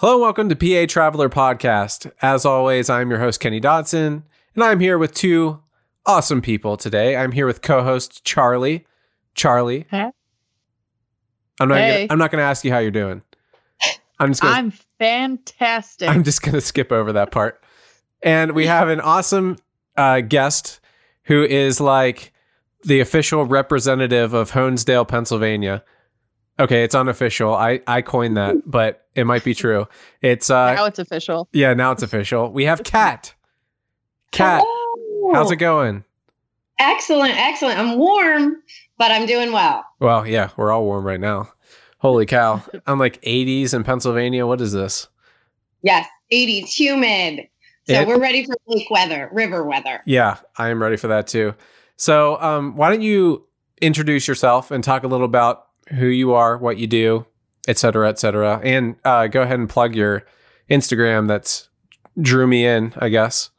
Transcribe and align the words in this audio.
Hello, 0.00 0.18
welcome 0.18 0.48
to 0.48 0.56
PA 0.56 0.90
Traveler 0.90 1.28
Podcast. 1.28 2.10
As 2.22 2.46
always, 2.46 2.88
I'm 2.88 3.10
your 3.10 3.18
host, 3.18 3.38
Kenny 3.38 3.60
Dodson, 3.60 4.24
and 4.54 4.64
I'm 4.64 4.80
here 4.80 4.96
with 4.96 5.12
two 5.12 5.60
awesome 6.06 6.40
people 6.40 6.78
today. 6.78 7.16
I'm 7.16 7.32
here 7.32 7.46
with 7.46 7.60
co 7.60 7.82
host 7.82 8.24
Charlie. 8.24 8.86
Charlie. 9.34 9.86
Huh? 9.90 10.12
I'm 11.60 11.68
not, 11.68 11.76
Hey. 11.76 12.06
gonna, 12.06 12.14
I'm 12.14 12.18
not 12.18 12.30
going 12.30 12.40
to 12.40 12.46
ask 12.46 12.64
you 12.64 12.72
how 12.72 12.78
you're 12.78 12.90
doing. 12.90 13.20
I'm 14.18 14.30
just 14.30 14.40
going 14.40 14.54
to 14.54 14.58
I'm 14.58 14.72
fantastic. 14.98 16.08
I'm 16.08 16.24
just 16.24 16.40
going 16.40 16.54
to 16.54 16.62
skip 16.62 16.92
over 16.92 17.12
that 17.12 17.30
part. 17.30 17.62
And 18.22 18.52
we 18.52 18.66
have 18.68 18.88
an 18.88 19.02
awesome 19.02 19.58
uh, 19.98 20.22
guest 20.22 20.80
who 21.24 21.42
is 21.42 21.78
like 21.78 22.32
the 22.84 23.00
official 23.00 23.44
representative 23.44 24.32
of 24.32 24.52
Honesdale, 24.52 25.06
Pennsylvania. 25.06 25.84
Okay, 26.60 26.84
it's 26.84 26.94
unofficial. 26.94 27.54
I, 27.54 27.80
I 27.86 28.02
coined 28.02 28.36
that, 28.36 28.56
but 28.66 29.06
it 29.14 29.24
might 29.24 29.42
be 29.44 29.54
true. 29.54 29.88
It's 30.22 30.50
uh 30.50 30.74
now 30.74 30.84
it's 30.84 30.98
official. 30.98 31.48
yeah, 31.52 31.74
now 31.74 31.90
it's 31.92 32.02
official. 32.02 32.52
We 32.52 32.66
have 32.66 32.82
Kat. 32.84 33.34
Kat, 34.30 34.62
Hello. 34.64 35.32
how's 35.34 35.50
it 35.50 35.56
going? 35.56 36.04
Excellent, 36.78 37.34
excellent. 37.36 37.78
I'm 37.78 37.98
warm, 37.98 38.56
but 38.96 39.10
I'm 39.10 39.26
doing 39.26 39.52
well. 39.52 39.84
Well, 39.98 40.26
yeah, 40.26 40.50
we're 40.56 40.70
all 40.70 40.84
warm 40.84 41.04
right 41.04 41.18
now. 41.20 41.50
Holy 41.98 42.26
cow. 42.26 42.62
I'm 42.86 42.98
like 42.98 43.20
80s 43.22 43.74
in 43.74 43.82
Pennsylvania. 43.84 44.46
What 44.46 44.60
is 44.60 44.72
this? 44.72 45.08
Yes, 45.82 46.06
80s, 46.32 46.68
humid. 46.68 47.48
So 47.88 47.94
It- 47.94 48.06
we're 48.08 48.20
ready 48.20 48.44
for 48.44 48.54
lake 48.66 48.90
weather, 48.90 49.28
river 49.32 49.64
weather. 49.64 50.00
Yeah, 50.06 50.36
I 50.56 50.68
am 50.68 50.80
ready 50.80 50.96
for 50.96 51.08
that 51.08 51.26
too. 51.26 51.54
So, 51.96 52.40
um, 52.40 52.76
why 52.76 52.88
don't 52.90 53.02
you 53.02 53.46
introduce 53.82 54.28
yourself 54.28 54.70
and 54.70 54.82
talk 54.84 55.02
a 55.04 55.08
little 55.08 55.26
about 55.26 55.66
who 55.90 56.06
you 56.06 56.32
are, 56.32 56.56
what 56.56 56.78
you 56.78 56.86
do, 56.86 57.26
et 57.68 57.78
cetera, 57.78 58.08
et 58.08 58.18
cetera, 58.18 58.60
and 58.62 58.96
uh, 59.04 59.26
go 59.26 59.42
ahead 59.42 59.58
and 59.58 59.68
plug 59.68 59.94
your 59.94 60.24
Instagram. 60.70 61.28
That's 61.28 61.68
drew 62.20 62.46
me 62.46 62.66
in, 62.66 62.92
I 62.98 63.08
guess. 63.08 63.50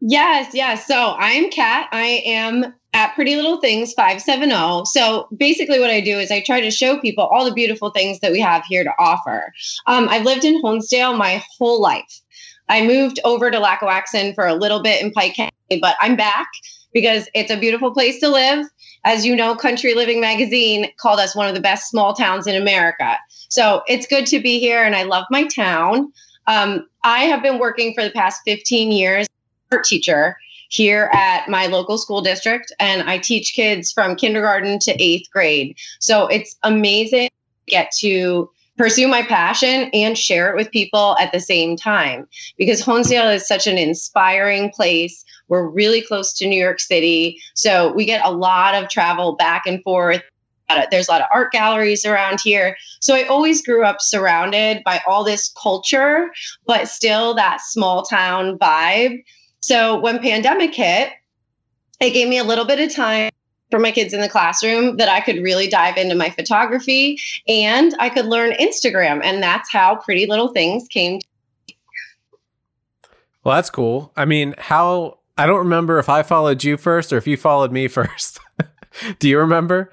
Yes, 0.00 0.54
yes. 0.54 0.86
So 0.86 1.14
I'm 1.18 1.50
Kat. 1.50 1.88
I 1.92 2.22
am 2.26 2.74
at 2.92 3.14
Pretty 3.14 3.36
Little 3.36 3.60
Things 3.60 3.92
570. 3.94 4.84
So 4.86 5.28
basically, 5.36 5.80
what 5.80 5.90
I 5.90 6.00
do 6.00 6.18
is 6.18 6.30
I 6.30 6.40
try 6.40 6.60
to 6.60 6.70
show 6.70 6.98
people 6.98 7.24
all 7.24 7.44
the 7.44 7.54
beautiful 7.54 7.90
things 7.90 8.20
that 8.20 8.30
we 8.30 8.40
have 8.40 8.64
here 8.66 8.84
to 8.84 8.92
offer. 8.98 9.52
Um, 9.86 10.08
I've 10.08 10.24
lived 10.24 10.44
in 10.44 10.62
Honesdale 10.62 11.16
my 11.16 11.42
whole 11.58 11.80
life. 11.80 12.20
I 12.68 12.86
moved 12.86 13.20
over 13.24 13.50
to 13.50 13.58
Lackawaxen 13.58 14.34
for 14.34 14.46
a 14.46 14.54
little 14.54 14.82
bit 14.82 15.02
in 15.02 15.10
Pike 15.10 15.34
County, 15.34 15.80
but 15.80 15.96
I'm 16.00 16.16
back 16.16 16.48
because 16.92 17.28
it's 17.34 17.50
a 17.50 17.58
beautiful 17.58 17.92
place 17.92 18.20
to 18.20 18.28
live. 18.28 18.64
As 19.04 19.26
you 19.26 19.36
know, 19.36 19.54
Country 19.54 19.94
Living 19.94 20.20
Magazine 20.20 20.90
called 20.96 21.20
us 21.20 21.36
one 21.36 21.46
of 21.46 21.54
the 21.54 21.60
best 21.60 21.90
small 21.90 22.14
towns 22.14 22.46
in 22.46 22.56
America. 22.56 23.18
So 23.48 23.82
it's 23.86 24.06
good 24.06 24.26
to 24.26 24.40
be 24.40 24.58
here, 24.58 24.82
and 24.82 24.96
I 24.96 25.02
love 25.04 25.26
my 25.30 25.44
town. 25.44 26.12
Um, 26.46 26.88
I 27.02 27.24
have 27.24 27.42
been 27.42 27.58
working 27.58 27.94
for 27.94 28.02
the 28.02 28.10
past 28.10 28.40
15 28.44 28.92
years 28.92 29.26
as 29.26 29.76
art 29.76 29.84
teacher 29.84 30.36
here 30.68 31.10
at 31.12 31.48
my 31.48 31.66
local 31.66 31.98
school 31.98 32.20
district 32.20 32.72
and 32.80 33.08
I 33.08 33.18
teach 33.18 33.54
kids 33.54 33.92
from 33.92 34.16
kindergarten 34.16 34.78
to 34.80 34.96
8th 34.96 35.30
grade. 35.30 35.76
So 36.00 36.26
it's 36.26 36.56
amazing 36.62 37.28
to 37.28 37.70
get 37.70 37.92
to 38.00 38.50
pursue 38.76 39.08
my 39.08 39.22
passion 39.22 39.90
and 39.92 40.18
share 40.18 40.50
it 40.50 40.56
with 40.56 40.70
people 40.70 41.16
at 41.20 41.32
the 41.32 41.40
same 41.40 41.76
time 41.76 42.26
because 42.58 42.82
Honesdale 42.82 43.34
is 43.34 43.46
such 43.46 43.66
an 43.66 43.78
inspiring 43.78 44.70
place. 44.70 45.24
We're 45.48 45.68
really 45.68 46.00
close 46.00 46.32
to 46.34 46.48
New 46.48 46.60
York 46.60 46.80
City, 46.80 47.40
so 47.54 47.92
we 47.92 48.04
get 48.04 48.24
a 48.24 48.32
lot 48.32 48.74
of 48.74 48.88
travel 48.88 49.36
back 49.36 49.66
and 49.66 49.82
forth. 49.82 50.22
There's 50.90 51.08
a 51.08 51.10
lot 51.10 51.20
of 51.20 51.28
art 51.32 51.52
galleries 51.52 52.06
around 52.06 52.40
here. 52.40 52.76
So 53.00 53.14
I 53.14 53.24
always 53.24 53.64
grew 53.64 53.84
up 53.84 54.00
surrounded 54.00 54.82
by 54.82 55.02
all 55.06 55.22
this 55.22 55.52
culture, 55.62 56.30
but 56.66 56.88
still 56.88 57.34
that 57.34 57.60
small 57.60 58.02
town 58.02 58.58
vibe. 58.58 59.22
So 59.60 60.00
when 60.00 60.18
pandemic 60.18 60.74
hit, 60.74 61.10
it 62.00 62.10
gave 62.10 62.28
me 62.28 62.38
a 62.38 62.44
little 62.44 62.64
bit 62.64 62.80
of 62.80 62.94
time 62.94 63.30
for 63.74 63.80
my 63.80 63.90
kids 63.90 64.14
in 64.14 64.20
the 64.20 64.28
classroom 64.28 64.98
that 64.98 65.08
I 65.08 65.20
could 65.20 65.42
really 65.42 65.66
dive 65.66 65.96
into 65.96 66.14
my 66.14 66.30
photography 66.30 67.18
and 67.48 67.92
I 67.98 68.08
could 68.08 68.26
learn 68.26 68.52
Instagram. 68.52 69.20
And 69.24 69.42
that's 69.42 69.68
how 69.72 69.96
Pretty 69.96 70.26
Little 70.26 70.52
Things 70.52 70.86
came. 70.86 71.18
To- 71.18 71.74
Well, 73.42 73.56
that's 73.56 73.70
cool. 73.70 74.12
I 74.16 74.26
mean, 74.26 74.54
how 74.58 75.18
I 75.36 75.46
don't 75.48 75.58
remember 75.58 75.98
if 75.98 76.08
I 76.08 76.22
followed 76.22 76.62
you 76.62 76.76
first 76.76 77.12
or 77.12 77.16
if 77.16 77.26
you 77.26 77.36
followed 77.36 77.72
me 77.72 77.88
first. 77.98 78.38
Do 79.18 79.28
you 79.28 79.40
remember? 79.40 79.90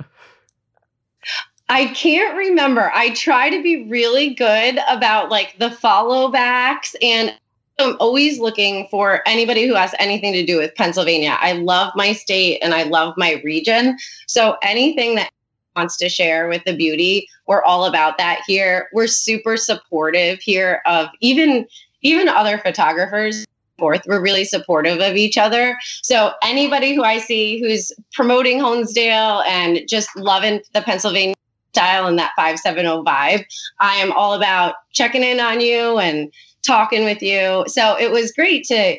I 1.68 1.88
can't 1.88 2.38
remember. 2.38 2.92
I 2.94 3.16
try 3.16 3.50
to 3.50 3.64
be 3.64 3.90
really 3.90 4.36
good 4.36 4.78
about 4.88 5.32
like 5.32 5.56
the 5.58 5.72
follow 5.72 6.30
backs 6.30 6.96
and 7.02 7.36
I'm 7.82 7.98
always 8.00 8.40
looking 8.40 8.88
for 8.90 9.22
anybody 9.28 9.68
who 9.68 9.76
has 9.76 9.94
anything 10.00 10.34
to 10.34 10.46
do 10.46 10.58
with 10.58 10.76
Pennsylvania. 10.76 11.38
I 11.40 11.54
love 11.54 11.94
my 11.96 12.14
state 12.14 12.60
and 12.62 12.74
I 12.74 12.84
love 12.84 13.16
my 13.18 13.42
region. 13.44 13.98
So 14.28 14.58
anything 14.64 15.16
that 15.16 15.32
wants 15.76 15.98
to 15.98 16.10
share 16.10 16.48
with 16.48 16.64
the 16.66 16.76
beauty, 16.76 17.28
we're 17.48 17.64
all 17.64 17.86
about 17.86 18.18
that 18.18 18.42
here. 18.46 18.90
We're 18.94 19.08
super 19.08 19.58
supportive 19.58 20.40
here 20.40 20.82
of 20.86 21.10
even 21.20 21.68
even 22.02 22.28
other 22.28 22.58
photographers. 22.58 23.46
Forth, 23.78 24.04
we're 24.06 24.22
really 24.22 24.46
supportive 24.46 25.00
of 25.00 25.16
each 25.16 25.40
other. 25.40 25.76
So 26.04 26.34
anybody 26.44 26.94
who 26.94 27.04
I 27.04 27.18
see 27.18 27.60
who's 27.60 27.92
promoting 28.14 28.60
Honesdale 28.60 29.44
and 29.48 29.82
just 29.88 30.16
loving 30.16 30.62
the 30.74 30.82
Pennsylvania 30.82 31.34
style 31.74 32.06
and 32.06 32.20
that 32.20 32.32
570 32.36 33.04
vibe, 33.04 33.44
I 33.80 33.96
am 33.96 34.12
all 34.12 34.34
about 34.34 34.76
checking 34.92 35.24
in 35.24 35.40
on 35.40 35.62
you 35.62 35.98
and 35.98 36.32
talking 36.66 37.04
with 37.04 37.22
you. 37.22 37.66
So 37.68 37.98
it 38.00 38.12
was 38.12 38.32
great 38.32 38.66
to 38.66 38.98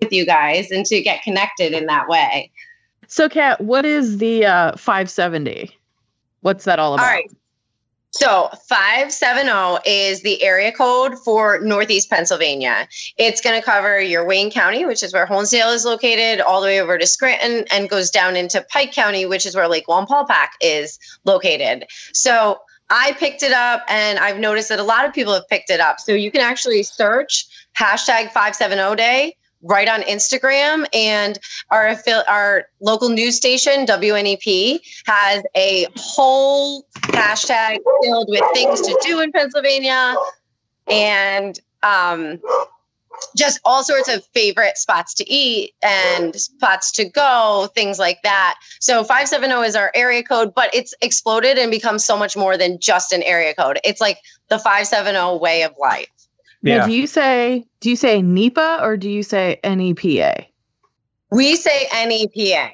with 0.00 0.12
you 0.12 0.24
guys 0.24 0.70
and 0.70 0.86
to 0.86 1.00
get 1.02 1.22
connected 1.22 1.72
in 1.72 1.86
that 1.86 2.08
way. 2.08 2.50
So, 3.08 3.28
Kat, 3.28 3.60
what 3.60 3.84
is 3.84 4.18
the 4.18 4.46
uh, 4.46 4.76
570? 4.76 5.76
What's 6.40 6.64
that 6.64 6.78
all 6.78 6.94
about? 6.94 7.06
All 7.06 7.10
right. 7.10 7.30
So 8.10 8.48
570 8.68 9.80
is 9.88 10.22
the 10.22 10.42
area 10.42 10.72
code 10.72 11.18
for 11.18 11.60
Northeast 11.60 12.08
Pennsylvania. 12.08 12.88
It's 13.18 13.42
going 13.42 13.60
to 13.60 13.64
cover 13.64 14.00
your 14.00 14.24
Wayne 14.24 14.50
County, 14.50 14.86
which 14.86 15.02
is 15.02 15.12
where 15.12 15.26
Honesdale 15.26 15.74
is 15.74 15.84
located, 15.84 16.40
all 16.40 16.62
the 16.62 16.66
way 16.66 16.80
over 16.80 16.96
to 16.96 17.06
Scranton 17.06 17.66
and 17.70 17.88
goes 17.88 18.10
down 18.10 18.34
into 18.34 18.64
Pike 18.70 18.92
County, 18.92 19.26
which 19.26 19.44
is 19.44 19.54
where 19.54 19.68
Lake 19.68 19.86
Wallenpaupack 19.86 20.48
is 20.62 20.98
located. 21.24 21.84
So 22.14 22.58
I 22.90 23.12
picked 23.12 23.42
it 23.42 23.52
up 23.52 23.84
and 23.88 24.18
I've 24.18 24.38
noticed 24.38 24.70
that 24.70 24.78
a 24.78 24.84
lot 24.84 25.04
of 25.04 25.12
people 25.12 25.34
have 25.34 25.48
picked 25.48 25.70
it 25.70 25.80
up. 25.80 26.00
So 26.00 26.12
you 26.12 26.30
can 26.30 26.40
actually 26.40 26.82
search 26.82 27.46
hashtag 27.78 28.32
570 28.32 28.96
day 28.96 29.36
right 29.62 29.88
on 29.88 30.02
Instagram 30.02 30.86
and 30.94 31.38
our 31.70 31.96
our 32.28 32.66
local 32.80 33.08
news 33.08 33.36
station 33.36 33.86
WNEP 33.86 34.80
has 35.06 35.42
a 35.56 35.86
whole 35.96 36.86
hashtag 36.94 37.78
filled 38.02 38.28
with 38.28 38.44
things 38.54 38.80
to 38.82 38.98
do 39.04 39.20
in 39.20 39.32
Pennsylvania 39.32 40.14
and 40.86 41.58
um, 41.82 42.40
just 43.36 43.60
all 43.64 43.82
sorts 43.84 44.08
of 44.08 44.24
favorite 44.34 44.76
spots 44.76 45.14
to 45.14 45.30
eat 45.30 45.72
and 45.82 46.34
spots 46.34 46.92
to 46.92 47.04
go, 47.04 47.68
things 47.74 47.98
like 47.98 48.18
that. 48.22 48.58
So 48.80 49.04
570 49.04 49.66
is 49.66 49.76
our 49.76 49.90
area 49.94 50.22
code, 50.22 50.54
but 50.54 50.74
it's 50.74 50.94
exploded 51.00 51.58
and 51.58 51.70
become 51.70 51.98
so 51.98 52.16
much 52.16 52.36
more 52.36 52.56
than 52.56 52.78
just 52.80 53.12
an 53.12 53.22
area 53.22 53.54
code. 53.54 53.78
It's 53.84 54.00
like 54.00 54.18
the 54.48 54.58
570 54.58 55.38
way 55.38 55.62
of 55.62 55.74
life. 55.78 56.08
Now, 56.62 56.76
Yeah. 56.76 56.86
do 56.86 56.92
you 56.92 57.06
say 57.06 57.66
do 57.80 57.90
you 57.90 57.96
say 57.96 58.20
NEPA 58.22 58.78
or 58.82 58.96
do 58.96 59.08
you 59.08 59.22
say 59.22 59.60
NEPA? 59.62 60.46
We 61.30 61.56
say 61.56 61.88
NEPA. 61.92 62.70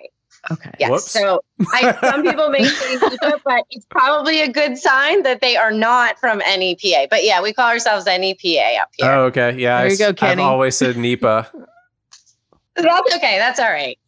Okay. 0.51 0.71
Yes. 0.79 0.91
Whoops. 0.91 1.11
So 1.11 1.41
I, 1.73 1.97
some 2.03 2.23
people 2.23 2.51
may 2.51 2.65
say 2.65 2.97
NEPA, 3.03 3.41
but 3.45 3.65
it's 3.71 3.87
probably 3.91 4.43
a 4.43 4.49
good 4.49 4.77
sign 4.79 5.23
that 5.23 5.41
they 5.41 5.57
are 5.57 5.71
not 5.73 6.19
from 6.19 6.39
NEPA. 6.39 7.09
But 7.11 7.25
yeah, 7.25 7.41
we 7.43 7.53
call 7.53 7.69
ourselves 7.69 8.07
NEPA 8.07 8.77
up 8.81 8.89
here. 8.97 9.11
Oh, 9.11 9.25
okay. 9.25 9.57
Yeah. 9.59 9.79
There 9.79 9.87
I 9.87 9.91
you 9.91 9.97
go, 9.99 10.13
Kenny. 10.13 10.33
I've 10.33 10.37
Kenny. 10.39 10.43
always 10.43 10.77
said 10.77 10.97
NEPA. 10.97 11.51
That's 12.77 13.15
okay. 13.17 13.39
That's 13.39 13.61
all 13.61 13.71
right. 13.71 13.99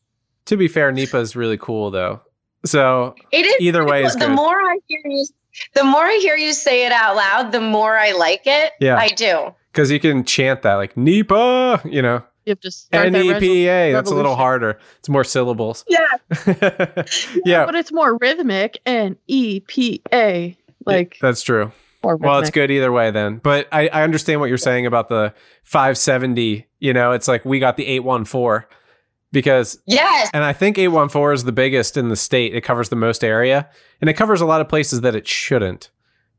to 0.47 0.57
be 0.57 0.69
fair, 0.69 0.91
NEPA 0.93 1.19
is 1.19 1.37
really 1.37 1.57
cool 1.59 1.91
though. 1.91 2.21
So 2.65 3.15
It 3.31 3.47
is 3.47 3.57
Either 3.61 3.85
way 3.85 4.05
is 4.05 4.15
the 4.15 4.27
good. 4.27 4.35
more 4.35 4.57
I 4.57 4.79
hear 4.89 5.01
you 5.05 5.25
the 5.75 5.85
more 5.85 6.05
I 6.05 6.19
hear 6.21 6.37
you 6.37 6.53
say 6.53 6.85
it 6.85 6.93
out 6.93 7.17
loud, 7.17 7.53
the 7.53 7.61
more 7.61 7.97
I 7.97 8.13
like 8.13 8.43
it. 8.45 8.73
Yeah. 8.81 8.97
I 8.97 9.09
do. 9.09 9.55
because 9.73 9.91
you 9.91 9.99
can 10.01 10.25
chant 10.25 10.63
that 10.63 10.75
like 10.75 10.97
NEPA, 10.97 11.83
you 11.85 12.03
know, 12.03 12.23
You 12.47 12.53
have 12.53 12.61
to 12.61 12.71
start 12.71 13.07
N 13.07 13.13
that 13.13 13.25
E 13.25 13.29
resol- 13.29 13.41
P 13.41 13.67
A. 13.69 13.93
That's 13.93 14.11
a 14.11 14.15
little 14.15 14.37
harder. 14.37 14.79
It's 15.01 15.09
more 15.09 15.25
syllables. 15.25 15.85
Yeah. 15.91 16.07
yeah, 17.45 17.67
But 17.67 17.75
it's 17.75 17.93
more 17.93 18.17
rhythmic 18.19 18.79
N 18.87 19.17
E 19.27 19.61
P 19.61 20.01
A. 20.13 20.57
Like 20.85 21.17
that's 21.21 21.43
true. 21.43 21.73
more 22.05 22.17
Well, 22.17 22.39
it's 22.39 22.51
good 22.51 22.71
either 22.71 22.93
way 22.93 23.11
then. 23.11 23.39
But 23.39 23.67
I, 23.73 23.89
I 23.89 24.03
understand 24.05 24.41
what 24.41 24.47
you're 24.49 24.59
saying 24.59 24.87
about 24.87 25.09
the 25.09 25.35
570. 25.65 26.67
You 26.79 26.93
know, 26.93 27.13
it's 27.13 27.27
like 27.29 27.45
we 27.45 27.59
got 27.59 27.77
the 27.77 27.87
814 27.87 28.69
because, 29.33 29.79
Yes. 29.87 30.31
and 30.33 30.45
I 30.45 30.53
think 30.53 30.79
814 30.79 31.35
is 31.35 31.45
the 31.45 31.53
biggest 31.53 31.97
in 31.97 32.09
the 32.09 32.17
state. 32.17 32.55
It 32.55 32.61
covers 32.63 32.89
the 32.91 32.97
most 32.97 33.25
area 33.25 33.69
and 34.01 34.09
it 34.09 34.15
covers 34.15 34.41
a 34.41 34.47
lot 34.47 34.61
of 34.61 34.69
places 34.69 35.01
that 35.03 35.15
it 35.17 35.27
shouldn't. 35.27 35.91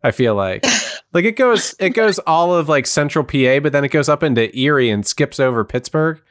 I 0.04 0.12
feel 0.12 0.36
like. 0.36 0.64
Like 1.14 1.26
it 1.26 1.36
goes 1.36 1.74
it 1.80 1.92
goes 1.92 2.20
all 2.20 2.54
of 2.54 2.70
like 2.70 2.86
central 2.86 3.24
PA, 3.24 3.60
but 3.60 3.72
then 3.72 3.84
it 3.84 3.90
goes 3.92 4.10
up 4.10 4.24
into 4.24 4.56
Erie 4.58 4.90
and 4.90 5.06
skips 5.06 5.40
over 5.40 5.64
Pittsburgh. 5.64 6.22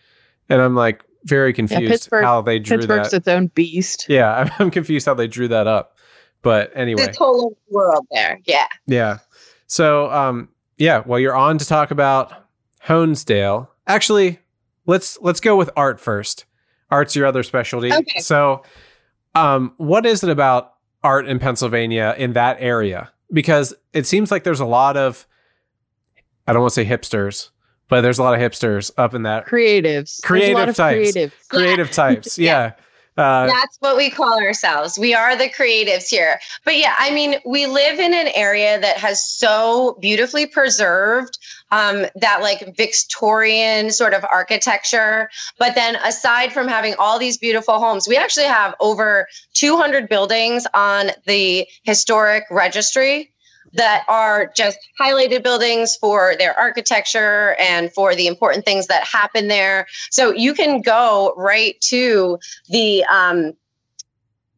And 0.48 0.60
I'm 0.60 0.74
like 0.74 1.02
very 1.24 1.52
confused 1.52 1.90
Pittsburgh- 1.90 2.24
how 2.24 2.42
they 2.42 2.58
drew 2.58 2.76
that. 2.76 2.86
Pittsburgh's 2.86 3.10
that. 3.10 3.16
its 3.16 3.28
own 3.28 3.48
beast. 3.48 4.06
Yeah, 4.08 4.32
I'm, 4.32 4.50
I'm 4.58 4.70
confused 4.70 5.06
how 5.06 5.14
they 5.14 5.26
drew 5.26 5.48
that 5.48 5.66
up. 5.66 5.96
But 6.42 6.70
anyway, 6.74 7.06
This 7.06 7.16
whole 7.16 7.56
world 7.70 8.06
there. 8.12 8.38
Yeah. 8.44 8.68
yeah. 8.86 9.18
So 9.66 10.10
um 10.12 10.50
yeah, 10.78 11.02
well 11.06 11.18
you're 11.18 11.34
on 11.34 11.58
to 11.58 11.66
talk 11.66 11.90
about 11.90 12.32
Honesdale. 12.86 13.68
Actually, 13.86 14.38
let's 14.86 15.18
let's 15.20 15.40
go 15.40 15.56
with 15.56 15.70
art 15.76 15.98
first. 16.00 16.44
Art's 16.90 17.16
your 17.16 17.26
other 17.26 17.42
specialty. 17.42 17.92
Okay. 17.92 18.20
So 18.20 18.62
um 19.34 19.72
what 19.78 20.06
is 20.06 20.22
it 20.22 20.30
about 20.30 20.74
art 21.02 21.26
in 21.26 21.38
Pennsylvania 21.38 22.14
in 22.16 22.34
that 22.34 22.58
area? 22.60 23.10
Because 23.32 23.74
it 23.92 24.06
seems 24.06 24.30
like 24.30 24.44
there's 24.44 24.60
a 24.60 24.66
lot 24.66 24.96
of 24.96 25.26
I 26.46 26.52
don't 26.52 26.62
want 26.62 26.74
to 26.74 26.84
say 26.84 26.88
hipsters, 26.88 27.50
but 27.88 28.02
there's 28.02 28.18
a 28.18 28.22
lot 28.22 28.34
of 28.34 28.40
hipsters 28.40 28.90
up 28.96 29.14
in 29.14 29.22
that 29.22 29.46
Creatives. 29.46 30.22
Creative 30.22 30.74
types. 30.74 31.12
creatives. 31.12 31.48
creative 31.48 31.90
types. 31.90 32.38
Yeah. 32.38 32.72
Uh, 33.16 33.46
That's 33.46 33.76
what 33.80 33.96
we 33.96 34.10
call 34.10 34.38
ourselves. 34.38 34.98
We 34.98 35.14
are 35.14 35.36
the 35.36 35.48
creatives 35.48 36.08
here. 36.08 36.38
But 36.64 36.76
yeah, 36.76 36.94
I 36.98 37.12
mean, 37.12 37.36
we 37.46 37.66
live 37.66 37.98
in 37.98 38.12
an 38.12 38.28
area 38.34 38.78
that 38.78 38.98
has 38.98 39.24
so 39.24 39.96
beautifully 40.00 40.46
preserved 40.46 41.38
um, 41.70 42.06
that 42.16 42.42
like 42.42 42.76
Victorian 42.76 43.90
sort 43.90 44.12
of 44.12 44.24
architecture. 44.30 45.30
But 45.58 45.74
then 45.74 45.96
aside 45.96 46.52
from 46.52 46.68
having 46.68 46.94
all 46.98 47.18
these 47.18 47.38
beautiful 47.38 47.78
homes, 47.78 48.06
we 48.06 48.16
actually 48.16 48.46
have 48.46 48.74
over 48.80 49.26
200 49.54 50.08
buildings 50.08 50.66
on 50.74 51.10
the 51.26 51.66
historic 51.84 52.44
registry 52.50 53.32
that 53.74 54.04
are 54.08 54.50
just 54.54 54.78
highlighted 55.00 55.42
buildings 55.42 55.96
for 55.96 56.34
their 56.38 56.58
architecture 56.58 57.54
and 57.58 57.92
for 57.92 58.14
the 58.14 58.26
important 58.26 58.64
things 58.64 58.86
that 58.86 59.04
happen 59.04 59.48
there. 59.48 59.86
So 60.10 60.32
you 60.32 60.54
can 60.54 60.80
go 60.82 61.34
right 61.36 61.78
to 61.88 62.38
the 62.68 63.04
um, 63.04 63.52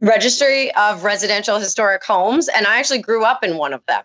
registry 0.01 0.75
of 0.75 1.05
residential 1.05 1.59
historic 1.59 2.05
homes, 2.05 2.49
and 2.49 2.67
I 2.67 2.79
actually 2.79 3.01
grew 3.01 3.25
up 3.25 3.43
in 3.43 3.57
one 3.57 3.73
of 3.73 3.85
them. 3.87 4.05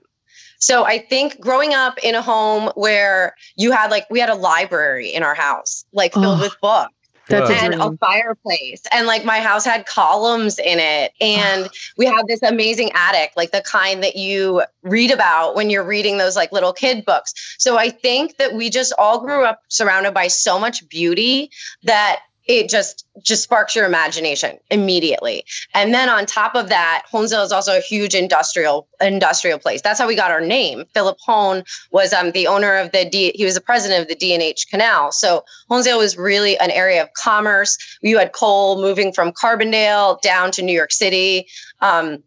So 0.60 0.86
I 0.86 1.00
think 1.00 1.42
growing 1.42 1.74
up 1.74 1.98
in 2.02 2.16
a 2.16 2.22
home 2.22 2.72
where 2.76 3.36
you 3.58 3.72
had 3.74 3.92
like 3.92 4.08
we 4.10 4.22
had 4.22 4.30
a 4.30 4.36
library 4.36 5.10
in 5.10 5.22
our 5.22 5.36
house, 5.36 5.84
like 5.92 6.14
filled 6.14 6.40
Oh, 6.40 6.42
with 6.42 6.56
books 6.62 6.94
That's 7.28 7.50
a 7.50 7.54
and 7.54 7.74
a 7.74 7.78
dream. 7.78 7.98
fireplace. 7.98 8.82
And 8.92 9.08
like 9.08 9.24
my 9.24 9.40
house 9.40 9.66
had 9.66 9.86
columns 9.86 10.60
in 10.60 10.80
it. 10.80 11.14
And 11.22 11.70
we 11.98 12.06
had 12.06 12.28
this 12.28 12.42
amazing 12.42 12.92
attic 12.94 13.32
like 13.36 13.52
the 13.52 13.62
kind 13.62 14.04
that 14.04 14.16
you 14.16 14.64
read 14.82 15.12
about 15.12 15.56
when 15.56 15.70
you're 15.70 15.86
reading 15.86 16.18
those 16.18 16.36
like 16.36 16.52
little 16.52 16.74
kid 16.74 17.06
books. 17.06 17.34
So 17.58 17.78
i 17.78 17.90
think 17.90 18.38
that 18.38 18.54
we 18.54 18.70
just 18.70 18.94
all 18.98 19.20
grew 19.22 19.46
up 19.46 19.62
surrounded 19.70 20.14
by 20.14 20.28
so 20.28 20.60
much 20.60 20.88
beauty 20.90 21.50
that 21.84 22.22
it 22.46 22.70
just 22.70 23.06
just 23.22 23.44
sparks 23.44 23.76
your 23.76 23.86
imagination 23.86 24.58
immediately 24.70 25.46
and 25.74 25.94
then 25.94 26.10
on 26.10 26.26
top 26.26 26.56
of 26.56 26.70
that 26.70 27.04
honesdale 27.12 27.44
is 27.44 27.52
also 27.52 27.78
a 27.78 27.82
huge 27.82 28.16
industrial 28.16 28.88
industrial 29.02 29.60
place 29.60 29.82
that's 29.82 30.00
how 30.00 30.08
we 30.08 30.16
got 30.16 30.32
our 30.32 30.42
name 30.42 30.84
philip 30.94 31.18
hone 31.22 31.64
was 31.92 32.14
um, 32.14 32.32
the 32.32 32.48
owner 32.48 32.76
of 32.76 32.92
the 32.92 33.06
D, 33.06 33.32
he 33.36 33.46
was 33.46 33.56
the 33.56 33.62
president 33.62 34.02
of 34.02 34.08
the 34.08 34.16
d&h 34.16 34.68
canal 34.70 35.12
so 35.12 35.44
Honesdale 35.70 35.98
was 35.98 36.18
really 36.18 36.58
an 36.58 36.72
area 36.72 37.02
of 37.02 37.14
commerce. 37.14 37.78
You 38.02 38.18
had 38.18 38.32
coal 38.32 38.82
moving 38.82 39.14
from 39.14 39.32
Carbondale 39.32 40.22
down 40.22 40.52
to 40.52 40.62
New 40.62 40.74
York 40.74 40.92
City. 40.92 41.48
Um, 41.82 42.24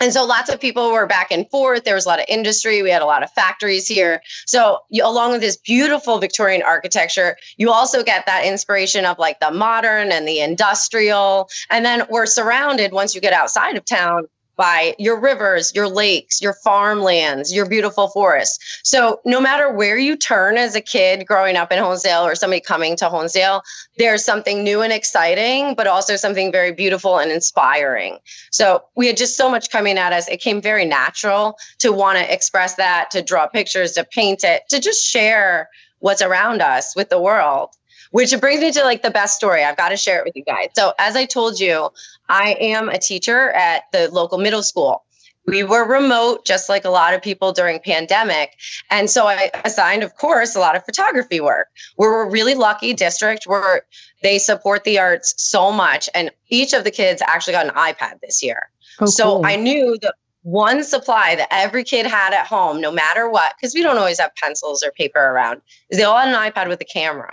and 0.00 0.12
so 0.12 0.24
lots 0.24 0.50
of 0.50 0.60
people 0.60 0.92
were 0.92 1.06
back 1.06 1.30
and 1.30 1.48
forth. 1.50 1.84
There 1.84 1.94
was 1.94 2.06
a 2.06 2.08
lot 2.08 2.18
of 2.18 2.26
industry. 2.28 2.82
We 2.82 2.90
had 2.90 3.02
a 3.02 3.06
lot 3.06 3.22
of 3.22 3.30
factories 3.32 3.86
here. 3.86 4.20
So, 4.46 4.78
you, 4.90 5.04
along 5.04 5.32
with 5.32 5.40
this 5.40 5.56
beautiful 5.56 6.18
Victorian 6.18 6.62
architecture, 6.62 7.36
you 7.56 7.70
also 7.70 8.02
get 8.02 8.26
that 8.26 8.44
inspiration 8.44 9.04
of 9.04 9.18
like 9.18 9.40
the 9.40 9.50
modern 9.50 10.12
and 10.12 10.26
the 10.26 10.40
industrial. 10.40 11.48
And 11.70 11.84
then 11.84 12.04
we're 12.10 12.26
surrounded 12.26 12.92
once 12.92 13.14
you 13.14 13.20
get 13.20 13.32
outside 13.32 13.76
of 13.76 13.84
town 13.84 14.26
by 14.56 14.94
your 14.98 15.20
rivers, 15.20 15.74
your 15.74 15.88
lakes, 15.88 16.40
your 16.40 16.54
farmlands, 16.54 17.52
your 17.52 17.68
beautiful 17.68 18.08
forests. 18.08 18.80
So 18.82 19.20
no 19.24 19.40
matter 19.40 19.70
where 19.70 19.98
you 19.98 20.16
turn 20.16 20.56
as 20.56 20.74
a 20.74 20.80
kid 20.80 21.26
growing 21.26 21.56
up 21.56 21.70
in 21.70 21.78
Honesdale 21.78 22.24
or 22.24 22.34
somebody 22.34 22.60
coming 22.60 22.96
to 22.96 23.08
Honesdale, 23.08 23.62
there's 23.98 24.24
something 24.24 24.64
new 24.64 24.82
and 24.82 24.92
exciting, 24.92 25.74
but 25.74 25.86
also 25.86 26.16
something 26.16 26.50
very 26.50 26.72
beautiful 26.72 27.18
and 27.18 27.30
inspiring. 27.30 28.18
So 28.50 28.84
we 28.96 29.06
had 29.06 29.16
just 29.16 29.36
so 29.36 29.50
much 29.50 29.70
coming 29.70 29.98
at 29.98 30.12
us. 30.12 30.28
It 30.28 30.40
came 30.40 30.60
very 30.60 30.84
natural 30.84 31.58
to 31.78 31.92
want 31.92 32.18
to 32.18 32.32
express 32.32 32.76
that, 32.76 33.10
to 33.12 33.22
draw 33.22 33.46
pictures, 33.46 33.92
to 33.92 34.04
paint 34.04 34.44
it, 34.44 34.62
to 34.70 34.80
just 34.80 35.04
share 35.04 35.68
what's 35.98 36.22
around 36.22 36.62
us 36.62 36.94
with 36.94 37.08
the 37.08 37.20
world. 37.20 37.70
Which 38.10 38.38
brings 38.40 38.60
me 38.60 38.72
to 38.72 38.82
like 38.82 39.02
the 39.02 39.10
best 39.10 39.36
story. 39.36 39.64
I've 39.64 39.76
got 39.76 39.90
to 39.90 39.96
share 39.96 40.18
it 40.18 40.24
with 40.24 40.36
you 40.36 40.44
guys. 40.44 40.68
So, 40.74 40.92
as 40.98 41.16
I 41.16 41.24
told 41.24 41.58
you, 41.60 41.90
I 42.28 42.56
am 42.60 42.88
a 42.88 42.98
teacher 42.98 43.50
at 43.50 43.84
the 43.92 44.08
local 44.10 44.38
middle 44.38 44.62
school. 44.62 45.02
We 45.46 45.62
were 45.62 45.86
remote, 45.86 46.44
just 46.44 46.68
like 46.68 46.84
a 46.84 46.90
lot 46.90 47.14
of 47.14 47.22
people 47.22 47.52
during 47.52 47.78
pandemic. 47.78 48.56
And 48.90 49.08
so 49.08 49.28
I 49.28 49.50
assigned, 49.64 50.02
of 50.02 50.16
course, 50.16 50.56
a 50.56 50.58
lot 50.58 50.74
of 50.74 50.84
photography 50.84 51.40
work. 51.40 51.68
We're 51.96 52.22
a 52.22 52.30
really 52.30 52.54
lucky 52.54 52.94
district 52.94 53.46
where 53.46 53.82
they 54.22 54.38
support 54.38 54.82
the 54.82 54.98
arts 54.98 55.34
so 55.36 55.70
much. 55.70 56.08
And 56.14 56.32
each 56.48 56.72
of 56.72 56.82
the 56.82 56.90
kids 56.90 57.22
actually 57.24 57.52
got 57.52 57.66
an 57.66 57.74
iPad 57.74 58.20
this 58.20 58.42
year. 58.42 58.70
Oh, 59.00 59.06
so 59.06 59.36
cool. 59.36 59.46
I 59.46 59.54
knew 59.54 59.96
that 60.02 60.14
one 60.42 60.82
supply 60.82 61.36
that 61.36 61.48
every 61.50 61.84
kid 61.84 62.06
had 62.06 62.32
at 62.32 62.46
home, 62.46 62.80
no 62.80 62.90
matter 62.90 63.28
what, 63.28 63.54
because 63.56 63.74
we 63.74 63.82
don't 63.82 63.98
always 63.98 64.18
have 64.18 64.34
pencils 64.34 64.82
or 64.82 64.90
paper 64.90 65.20
around, 65.20 65.60
is 65.90 65.98
they 65.98 66.04
all 66.04 66.18
had 66.18 66.28
an 66.28 66.52
iPad 66.52 66.68
with 66.68 66.80
a 66.80 66.84
camera. 66.84 67.32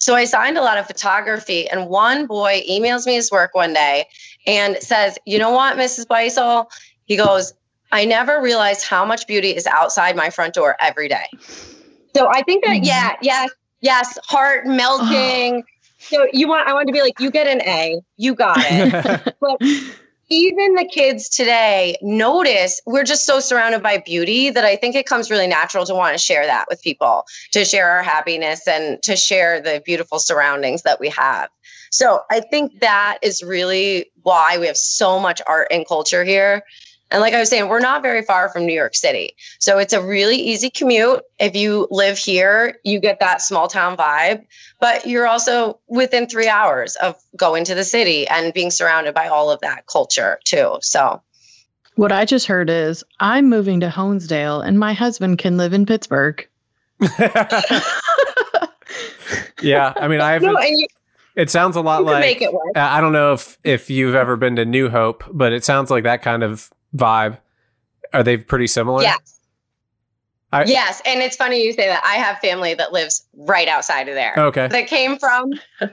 So 0.00 0.14
I 0.14 0.24
signed 0.24 0.56
a 0.56 0.62
lot 0.62 0.78
of 0.78 0.86
photography, 0.86 1.68
and 1.68 1.88
one 1.88 2.26
boy 2.26 2.62
emails 2.68 3.06
me 3.06 3.14
his 3.14 3.30
work 3.30 3.54
one 3.54 3.74
day 3.74 4.06
and 4.46 4.78
says, 4.78 5.18
You 5.26 5.38
know 5.38 5.50
what, 5.50 5.76
Mrs. 5.76 6.06
Beisel? 6.06 6.66
He 7.04 7.16
goes, 7.16 7.52
I 7.92 8.06
never 8.06 8.40
realized 8.40 8.86
how 8.86 9.04
much 9.04 9.26
beauty 9.26 9.50
is 9.50 9.66
outside 9.66 10.16
my 10.16 10.30
front 10.30 10.54
door 10.54 10.74
every 10.80 11.08
day. 11.08 11.26
So 12.16 12.28
I 12.32 12.42
think 12.42 12.64
that, 12.64 12.82
yeah, 12.82 13.12
mm-hmm. 13.12 13.24
yes, 13.24 13.50
yes, 13.80 14.18
heart 14.24 14.66
melting. 14.66 15.64
so 15.98 16.26
you 16.32 16.48
want, 16.48 16.66
I 16.66 16.72
want 16.72 16.86
to 16.86 16.92
be 16.92 17.02
like, 17.02 17.20
you 17.20 17.30
get 17.30 17.46
an 17.46 17.60
A, 17.62 18.00
you 18.16 18.34
got 18.34 18.56
it. 18.58 19.36
but 19.40 19.60
even 20.30 20.76
the 20.76 20.84
kids 20.84 21.28
today 21.28 21.96
notice 22.00 22.80
we're 22.86 23.04
just 23.04 23.26
so 23.26 23.40
surrounded 23.40 23.82
by 23.82 23.98
beauty 23.98 24.50
that 24.50 24.64
I 24.64 24.76
think 24.76 24.94
it 24.94 25.04
comes 25.04 25.30
really 25.30 25.48
natural 25.48 25.84
to 25.86 25.94
want 25.94 26.14
to 26.14 26.18
share 26.18 26.46
that 26.46 26.66
with 26.70 26.80
people, 26.80 27.24
to 27.52 27.64
share 27.64 27.90
our 27.90 28.02
happiness 28.02 28.66
and 28.68 29.02
to 29.02 29.16
share 29.16 29.60
the 29.60 29.82
beautiful 29.84 30.20
surroundings 30.20 30.82
that 30.82 31.00
we 31.00 31.08
have. 31.10 31.50
So 31.90 32.20
I 32.30 32.40
think 32.40 32.80
that 32.80 33.18
is 33.22 33.42
really 33.42 34.12
why 34.22 34.58
we 34.58 34.68
have 34.68 34.76
so 34.76 35.18
much 35.18 35.42
art 35.46 35.68
and 35.72 35.86
culture 35.86 36.24
here. 36.24 36.62
And 37.10 37.20
like 37.20 37.34
I 37.34 37.40
was 37.40 37.48
saying, 37.48 37.68
we're 37.68 37.80
not 37.80 38.02
very 38.02 38.22
far 38.22 38.48
from 38.48 38.66
New 38.66 38.72
York 38.74 38.94
City. 38.94 39.34
So 39.58 39.78
it's 39.78 39.92
a 39.92 40.00
really 40.00 40.36
easy 40.36 40.70
commute. 40.70 41.22
If 41.38 41.56
you 41.56 41.88
live 41.90 42.16
here, 42.18 42.78
you 42.84 43.00
get 43.00 43.20
that 43.20 43.42
small 43.42 43.66
town 43.68 43.96
vibe, 43.96 44.46
but 44.80 45.06
you're 45.06 45.26
also 45.26 45.80
within 45.88 46.28
three 46.28 46.48
hours 46.48 46.96
of 46.96 47.16
going 47.36 47.64
to 47.64 47.74
the 47.74 47.84
city 47.84 48.28
and 48.28 48.54
being 48.54 48.70
surrounded 48.70 49.14
by 49.14 49.28
all 49.28 49.50
of 49.50 49.60
that 49.60 49.86
culture 49.86 50.38
too. 50.44 50.78
So 50.82 51.20
what 51.96 52.12
I 52.12 52.24
just 52.24 52.46
heard 52.46 52.70
is 52.70 53.04
I'm 53.18 53.48
moving 53.48 53.80
to 53.80 53.88
Honesdale 53.88 54.64
and 54.64 54.78
my 54.78 54.92
husband 54.92 55.38
can 55.38 55.56
live 55.56 55.72
in 55.72 55.86
Pittsburgh. 55.86 56.46
yeah, 59.60 59.92
I 59.96 60.08
mean, 60.08 60.20
I 60.20 60.32
haven't. 60.32 60.52
no, 60.52 60.56
and 60.56 60.78
you, 60.78 60.86
It 61.34 61.50
sounds 61.50 61.76
a 61.76 61.80
lot 61.80 62.04
like 62.04 62.20
make 62.20 62.42
it 62.42 62.52
work. 62.52 62.76
I 62.76 63.00
don't 63.00 63.12
know 63.12 63.32
if 63.32 63.58
if 63.64 63.90
you've 63.90 64.14
ever 64.14 64.36
been 64.36 64.56
to 64.56 64.64
New 64.64 64.88
Hope, 64.88 65.24
but 65.32 65.52
it 65.52 65.64
sounds 65.64 65.90
like 65.90 66.04
that 66.04 66.22
kind 66.22 66.42
of 66.42 66.70
vibe. 66.94 67.38
Are 68.12 68.22
they 68.22 68.36
pretty 68.36 68.66
similar? 68.66 69.02
Yes. 69.02 69.38
I- 70.52 70.64
yes. 70.64 71.00
And 71.06 71.20
it's 71.20 71.36
funny 71.36 71.64
you 71.64 71.72
say 71.72 71.86
that. 71.86 72.02
I 72.04 72.16
have 72.16 72.38
family 72.40 72.74
that 72.74 72.92
lives 72.92 73.24
right 73.36 73.68
outside 73.68 74.08
of 74.08 74.16
there. 74.16 74.34
Okay. 74.36 74.66
That 74.66 74.88
came 74.88 75.16
from 75.16 75.52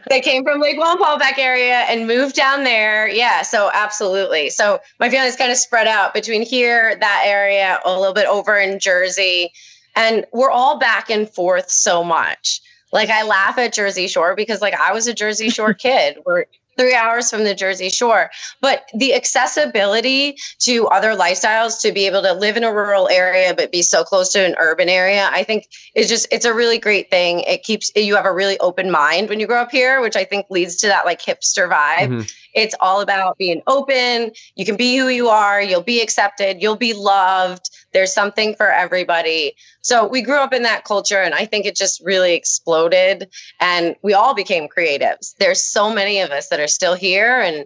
they 0.10 0.20
came 0.22 0.44
from 0.44 0.60
Lake 0.60 0.80
Wallenpaupack 0.80 1.38
area 1.38 1.76
and 1.90 2.08
moved 2.08 2.36
down 2.36 2.64
there. 2.64 3.08
Yeah, 3.08 3.44
so 3.44 3.70
absolutely. 3.72 4.50
So 4.50 4.80
my 5.00 5.12
family's 5.12 5.36
kind 5.36 5.52
of 5.52 5.58
spread 5.58 5.86
out 5.88 6.16
between 6.16 6.42
here, 6.42 6.96
that 7.00 7.24
area, 7.28 7.80
a 7.86 8.00
little 8.00 8.16
bit 8.16 8.26
over 8.26 8.58
in 8.58 8.80
Jersey, 8.80 9.52
and 9.96 10.26
we're 10.34 10.50
all 10.50 10.80
back 10.80 11.12
and 11.12 11.30
forth 11.30 11.70
so 11.70 12.04
much. 12.04 12.62
Like 12.92 13.10
I 13.10 13.24
laugh 13.24 13.60
at 13.60 13.74
Jersey 13.74 14.08
Shore 14.08 14.36
because 14.36 14.60
like 14.60 14.74
I 14.74 14.92
was 14.94 15.06
a 15.08 15.14
Jersey 15.14 15.50
Shore 15.50 15.74
kid. 15.76 16.18
We're 16.26 16.46
three 16.78 16.94
hours 16.94 17.30
from 17.30 17.44
the 17.44 17.56
Jersey 17.56 17.90
Shore. 17.90 18.30
But 18.62 18.88
the 18.94 19.14
accessibility 19.14 20.38
to 20.60 20.88
other 20.88 21.16
lifestyles 21.16 21.82
to 21.82 21.92
be 21.92 22.06
able 22.06 22.22
to 22.24 22.34
live 22.34 22.58
in 22.58 22.64
a 22.64 22.74
rural 22.74 23.10
area 23.10 23.54
but 23.56 23.72
be 23.72 23.82
so 23.82 24.04
close 24.04 24.32
to 24.34 24.46
an 24.46 24.56
urban 24.60 24.90
area, 24.90 25.30
I 25.32 25.44
think 25.44 25.68
is 25.96 26.10
just 26.10 26.28
it's 26.32 26.46
a 26.46 26.54
really 26.54 26.80
great 26.80 27.10
thing. 27.10 27.42
It 27.42 27.64
keeps 27.64 27.92
you 27.96 28.16
have 28.16 28.26
a 28.26 28.34
really 28.34 28.60
open 28.60 28.92
mind 28.92 29.30
when 29.30 29.40
you 29.40 29.48
grow 29.48 29.62
up 29.62 29.72
here, 29.72 30.02
which 30.02 30.16
I 30.16 30.24
think 30.24 30.48
leads 30.50 30.78
to 30.78 30.88
that 30.88 31.06
like 31.06 31.22
hipster 31.22 31.70
vibe. 31.70 32.10
Mhm. 32.10 32.34
It's 32.58 32.74
all 32.80 33.02
about 33.02 33.38
being 33.38 33.62
open. 33.68 34.32
You 34.56 34.66
can 34.66 34.78
be 34.78 34.98
who 34.98 35.10
you 35.10 35.30
are, 35.30 35.62
you'll 35.62 35.84
be 35.84 36.02
accepted, 36.02 36.60
you'll 36.60 36.76
be 36.76 36.94
loved. 36.94 37.70
There's 37.94 38.12
something 38.12 38.56
for 38.56 38.72
everybody. 38.72 39.56
So 39.82 40.08
we 40.08 40.24
grew 40.24 40.40
up 40.40 40.54
in 40.54 40.64
that 40.64 40.84
culture, 40.84 41.22
and 41.22 41.36
I 41.36 41.46
think 41.46 41.68
it 41.68 41.76
just 41.76 42.02
really 42.04 42.34
exploded. 42.34 43.30
And 43.60 43.96
we 44.02 44.16
all 44.16 44.34
became 44.34 44.68
creatives. 44.68 45.36
There's 45.38 45.64
so 45.64 45.94
many 45.94 46.22
of 46.22 46.32
us 46.32 46.50
that 46.50 46.60
are 46.60 46.68
still 46.68 46.96
here 46.96 47.40
and 47.40 47.66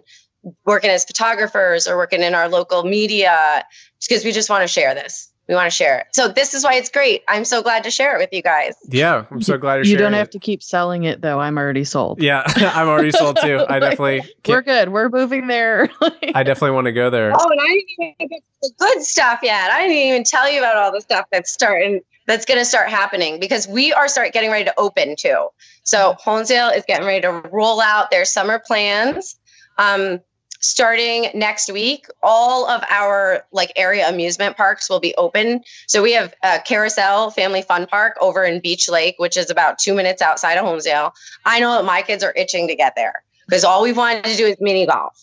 working 0.66 0.90
as 0.90 1.06
photographers 1.06 1.88
or 1.88 1.96
working 1.96 2.22
in 2.22 2.34
our 2.34 2.48
local 2.48 2.82
media 2.84 3.64
because 4.06 4.24
we 4.24 4.32
just 4.32 4.50
want 4.50 4.62
to 4.62 4.68
share 4.68 4.94
this 4.94 5.31
we 5.48 5.54
want 5.54 5.70
to 5.70 5.76
share 5.76 5.98
it. 5.98 6.06
So 6.12 6.28
this 6.28 6.54
is 6.54 6.62
why 6.64 6.74
it's 6.74 6.88
great. 6.88 7.22
I'm 7.28 7.44
so 7.44 7.62
glad 7.62 7.84
to 7.84 7.90
share 7.90 8.16
it 8.16 8.18
with 8.20 8.30
you 8.32 8.42
guys. 8.42 8.74
Yeah, 8.88 9.24
I'm 9.30 9.42
so 9.42 9.58
glad 9.58 9.82
to 9.82 9.88
You 9.88 9.96
don't 9.96 10.14
it. 10.14 10.18
have 10.18 10.30
to 10.30 10.38
keep 10.38 10.62
selling 10.62 11.04
it 11.04 11.20
though. 11.20 11.40
I'm 11.40 11.58
already 11.58 11.84
sold. 11.84 12.22
Yeah, 12.22 12.42
I'm 12.56 12.88
already 12.88 13.10
sold 13.10 13.38
too. 13.42 13.56
I 13.68 13.78
Like, 13.78 13.80
definitely 13.80 14.22
We're 14.46 14.62
good. 14.62 14.88
We're 14.90 15.08
moving 15.08 15.46
there. 15.48 15.90
I 16.34 16.42
definitely 16.42 16.70
want 16.72 16.86
to 16.86 16.92
go 16.92 17.10
there. 17.10 17.32
Oh, 17.34 17.50
and 17.50 17.60
I 17.60 17.66
didn't 17.66 18.14
even 18.20 18.28
get 18.28 18.42
the 18.62 18.70
good 18.78 19.02
stuff 19.02 19.40
yet. 19.42 19.70
I 19.72 19.82
didn't 19.82 19.96
even 19.96 20.24
tell 20.24 20.50
you 20.50 20.58
about 20.60 20.76
all 20.76 20.92
the 20.92 21.00
stuff 21.00 21.26
that's 21.32 21.52
starting 21.52 22.00
that's 22.28 22.44
going 22.44 22.58
to 22.58 22.64
start 22.64 22.88
happening 22.88 23.40
because 23.40 23.66
we 23.66 23.92
are 23.92 24.06
start 24.06 24.32
getting 24.32 24.50
ready 24.50 24.66
to 24.66 24.74
open 24.78 25.16
too. 25.18 25.48
So 25.82 26.14
Honesdale 26.24 26.76
is 26.76 26.84
getting 26.86 27.04
ready 27.04 27.22
to 27.22 27.32
roll 27.52 27.80
out 27.80 28.12
their 28.12 28.24
summer 28.24 28.62
plans. 28.64 29.36
Um, 29.76 30.20
starting 30.62 31.28
next 31.34 31.70
week, 31.70 32.06
all 32.22 32.66
of 32.68 32.82
our 32.88 33.44
like 33.52 33.72
area 33.76 34.08
amusement 34.08 34.56
parks 34.56 34.88
will 34.88 35.00
be 35.00 35.14
open. 35.16 35.62
So 35.86 36.02
we 36.02 36.12
have 36.12 36.32
a 36.42 36.60
Carousel 36.60 37.30
Family 37.30 37.62
Fun 37.62 37.86
Park 37.86 38.16
over 38.20 38.44
in 38.44 38.60
Beach 38.60 38.88
Lake, 38.88 39.16
which 39.18 39.36
is 39.36 39.50
about 39.50 39.78
two 39.78 39.94
minutes 39.94 40.22
outside 40.22 40.56
of 40.56 40.64
Honesdale. 40.64 41.12
I 41.44 41.60
know 41.60 41.72
that 41.74 41.84
my 41.84 42.02
kids 42.02 42.24
are 42.24 42.32
itching 42.34 42.68
to 42.68 42.76
get 42.76 42.94
there 42.96 43.22
because 43.46 43.64
all 43.64 43.82
we've 43.82 43.96
wanted 43.96 44.24
to 44.24 44.36
do 44.36 44.46
is 44.46 44.56
mini 44.60 44.86
golf 44.86 45.22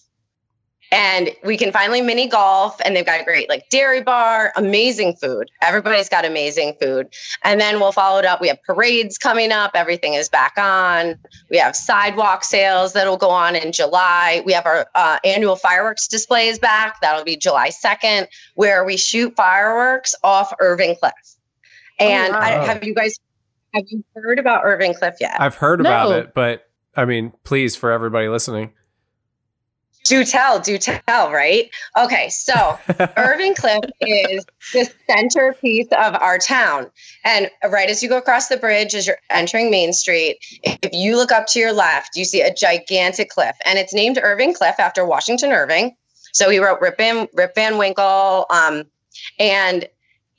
and 0.91 1.29
we 1.43 1.57
can 1.57 1.71
finally 1.71 2.01
mini 2.01 2.27
golf 2.27 2.79
and 2.83 2.95
they've 2.95 3.05
got 3.05 3.21
a 3.21 3.23
great 3.23 3.47
like 3.47 3.69
dairy 3.69 4.01
bar 4.01 4.51
amazing 4.55 5.15
food. 5.15 5.51
Everybody's 5.61 6.09
got 6.09 6.25
amazing 6.25 6.75
food. 6.81 7.13
And 7.43 7.61
then 7.61 7.79
we'll 7.79 7.91
follow 7.91 8.19
it 8.19 8.25
up. 8.25 8.41
We 8.41 8.47
have 8.47 8.61
parades 8.63 9.17
coming 9.17 9.51
up. 9.51 9.71
Everything 9.75 10.15
is 10.15 10.29
back 10.29 10.57
on. 10.57 11.19
We 11.49 11.57
have 11.57 11.75
sidewalk 11.75 12.43
sales 12.43 12.93
that'll 12.93 13.17
go 13.17 13.29
on 13.29 13.55
in 13.55 13.71
july. 13.71 14.41
We 14.45 14.53
have 14.53 14.65
our 14.65 14.87
uh, 14.95 15.19
annual 15.23 15.55
fireworks 15.55 16.07
displays 16.07 16.57
back. 16.57 17.01
That'll 17.01 17.23
be 17.23 17.37
july 17.37 17.69
2nd 17.69 18.27
where 18.55 18.83
we 18.83 18.97
shoot 18.97 19.35
fireworks 19.35 20.15
off 20.23 20.53
irving 20.59 20.95
cliff. 20.99 21.13
And 21.99 22.33
I, 22.33 22.57
wow. 22.57 22.65
have 22.65 22.83
you 22.83 22.95
guys 22.95 23.19
have 23.73 23.83
you 23.87 24.03
heard 24.15 24.39
about 24.39 24.61
irving 24.63 24.95
cliff 24.95 25.15
yet? 25.19 25.39
I've 25.39 25.55
heard 25.55 25.79
about 25.79 26.11
it, 26.13 26.33
but 26.33 26.63
I 26.95 27.05
mean, 27.05 27.33
please 27.43 27.75
for 27.75 27.91
everybody 27.91 28.27
listening. 28.27 28.73
Do 30.09 30.25
tell 30.25 30.59
do 30.59 30.77
tell 30.77 31.31
right 31.31 31.69
okay 31.95 32.29
so 32.29 32.77
Irving 33.17 33.53
Cliff 33.55 33.83
is 34.01 34.45
the 34.73 34.89
centerpiece 35.07 35.87
of 35.91 36.15
our 36.15 36.37
town. 36.37 36.89
And 37.23 37.49
right 37.69 37.89
as 37.89 38.03
you 38.03 38.09
go 38.09 38.17
across 38.17 38.47
the 38.47 38.57
bridge, 38.57 38.95
as 38.95 39.07
you're 39.07 39.17
entering 39.29 39.71
Main 39.71 39.93
Street, 39.93 40.37
if 40.63 40.93
you 40.93 41.15
look 41.15 41.31
up 41.31 41.47
to 41.47 41.59
your 41.59 41.73
left, 41.73 42.15
you 42.15 42.25
see 42.25 42.41
a 42.41 42.53
gigantic 42.53 43.29
cliff. 43.29 43.55
And 43.65 43.77
it's 43.77 43.93
named 43.93 44.19
Irving 44.21 44.53
Cliff 44.53 44.75
after 44.79 45.05
Washington 45.05 45.51
Irving. 45.51 45.95
So 46.33 46.49
he 46.49 46.59
wrote 46.59 46.81
Rip 46.81 46.97
Van, 46.97 47.27
Rip 47.33 47.55
Van 47.55 47.77
Winkle 47.77 48.45
um, 48.49 48.83
and 49.39 49.87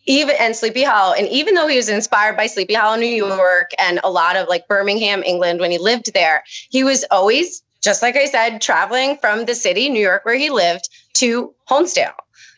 even 0.07 0.35
and 0.39 0.57
Sleepy 0.57 0.83
Hollow. 0.83 1.15
And 1.15 1.29
even 1.29 1.55
though 1.55 1.69
he 1.69 1.77
was 1.77 1.89
inspired 1.89 2.37
by 2.37 2.47
Sleepy 2.47 2.75
Hollow, 2.75 2.97
New 2.97 3.07
York, 3.07 3.71
and 3.79 4.00
a 4.03 4.11
lot 4.11 4.37
of 4.37 4.49
like 4.49 4.67
Birmingham, 4.69 5.23
England, 5.23 5.61
when 5.61 5.71
he 5.71 5.79
lived 5.79 6.12
there, 6.15 6.43
he 6.71 6.85
was 6.85 7.05
always, 7.11 7.62
just 7.83 8.03
like 8.03 8.17
I 8.17 8.27
said, 8.27 8.61
traveling 8.61 9.17
from 9.17 9.45
the 9.45 9.55
city, 9.55 9.89
New 9.89 10.03
York, 10.03 10.25
where 10.25 10.37
he 10.37 10.51
lived, 10.51 10.89
to 11.15 11.55
Honesdale 11.69 12.15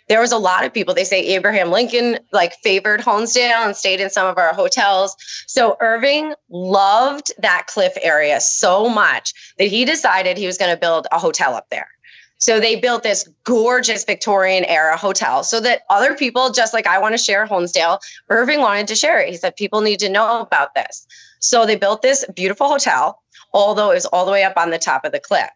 there 0.08 0.20
was 0.20 0.32
a 0.32 0.38
lot 0.38 0.66
of 0.66 0.74
people. 0.74 0.92
They 0.92 1.04
say 1.04 1.34
abraham 1.36 1.70
lincoln 1.70 2.18
like 2.32 2.54
favored 2.62 3.00
honesdale 3.00 3.64
and 3.64 3.74
stayed 3.76 4.00
in 4.00 4.10
some 4.10 4.26
of 4.26 4.36
our 4.38 4.52
hotels. 4.52 5.16
So 5.46 5.76
irving 5.80 6.34
loved 6.50 7.32
that 7.38 7.66
cliff 7.66 7.94
area 8.00 8.40
so 8.40 8.90
much 8.90 9.32
that 9.58 9.68
he 9.68 9.86
decided 9.86 10.36
he 10.36 10.46
was 10.46 10.58
going 10.58 10.70
to 10.70 10.78
build 10.78 11.06
a 11.10 11.18
hotel 11.18 11.54
up 11.54 11.68
there. 11.70 11.88
So 12.36 12.58
they 12.58 12.76
built 12.76 13.04
this 13.04 13.28
gorgeous 13.44 14.04
victorian 14.04 14.64
era 14.64 14.96
hotel 14.96 15.44
so 15.44 15.60
that 15.60 15.82
other 15.88 16.14
people 16.14 16.50
just 16.50 16.74
like 16.74 16.86
i 16.86 16.98
want 16.98 17.14
to 17.14 17.18
share 17.18 17.46
honesdale 17.46 18.00
irving 18.28 18.60
wanted 18.60 18.88
to 18.88 18.96
share 18.96 19.20
it. 19.20 19.30
He 19.30 19.36
said 19.36 19.56
people 19.56 19.80
need 19.80 20.00
to 20.00 20.10
know 20.10 20.40
about 20.40 20.74
this. 20.74 21.06
So 21.38 21.64
they 21.64 21.76
built 21.76 22.02
this 22.02 22.26
beautiful 22.34 22.68
hotel 22.68 23.21
although 23.52 23.90
it 23.90 23.94
was 23.94 24.06
all 24.06 24.24
the 24.24 24.32
way 24.32 24.44
up 24.44 24.56
on 24.56 24.70
the 24.70 24.78
top 24.78 25.04
of 25.04 25.12
the 25.12 25.20
cliff 25.20 25.50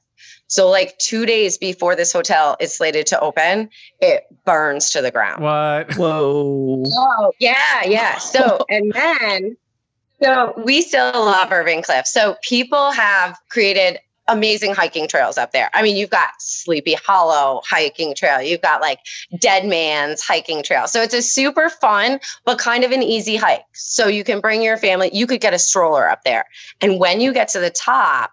so, 0.48 0.70
like 0.70 0.96
two 0.98 1.26
days 1.26 1.58
before 1.58 1.96
this 1.96 2.12
hotel 2.12 2.56
is 2.60 2.76
slated 2.76 3.06
to 3.06 3.20
open, 3.20 3.70
it 4.00 4.24
burns 4.44 4.90
to 4.90 5.02
the 5.02 5.10
ground. 5.10 5.42
What? 5.42 5.94
Whoa. 5.96 6.84
Oh, 6.86 7.32
yeah, 7.40 7.84
yeah. 7.84 8.18
So, 8.18 8.64
and 8.68 8.92
then, 8.92 9.56
so 10.22 10.54
we 10.64 10.82
still 10.82 11.12
love 11.12 11.50
Irving 11.50 11.82
Cliff. 11.82 12.06
So, 12.06 12.36
people 12.42 12.92
have 12.92 13.36
created 13.48 13.98
amazing 14.28 14.74
hiking 14.74 15.08
trails 15.08 15.38
up 15.38 15.52
there. 15.52 15.70
I 15.72 15.82
mean, 15.82 15.96
you've 15.96 16.10
got 16.10 16.30
Sleepy 16.38 16.94
Hollow 16.94 17.62
hiking 17.64 18.14
trail, 18.14 18.42
you've 18.42 18.62
got 18.62 18.80
like 18.80 19.00
Dead 19.38 19.66
Man's 19.66 20.22
hiking 20.22 20.62
trail. 20.62 20.86
So, 20.88 21.02
it's 21.02 21.14
a 21.14 21.22
super 21.22 21.68
fun, 21.68 22.20
but 22.44 22.58
kind 22.58 22.84
of 22.84 22.92
an 22.92 23.02
easy 23.02 23.36
hike. 23.36 23.64
So, 23.72 24.08
you 24.08 24.24
can 24.24 24.40
bring 24.40 24.62
your 24.62 24.76
family, 24.76 25.10
you 25.12 25.26
could 25.26 25.40
get 25.40 25.54
a 25.54 25.58
stroller 25.58 26.08
up 26.08 26.24
there. 26.24 26.44
And 26.80 26.98
when 26.98 27.20
you 27.20 27.32
get 27.32 27.48
to 27.48 27.60
the 27.60 27.70
top, 27.70 28.32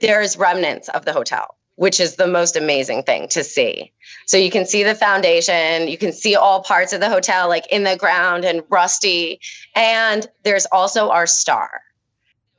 there's 0.00 0.36
remnants 0.36 0.88
of 0.88 1.04
the 1.04 1.12
hotel, 1.12 1.56
which 1.76 2.00
is 2.00 2.16
the 2.16 2.26
most 2.26 2.56
amazing 2.56 3.04
thing 3.04 3.28
to 3.28 3.44
see. 3.44 3.92
So 4.26 4.36
you 4.36 4.50
can 4.50 4.66
see 4.66 4.82
the 4.82 4.94
foundation, 4.94 5.88
you 5.88 5.98
can 5.98 6.12
see 6.12 6.36
all 6.36 6.62
parts 6.62 6.92
of 6.92 7.00
the 7.00 7.08
hotel 7.08 7.48
like 7.48 7.66
in 7.72 7.84
the 7.84 7.96
ground 7.96 8.44
and 8.44 8.62
rusty. 8.68 9.40
And 9.74 10.26
there's 10.42 10.66
also 10.66 11.10
our 11.10 11.26
star. 11.26 11.80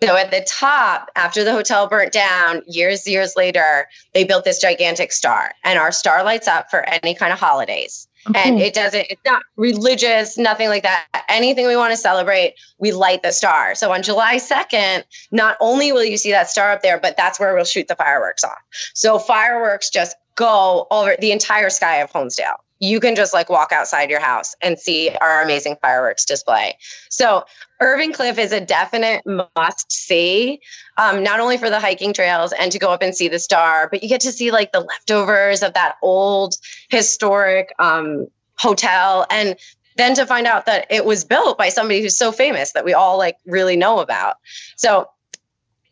So 0.02 0.16
at 0.16 0.32
the 0.32 0.46
top, 0.48 1.10
after 1.16 1.44
the 1.44 1.54
hotel 1.54 1.88
burnt 1.88 2.12
down, 2.12 2.64
years, 2.68 3.08
years 3.08 3.34
later, 3.36 3.88
they 4.14 4.24
built 4.24 4.44
this 4.44 4.62
gigantic 4.62 5.12
star. 5.12 5.54
And 5.64 5.80
our 5.80 5.92
star 5.92 6.24
lights 6.24 6.48
up 6.48 6.70
for 6.70 6.82
any 6.82 7.16
kind 7.16 7.32
of 7.32 7.40
holidays. 7.40 8.08
And 8.34 8.60
it 8.60 8.74
doesn't, 8.74 9.06
it's 9.10 9.22
not 9.24 9.44
religious, 9.56 10.38
nothing 10.38 10.68
like 10.68 10.84
that. 10.84 11.06
Anything 11.30 11.68
we 11.68 11.76
want 11.76 11.92
to 11.92 11.98
celebrate, 11.98 12.56
we 12.80 12.92
light 12.92 13.22
the 13.22 13.32
star. 13.32 13.76
So 13.76 13.92
on 13.94 14.02
July 14.02 14.38
2nd, 14.38 15.04
not 15.32 15.58
only 15.62 15.92
will 15.92 16.04
you 16.04 16.18
see 16.18 16.32
that 16.32 16.50
star 16.50 16.72
up 16.72 16.82
there, 16.82 17.00
but 17.00 17.18
that's 17.18 17.40
where 17.40 17.54
we'll 17.54 17.66
shoot 17.66 17.88
the 17.88 17.96
fireworks 17.96 18.44
off. 18.44 18.58
So 18.96 19.20
fireworks 19.20 19.92
just 19.92 20.16
go 20.34 20.88
over 20.90 21.16
the 21.20 21.32
entire 21.32 21.70
sky 21.70 21.98
of 21.98 22.12
Honesdale. 22.12 22.56
You 22.80 23.00
can 23.00 23.16
just 23.16 23.34
like 23.34 23.50
walk 23.50 23.72
outside 23.72 24.10
your 24.10 24.20
house 24.20 24.56
and 24.62 24.78
see 24.78 25.10
our 25.10 25.42
amazing 25.42 25.78
fireworks 25.82 26.26
display. 26.26 26.78
So 27.10 27.46
Irving 27.80 28.14
Cliff 28.14 28.38
is 28.38 28.52
a 28.52 28.62
definite 28.62 29.24
must 29.26 29.92
see, 29.92 30.60
um, 30.98 31.24
not 31.24 31.40
only 31.40 31.58
for 31.58 31.70
the 31.70 31.80
hiking 31.80 32.14
trails 32.14 32.54
and 32.54 32.72
to 32.72 32.80
go 32.80 32.90
up 32.92 33.02
and 33.02 33.16
see 33.16 33.28
the 33.28 33.40
star, 33.40 33.88
but 33.90 34.04
you 34.04 34.10
get 34.10 34.22
to 34.22 34.32
see 34.32 34.52
like 34.52 34.72
the 34.72 34.82
leftovers 34.82 35.64
of 35.64 35.74
that 35.74 35.96
old 36.02 36.56
historic 36.90 37.74
um, 37.80 38.28
hotel. 38.58 39.26
And 39.30 39.56
then 39.96 40.16
to 40.16 40.26
find 40.26 40.46
out 40.46 40.66
that 40.66 40.88
it 40.90 41.06
was 41.06 41.24
built 41.24 41.58
by 41.58 41.70
somebody 41.70 42.02
who's 42.02 42.18
so 42.18 42.32
famous 42.32 42.74
that 42.74 42.86
we 42.86 42.94
all 42.94 43.18
like 43.18 43.38
really 43.46 43.78
know 43.78 44.00
about. 44.00 44.36
So 44.76 45.10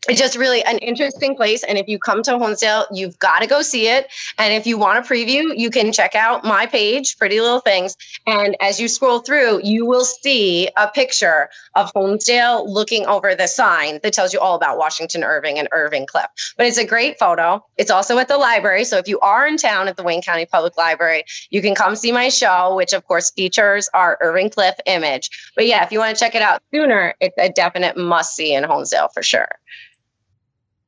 it's 0.08 0.20
just 0.20 0.36
really 0.36 0.62
an 0.62 0.78
interesting 0.78 1.36
place. 1.36 1.64
And 1.64 1.78
if 1.78 1.88
you 1.88 1.98
come 1.98 2.22
to 2.24 2.32
Honesdale, 2.32 2.86
you've 2.92 3.18
got 3.18 3.40
to 3.40 3.46
go 3.46 3.62
see 3.62 3.88
it. 3.88 4.06
And 4.38 4.52
if 4.52 4.66
you 4.66 4.78
want 4.78 4.98
a 4.98 5.08
preview, 5.08 5.56
you 5.56 5.70
can 5.70 5.92
check 5.92 6.14
out 6.14 6.44
my 6.44 6.66
page, 6.66 7.16
Pretty 7.16 7.40
Little 7.40 7.60
Things. 7.60 7.96
And 8.26 8.56
as 8.60 8.80
you 8.80 8.88
scroll 8.88 9.20
through, 9.20 9.62
you 9.64 9.86
will 9.86 10.04
see 10.04 10.68
a 10.76 10.88
picture 10.88 11.48
of 11.74 11.92
Honesdale 11.94 12.68
looking 12.68 13.06
over 13.06 13.34
the 13.34 13.46
sign 13.46 14.00
that 14.02 14.12
tells 14.12 14.32
you 14.32 14.40
all 14.40 14.56
about 14.56 14.78
Washington 14.78 15.24
Irving 15.24 15.58
and 15.58 15.68
Irving 15.72 16.06
Cliff. 16.06 16.26
But 16.56 16.66
it's 16.66 16.78
a 16.78 16.86
great 16.86 17.18
photo. 17.18 17.64
It's 17.76 17.90
also 17.90 18.18
at 18.18 18.28
the 18.28 18.38
library. 18.38 18.84
So 18.84 18.98
if 18.98 19.08
you 19.08 19.20
are 19.20 19.46
in 19.46 19.56
town 19.56 19.88
at 19.88 19.96
the 19.96 20.02
Wayne 20.02 20.22
County 20.22 20.46
Public 20.46 20.76
Library, 20.76 21.24
you 21.50 21.62
can 21.62 21.74
come 21.74 21.96
see 21.96 22.12
my 22.12 22.28
show, 22.28 22.76
which 22.76 22.92
of 22.92 23.06
course 23.06 23.30
features 23.30 23.88
our 23.94 24.18
Irving 24.20 24.50
Cliff 24.50 24.74
image. 24.86 25.30
But 25.56 25.66
yeah, 25.66 25.84
if 25.84 25.92
you 25.92 25.98
want 25.98 26.14
to 26.14 26.20
check 26.20 26.34
it 26.34 26.42
out 26.42 26.62
sooner, 26.72 27.14
it's 27.20 27.36
a 27.38 27.48
definite 27.48 27.96
must 27.96 28.34
see 28.34 28.54
in 28.54 28.64
Honesdale 28.64 29.08
for 29.12 29.22
sure. 29.22 29.48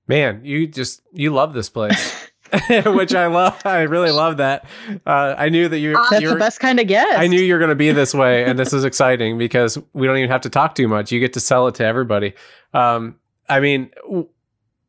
Man, 0.08 0.40
you 0.44 0.66
just 0.66 1.02
you 1.12 1.32
love 1.32 1.52
this 1.52 1.68
place. 1.68 2.14
Which 2.86 3.14
I 3.14 3.26
love. 3.26 3.60
I 3.64 3.82
really 3.82 4.10
love 4.10 4.36
that. 4.36 4.66
Uh, 5.04 5.34
I 5.36 5.48
knew 5.48 5.68
that 5.68 5.78
you 5.78 5.94
That's 6.10 6.22
you're 6.22 6.34
the 6.34 6.38
best 6.38 6.60
kind 6.60 6.78
of 6.78 6.86
guest. 6.86 7.18
I 7.18 7.26
knew 7.26 7.40
you 7.40 7.52
were 7.52 7.58
going 7.58 7.70
to 7.70 7.74
be 7.74 7.90
this 7.92 8.14
way, 8.14 8.44
and 8.44 8.58
this 8.58 8.72
is 8.72 8.84
exciting 8.84 9.36
because 9.36 9.78
we 9.92 10.06
don't 10.06 10.16
even 10.18 10.30
have 10.30 10.42
to 10.42 10.50
talk 10.50 10.74
too 10.74 10.88
much. 10.88 11.10
You 11.10 11.20
get 11.20 11.32
to 11.32 11.40
sell 11.40 11.66
it 11.66 11.74
to 11.76 11.84
everybody. 11.84 12.34
Um, 12.72 13.16
I 13.48 13.60
mean, 13.60 13.90
w- 14.04 14.28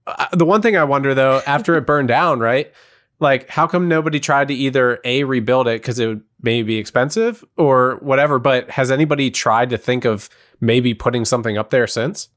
uh, 0.06 0.28
the 0.34 0.46
one 0.46 0.62
thing 0.62 0.78
I 0.78 0.84
wonder 0.84 1.14
though, 1.14 1.42
after 1.48 1.76
it 1.76 1.82
burned 1.82 2.08
down, 2.10 2.40
right? 2.40 2.72
Like, 3.20 3.50
how 3.50 3.66
come 3.66 3.88
nobody 3.88 4.20
tried 4.20 4.50
to 4.50 4.54
either 4.54 5.00
a 5.04 5.24
rebuild 5.24 5.68
it 5.68 5.82
because 5.82 5.98
it 5.98 6.06
would 6.06 6.22
maybe 6.42 6.68
be 6.68 6.78
expensive 6.78 7.44
or 7.58 7.98
whatever? 8.02 8.38
But 8.38 8.70
has 8.70 8.92
anybody 8.92 9.32
tried 9.32 9.72
to 9.72 9.78
think 9.78 10.06
of 10.06 10.30
maybe 10.62 10.94
putting 10.94 11.26
something 11.26 11.58
up 11.58 11.72
there 11.72 11.88
since? 11.88 12.30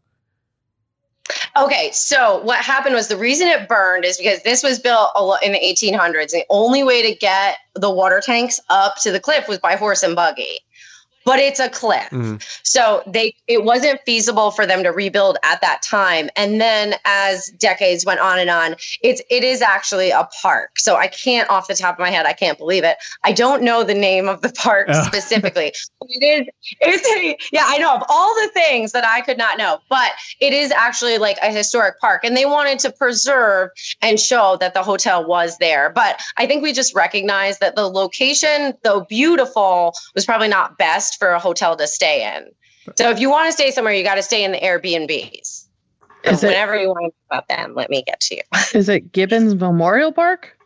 Okay, 1.56 1.90
so 1.92 2.38
what 2.42 2.58
happened 2.58 2.94
was 2.94 3.08
the 3.08 3.16
reason 3.16 3.48
it 3.48 3.68
burned 3.68 4.04
is 4.04 4.18
because 4.18 4.42
this 4.42 4.62
was 4.62 4.78
built 4.78 5.10
in 5.42 5.52
the 5.52 5.58
1800s. 5.58 6.30
The 6.30 6.44
only 6.48 6.82
way 6.82 7.10
to 7.10 7.18
get 7.18 7.58
the 7.74 7.90
water 7.90 8.20
tanks 8.24 8.60
up 8.68 8.96
to 9.02 9.12
the 9.12 9.20
cliff 9.20 9.48
was 9.48 9.58
by 9.58 9.76
horse 9.76 10.02
and 10.02 10.16
buggy. 10.16 10.60
But 11.30 11.38
it's 11.38 11.60
a 11.60 11.68
cliff. 11.68 12.10
Mhm. 12.10 12.42
So 12.62 13.02
they 13.06 13.34
it 13.46 13.62
wasn't 13.64 14.00
feasible 14.04 14.50
for 14.50 14.66
them 14.66 14.82
to 14.82 14.90
rebuild 14.90 15.38
at 15.44 15.60
that 15.60 15.82
time. 15.82 16.28
And 16.36 16.60
then 16.60 16.94
as 17.04 17.46
decades 17.48 18.04
went 18.04 18.20
on 18.20 18.38
and 18.38 18.50
on, 18.50 18.74
it's 19.02 19.22
it 19.30 19.44
is 19.44 19.62
actually 19.62 20.10
a 20.10 20.28
park. 20.42 20.78
So 20.78 20.96
I 20.96 21.06
can't 21.06 21.48
off 21.50 21.68
the 21.68 21.74
top 21.74 21.94
of 21.94 22.00
my 22.00 22.10
head, 22.10 22.26
I 22.26 22.32
can't 22.32 22.58
believe 22.58 22.82
it. 22.84 22.96
I 23.22 23.32
don't 23.32 23.62
know 23.62 23.84
the 23.84 23.94
name 23.94 24.28
of 24.28 24.40
the 24.42 24.50
park 24.50 24.88
Oh. 24.90 25.02
specifically. 25.06 25.72
It 26.02 26.24
is 26.24 26.46
it's 26.80 27.06
a 27.06 27.36
yeah, 27.52 27.64
I 27.66 27.78
know 27.78 27.94
of 27.94 28.02
all 28.08 28.34
the 28.34 28.48
things 28.52 28.92
that 28.92 29.04
I 29.06 29.20
could 29.20 29.38
not 29.38 29.56
know, 29.58 29.78
but 29.88 30.10
it 30.40 30.52
is 30.52 30.72
actually 30.72 31.18
like 31.18 31.38
a 31.42 31.52
historic 31.52 32.00
park 32.00 32.24
and 32.24 32.36
they 32.36 32.46
wanted 32.46 32.80
to 32.80 32.90
preserve 32.92 33.70
and 34.02 34.18
show 34.18 34.56
that 34.58 34.74
the 34.74 34.82
hotel 34.82 35.24
was 35.26 35.58
there. 35.58 35.90
But 35.90 36.20
I 36.36 36.46
think 36.46 36.62
we 36.62 36.72
just 36.72 36.94
recognized 36.94 37.60
that 37.60 37.76
the 37.76 37.86
location, 37.88 38.74
though 38.82 39.02
beautiful, 39.02 39.92
was 40.14 40.24
probably 40.24 40.48
not 40.48 40.78
best 40.78 41.19
for 41.20 41.28
a 41.30 41.38
hotel 41.38 41.76
to 41.76 41.86
stay 41.86 42.34
in. 42.36 42.50
So 42.96 43.10
if 43.10 43.20
you 43.20 43.30
want 43.30 43.46
to 43.46 43.52
stay 43.52 43.70
somewhere, 43.70 43.94
you 43.94 44.02
got 44.02 44.16
to 44.16 44.22
stay 44.22 44.42
in 44.42 44.50
the 44.50 44.58
Airbnbs. 44.58 45.66
So 46.24 46.30
Is 46.32 46.42
it- 46.42 46.48
whenever 46.48 46.74
you 46.76 46.88
want 46.88 47.04
to 47.04 47.10
talk 47.30 47.44
about 47.44 47.48
them, 47.48 47.74
let 47.76 47.88
me 47.90 48.02
get 48.04 48.18
to 48.20 48.36
you. 48.36 48.42
Is 48.74 48.88
it 48.88 49.12
Gibbons 49.12 49.54
Memorial 49.54 50.10
Park? 50.12 50.56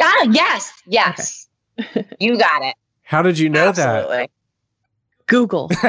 Ah, 0.00 0.26
yes, 0.30 0.70
yes. 0.86 1.46
you 2.20 2.36
got 2.36 2.62
it. 2.62 2.74
How 3.02 3.22
did 3.22 3.38
you 3.38 3.48
know 3.48 3.72
that? 3.72 4.28
Google. 5.26 5.70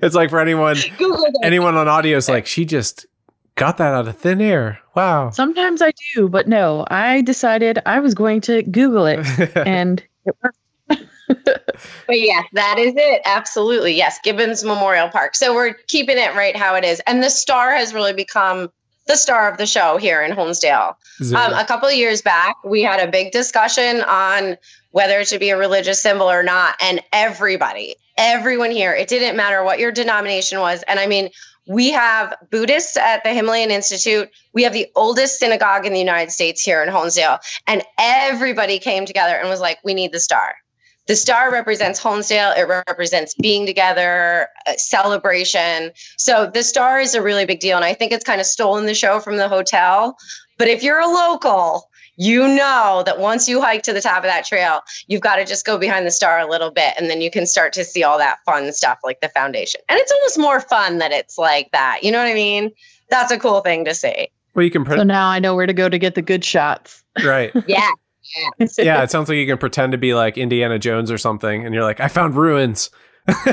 it's 0.00 0.14
like 0.14 0.30
for 0.30 0.40
anyone 0.40 0.76
Google 0.98 1.26
anyone 1.42 1.76
on 1.76 1.88
audio 1.88 2.16
is 2.16 2.28
like, 2.28 2.46
she 2.46 2.64
just 2.64 3.06
got 3.54 3.76
that 3.78 3.92
out 3.94 4.08
of 4.08 4.16
thin 4.16 4.40
air. 4.40 4.80
Wow. 4.94 5.30
Sometimes 5.30 5.82
I 5.82 5.92
do, 6.14 6.28
but 6.28 6.48
no, 6.48 6.86
I 6.88 7.22
decided 7.22 7.80
I 7.84 8.00
was 8.00 8.14
going 8.14 8.40
to 8.42 8.62
Google 8.62 9.06
it 9.06 9.18
and 9.56 10.02
it 10.24 10.34
worked. 10.42 10.58
But 12.06 12.20
yes, 12.20 12.44
that 12.52 12.78
is 12.78 12.94
it. 12.96 13.22
Absolutely. 13.24 13.94
Yes, 13.94 14.18
Gibbons 14.22 14.62
Memorial 14.62 15.08
Park. 15.08 15.34
So 15.34 15.54
we're 15.54 15.74
keeping 15.88 16.18
it 16.18 16.34
right 16.34 16.54
how 16.56 16.74
it 16.74 16.84
is. 16.84 17.00
And 17.06 17.22
the 17.22 17.30
star 17.30 17.74
has 17.74 17.94
really 17.94 18.12
become 18.12 18.70
the 19.06 19.16
star 19.16 19.50
of 19.50 19.58
the 19.58 19.66
show 19.66 19.96
here 19.96 20.22
in 20.22 20.32
Honesdale. 20.32 20.94
Um, 21.34 21.54
a 21.54 21.64
couple 21.64 21.88
of 21.88 21.94
years 21.94 22.22
back, 22.22 22.56
we 22.64 22.82
had 22.82 23.06
a 23.06 23.10
big 23.10 23.32
discussion 23.32 24.02
on 24.02 24.56
whether 24.90 25.18
it 25.18 25.28
should 25.28 25.40
be 25.40 25.50
a 25.50 25.56
religious 25.56 26.02
symbol 26.02 26.30
or 26.30 26.42
not. 26.42 26.76
And 26.82 27.00
everybody, 27.12 27.96
everyone 28.16 28.70
here, 28.70 28.94
it 28.94 29.08
didn't 29.08 29.36
matter 29.36 29.64
what 29.64 29.78
your 29.78 29.90
denomination 29.90 30.60
was. 30.60 30.82
And 30.86 31.00
I 31.00 31.06
mean, 31.06 31.30
we 31.66 31.92
have 31.92 32.34
Buddhists 32.50 32.96
at 32.96 33.22
the 33.24 33.30
Himalayan 33.30 33.70
Institute. 33.70 34.30
We 34.52 34.64
have 34.64 34.72
the 34.72 34.88
oldest 34.94 35.38
synagogue 35.38 35.86
in 35.86 35.92
the 35.92 35.98
United 35.98 36.30
States 36.30 36.62
here 36.62 36.82
in 36.82 36.88
Honesdale. 36.88 37.38
And 37.66 37.82
everybody 37.98 38.78
came 38.78 39.06
together 39.06 39.34
and 39.34 39.48
was 39.48 39.60
like, 39.60 39.78
we 39.84 39.94
need 39.94 40.12
the 40.12 40.20
star. 40.20 40.54
The 41.08 41.16
star 41.16 41.50
represents 41.52 42.00
Honesdale. 42.00 42.56
It 42.56 42.68
represents 42.88 43.34
being 43.34 43.66
together, 43.66 44.48
uh, 44.66 44.74
celebration. 44.76 45.90
So 46.16 46.50
the 46.52 46.62
star 46.62 47.00
is 47.00 47.14
a 47.14 47.22
really 47.22 47.44
big 47.44 47.60
deal. 47.60 47.76
And 47.76 47.84
I 47.84 47.94
think 47.94 48.12
it's 48.12 48.24
kind 48.24 48.40
of 48.40 48.46
stolen 48.46 48.86
the 48.86 48.94
show 48.94 49.18
from 49.20 49.36
the 49.36 49.48
hotel. 49.48 50.16
But 50.58 50.68
if 50.68 50.82
you're 50.82 51.00
a 51.00 51.08
local, 51.08 51.88
you 52.16 52.46
know 52.46 53.02
that 53.04 53.18
once 53.18 53.48
you 53.48 53.60
hike 53.60 53.82
to 53.84 53.92
the 53.92 54.00
top 54.00 54.18
of 54.18 54.24
that 54.24 54.44
trail, 54.44 54.80
you've 55.08 55.22
got 55.22 55.36
to 55.36 55.44
just 55.44 55.64
go 55.66 55.76
behind 55.78 56.06
the 56.06 56.10
star 56.10 56.38
a 56.38 56.46
little 56.48 56.70
bit 56.70 56.94
and 56.98 57.10
then 57.10 57.20
you 57.20 57.30
can 57.30 57.46
start 57.46 57.72
to 57.72 57.84
see 57.84 58.04
all 58.04 58.18
that 58.18 58.38
fun 58.44 58.72
stuff 58.72 58.98
like 59.02 59.20
the 59.20 59.28
foundation. 59.30 59.80
And 59.88 59.98
it's 59.98 60.12
almost 60.12 60.38
more 60.38 60.60
fun 60.60 60.98
that 60.98 61.10
it's 61.10 61.36
like 61.38 61.70
that. 61.72 62.00
You 62.02 62.12
know 62.12 62.18
what 62.18 62.28
I 62.28 62.34
mean? 62.34 62.70
That's 63.10 63.32
a 63.32 63.38
cool 63.38 63.60
thing 63.60 63.86
to 63.86 63.94
see. 63.94 64.28
well, 64.54 64.62
you 64.64 64.70
can 64.70 64.84
pre- 64.84 64.98
So 64.98 65.02
now 65.02 65.28
I 65.28 65.38
know 65.40 65.56
where 65.56 65.66
to 65.66 65.72
go 65.72 65.88
to 65.88 65.98
get 65.98 66.14
the 66.14 66.22
good 66.22 66.44
shots. 66.44 67.02
right. 67.24 67.50
Yeah. 67.66 67.90
Yeah, 68.78 69.02
it 69.02 69.10
sounds 69.10 69.28
like 69.28 69.36
you 69.36 69.46
can 69.46 69.58
pretend 69.58 69.92
to 69.92 69.98
be 69.98 70.14
like 70.14 70.38
Indiana 70.38 70.78
Jones 70.78 71.10
or 71.10 71.18
something, 71.18 71.64
and 71.64 71.74
you're 71.74 71.84
like, 71.84 72.00
I 72.00 72.08
found 72.08 72.34
ruins. 72.36 72.90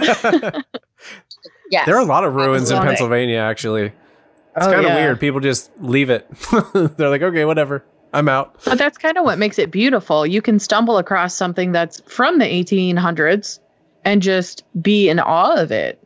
yeah, 1.71 1.85
There 1.85 1.95
are 1.95 2.01
a 2.01 2.05
lot 2.05 2.23
of 2.23 2.33
ruins 2.35 2.69
in 2.69 2.77
Absolutely. 2.77 2.87
Pennsylvania, 2.87 3.37
actually. 3.39 3.85
It's 3.85 4.65
Oh, 4.67 4.71
kind 4.71 4.77
of 4.85 4.91
yeah. 4.91 4.95
weird. 4.95 5.19
People 5.19 5.39
just 5.39 5.71
leave 5.79 6.09
it. 6.09 6.27
They're 6.73 7.09
like, 7.09 7.21
okay, 7.21 7.45
whatever. 7.45 7.83
I'm 8.11 8.27
out. 8.27 8.55
But 8.65 8.79
that's 8.79 8.97
kind 8.97 9.17
of 9.17 9.23
what 9.23 9.37
makes 9.37 9.59
it 9.59 9.69
beautiful. 9.69 10.25
You 10.25 10.41
can 10.41 10.57
stumble 10.59 10.97
across 10.97 11.35
something 11.35 11.71
that's 11.71 12.01
from 12.11 12.39
the 12.39 12.45
1800s 12.45 13.59
and 14.03 14.21
just 14.21 14.63
be 14.81 15.09
in 15.09 15.19
awe 15.19 15.53
of 15.61 15.71
it. 15.71 16.03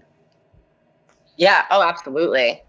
Yeah. 1.37 1.63
Oh, 1.71 1.81
absolutely. 1.81 2.61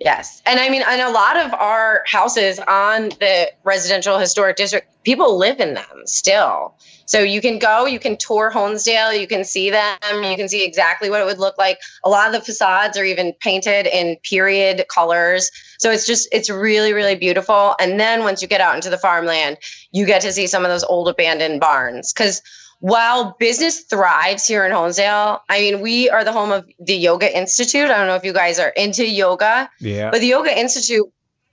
Yes. 0.00 0.40
And 0.46 0.58
I 0.58 0.70
mean, 0.70 0.82
and 0.86 1.02
a 1.02 1.10
lot 1.10 1.36
of 1.36 1.52
our 1.52 2.02
houses 2.06 2.58
on 2.58 3.10
the 3.10 3.52
residential 3.64 4.18
historic 4.18 4.56
district, 4.56 4.88
people 5.04 5.36
live 5.36 5.60
in 5.60 5.74
them 5.74 6.06
still. 6.06 6.74
So 7.04 7.20
you 7.20 7.42
can 7.42 7.58
go, 7.58 7.84
you 7.84 7.98
can 7.98 8.16
tour 8.16 8.50
Honesdale, 8.50 9.20
you 9.20 9.26
can 9.26 9.44
see 9.44 9.68
them, 9.70 10.22
you 10.24 10.36
can 10.36 10.48
see 10.48 10.64
exactly 10.64 11.10
what 11.10 11.20
it 11.20 11.26
would 11.26 11.38
look 11.38 11.58
like. 11.58 11.80
A 12.02 12.08
lot 12.08 12.28
of 12.28 12.32
the 12.32 12.40
facades 12.40 12.96
are 12.96 13.04
even 13.04 13.34
painted 13.34 13.86
in 13.86 14.16
period 14.22 14.86
colors. 14.88 15.50
So 15.78 15.90
it's 15.90 16.06
just, 16.06 16.28
it's 16.32 16.48
really, 16.48 16.94
really 16.94 17.16
beautiful. 17.16 17.74
And 17.78 18.00
then 18.00 18.20
once 18.20 18.40
you 18.40 18.48
get 18.48 18.62
out 18.62 18.76
into 18.76 18.88
the 18.88 18.96
farmland, 18.96 19.58
you 19.92 20.06
get 20.06 20.22
to 20.22 20.32
see 20.32 20.46
some 20.46 20.64
of 20.64 20.70
those 20.70 20.84
old 20.84 21.08
abandoned 21.08 21.60
barns. 21.60 22.14
Because 22.14 22.40
while 22.80 23.36
business 23.38 23.80
thrives 23.80 24.46
here 24.46 24.64
in 24.66 24.72
Honesdale, 24.72 25.40
I 25.48 25.60
mean, 25.60 25.80
we 25.80 26.10
are 26.10 26.24
the 26.24 26.32
home 26.32 26.50
of 26.50 26.66
the 26.78 26.94
Yoga 26.94 27.34
Institute. 27.38 27.90
I 27.90 27.96
don't 27.98 28.06
know 28.06 28.16
if 28.16 28.24
you 28.24 28.32
guys 28.32 28.58
are 28.58 28.68
into 28.70 29.06
yoga, 29.06 29.70
Yeah. 29.78 30.10
but 30.10 30.20
the 30.20 30.26
Yoga 30.26 30.58
Institute 30.58 31.06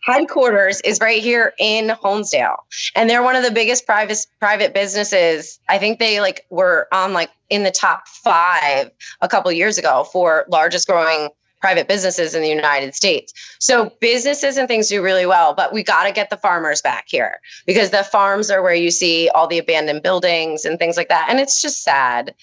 headquarters 0.05 0.79
is 0.81 0.99
right 1.01 1.21
here 1.21 1.53
in 1.59 1.89
Honesdale. 1.89 2.55
And 2.95 3.09
they're 3.09 3.23
one 3.23 3.35
of 3.35 3.43
the 3.43 3.51
biggest 3.51 3.85
private 3.85 4.25
private 4.39 4.73
businesses. 4.73 5.59
I 5.67 5.79
think 5.79 5.99
they 5.99 6.21
like 6.21 6.45
were 6.49 6.87
on 6.93 7.11
like 7.13 7.29
in 7.49 7.63
the 7.63 7.71
top 7.71 8.07
5 8.07 8.89
a 9.21 9.27
couple 9.27 9.51
years 9.51 9.77
ago 9.77 10.05
for 10.05 10.45
largest 10.49 10.87
growing 10.87 11.29
private 11.59 11.87
businesses 11.87 12.35
in 12.35 12.41
the 12.41 12.49
United 12.49 12.95
States. 12.95 13.33
So 13.59 13.91
businesses 13.99 14.57
and 14.57 14.67
things 14.67 14.89
do 14.89 15.01
really 15.01 15.25
well, 15.25 15.53
but 15.53 15.73
we 15.73 15.83
got 15.83 16.05
to 16.05 16.11
get 16.11 16.29
the 16.29 16.37
farmers 16.37 16.81
back 16.81 17.05
here 17.07 17.39
because 17.65 17.89
the 17.89 18.03
farms 18.03 18.51
are 18.51 18.61
where 18.61 18.75
you 18.75 18.91
see 18.91 19.29
all 19.29 19.47
the 19.47 19.57
abandoned 19.57 20.03
buildings 20.03 20.65
and 20.65 20.77
things 20.77 20.97
like 20.97 21.09
that. 21.09 21.27
And 21.29 21.39
it's 21.39 21.61
just 21.61 21.83
sad 21.83 22.35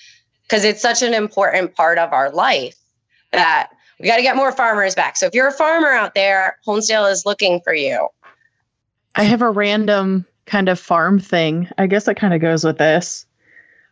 because 0.42 0.64
it's 0.64 0.82
such 0.82 1.02
an 1.02 1.14
important 1.14 1.74
part 1.74 1.98
of 1.98 2.12
our 2.12 2.30
life 2.30 2.76
that 3.32 3.70
we 4.00 4.06
got 4.06 4.16
to 4.16 4.22
get 4.22 4.36
more 4.36 4.52
farmers 4.52 4.94
back. 4.94 5.16
So 5.16 5.26
if 5.26 5.34
you're 5.34 5.48
a 5.48 5.52
farmer 5.52 5.88
out 5.88 6.14
there, 6.14 6.58
Honesdale 6.66 7.10
is 7.10 7.24
looking 7.24 7.60
for 7.60 7.72
you. 7.72 8.08
I 9.14 9.24
have 9.24 9.42
a 9.42 9.50
random 9.50 10.26
kind 10.46 10.68
of 10.68 10.80
farm 10.80 11.20
thing. 11.20 11.68
I 11.78 11.86
guess 11.86 12.08
it 12.08 12.16
kind 12.16 12.34
of 12.34 12.40
goes 12.40 12.64
with 12.64 12.78
this. 12.78 13.26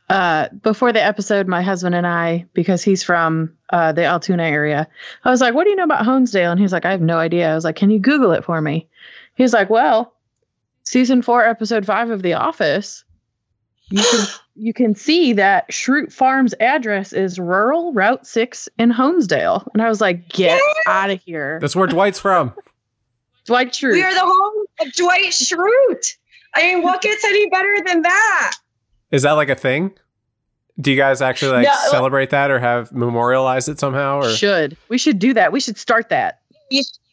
Uh, 0.08 0.48
before 0.62 0.92
the 0.92 1.02
episode, 1.02 1.48
my 1.48 1.62
husband 1.62 1.94
and 1.94 2.06
I, 2.06 2.46
because 2.52 2.82
he's 2.82 3.02
from 3.02 3.56
uh, 3.70 3.92
the 3.92 4.04
Altoona 4.04 4.42
area, 4.42 4.86
I 5.24 5.30
was 5.30 5.40
like, 5.40 5.54
"What 5.54 5.64
do 5.64 5.70
you 5.70 5.76
know 5.76 5.84
about 5.84 6.04
Honesdale?" 6.04 6.50
And 6.50 6.60
he's 6.60 6.72
like, 6.72 6.84
"I 6.84 6.90
have 6.90 7.00
no 7.00 7.18
idea." 7.18 7.50
I 7.50 7.54
was 7.54 7.64
like, 7.64 7.76
"Can 7.76 7.90
you 7.90 7.98
Google 7.98 8.32
it 8.32 8.44
for 8.44 8.60
me?" 8.60 8.88
He's 9.34 9.54
like, 9.54 9.70
"Well, 9.70 10.12
season 10.82 11.22
four, 11.22 11.44
episode 11.44 11.86
five 11.86 12.10
of 12.10 12.22
The 12.22 12.34
Office, 12.34 13.04
you 13.88 14.02
can 14.02 14.26
you 14.54 14.74
can 14.74 14.94
see 14.94 15.32
that 15.34 15.70
Schrute 15.70 16.12
Farm's 16.12 16.54
address 16.60 17.12
is 17.14 17.38
rural 17.38 17.92
Route 17.94 18.26
Six 18.26 18.68
in 18.78 18.92
Honesdale." 18.92 19.66
And 19.72 19.80
I 19.80 19.88
was 19.88 20.00
like, 20.00 20.28
"Get 20.28 20.60
out 20.86 21.10
of 21.10 21.22
here, 21.22 21.58
That's 21.60 21.76
where 21.76 21.88
Dwight's 21.88 22.18
from. 22.18 22.52
Dwight 23.46 23.72
Schrute." 23.72 23.92
We 23.92 24.02
are 24.02 24.12
the 24.12 24.20
home 24.20 24.66
of 24.80 24.92
Dwight 24.92 25.30
Schrute. 25.30 26.16
I 26.54 26.74
mean, 26.74 26.82
what 26.82 27.00
gets 27.00 27.24
any 27.24 27.48
better 27.48 27.76
than 27.86 28.02
that? 28.02 28.56
Is 29.12 29.22
that 29.22 29.32
like 29.32 29.50
a 29.50 29.54
thing? 29.54 29.92
Do 30.80 30.90
you 30.90 30.96
guys 30.96 31.20
actually 31.22 31.52
like 31.52 31.66
No. 31.68 31.90
celebrate 31.90 32.30
that 32.30 32.50
or 32.50 32.58
have 32.58 32.90
memorialized 32.92 33.68
it 33.68 33.78
somehow? 33.78 34.20
Or 34.20 34.30
should 34.34 34.76
we 34.88 34.98
should 34.98 35.18
do 35.18 35.34
that? 35.34 35.52
We 35.52 35.60
should 35.60 35.76
start 35.78 36.08
that. 36.08 36.40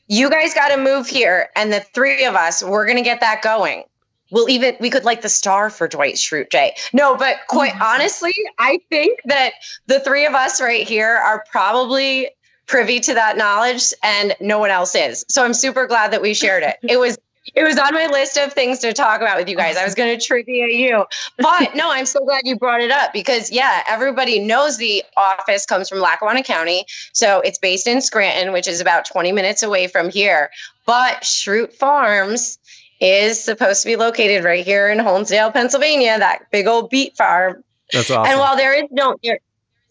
You 0.08 0.30
guys 0.32 0.54
got 0.56 0.70
to 0.70 0.78
move 0.78 1.08
here, 1.08 1.50
and 1.56 1.72
the 1.72 1.82
three 1.82 2.26
of 2.26 2.34
us, 2.36 2.64
we're 2.64 2.88
gonna 2.88 3.04
get 3.04 3.20
that 3.20 3.42
going. 3.44 3.84
We'll 4.32 4.50
even 4.50 4.78
we 4.80 4.90
could 4.90 5.04
like 5.04 5.22
the 5.22 5.30
star 5.30 5.70
for 5.70 5.88
Dwight 5.88 6.16
Schrute, 6.16 6.50
Jay. 6.52 6.76
No, 6.94 7.16
but 7.16 7.36
quite 7.48 7.74
Oh. 7.80 7.86
honestly, 7.94 8.34
I 8.58 8.80
think 8.90 9.20
that 9.26 9.52
the 9.88 10.00
three 10.00 10.26
of 10.26 10.34
us 10.34 10.62
right 10.62 10.88
here 10.88 11.10
are 11.10 11.44
probably 11.52 12.30
privy 12.66 13.00
to 13.02 13.16
that 13.16 13.38
knowledge, 13.38 13.94
and 14.02 14.36
no 14.40 14.58
one 14.60 14.70
else 14.72 14.96
is. 14.96 15.26
So 15.28 15.44
I'm 15.44 15.54
super 15.54 15.86
glad 15.88 16.12
that 16.14 16.22
we 16.22 16.34
shared 16.34 16.64
it. 16.64 16.78
It 16.88 16.98
was 16.98 17.18
it 17.56 17.64
was 17.64 17.78
on 17.78 17.94
my 17.94 18.08
list 18.08 18.38
of 18.38 18.54
things 18.54 18.80
to 18.80 18.94
talk 18.94 19.22
about 19.22 19.38
with 19.38 19.50
you 19.50 19.56
guys. 19.56 19.78
I 19.78 19.84
was 19.84 19.96
going 19.96 20.18
to 20.18 20.24
trivia 20.24 20.68
you, 20.68 21.06
but 21.38 21.76
no, 21.76 21.90
I'm 21.92 22.06
so 22.06 22.24
glad 22.24 22.42
you 22.46 22.58
brought 22.58 22.82
it 22.82 22.92
up 22.92 23.14
because 23.14 23.50
yeah, 23.52 23.84
everybody 23.88 24.40
knows 24.40 24.78
the 24.78 25.04
office 25.18 25.66
comes 25.66 25.90
from 25.90 26.00
Lackawanna 26.00 26.44
County, 26.44 26.86
so 27.14 27.40
it's 27.42 27.58
based 27.58 27.88
in 27.88 28.02
Scranton, 28.02 28.54
which 28.54 28.68
is 28.68 28.82
about 28.82 29.06
20 29.06 29.32
minutes 29.32 29.64
away 29.64 29.88
from 29.88 30.10
here. 30.10 30.50
But 30.86 31.22
Schrute 31.22 31.74
Farms 31.74 32.60
is 33.00 33.42
supposed 33.44 33.82
to 33.84 33.88
be 33.88 33.96
located 33.96 34.44
right 34.44 34.66
here 34.66 34.90
in 34.90 34.98
Honesdale, 35.00 35.54
Pennsylvania, 35.54 36.20
that 36.20 36.52
big 36.52 36.68
old 36.68 36.90
beet 36.90 37.16
farm. 37.16 37.64
that's 37.92 38.12
awesome. 38.12 38.32
And 38.32 38.40
while 38.40 38.58
there 38.58 38.74
is 38.74 38.90
no 38.92 39.16
there, 39.24 39.40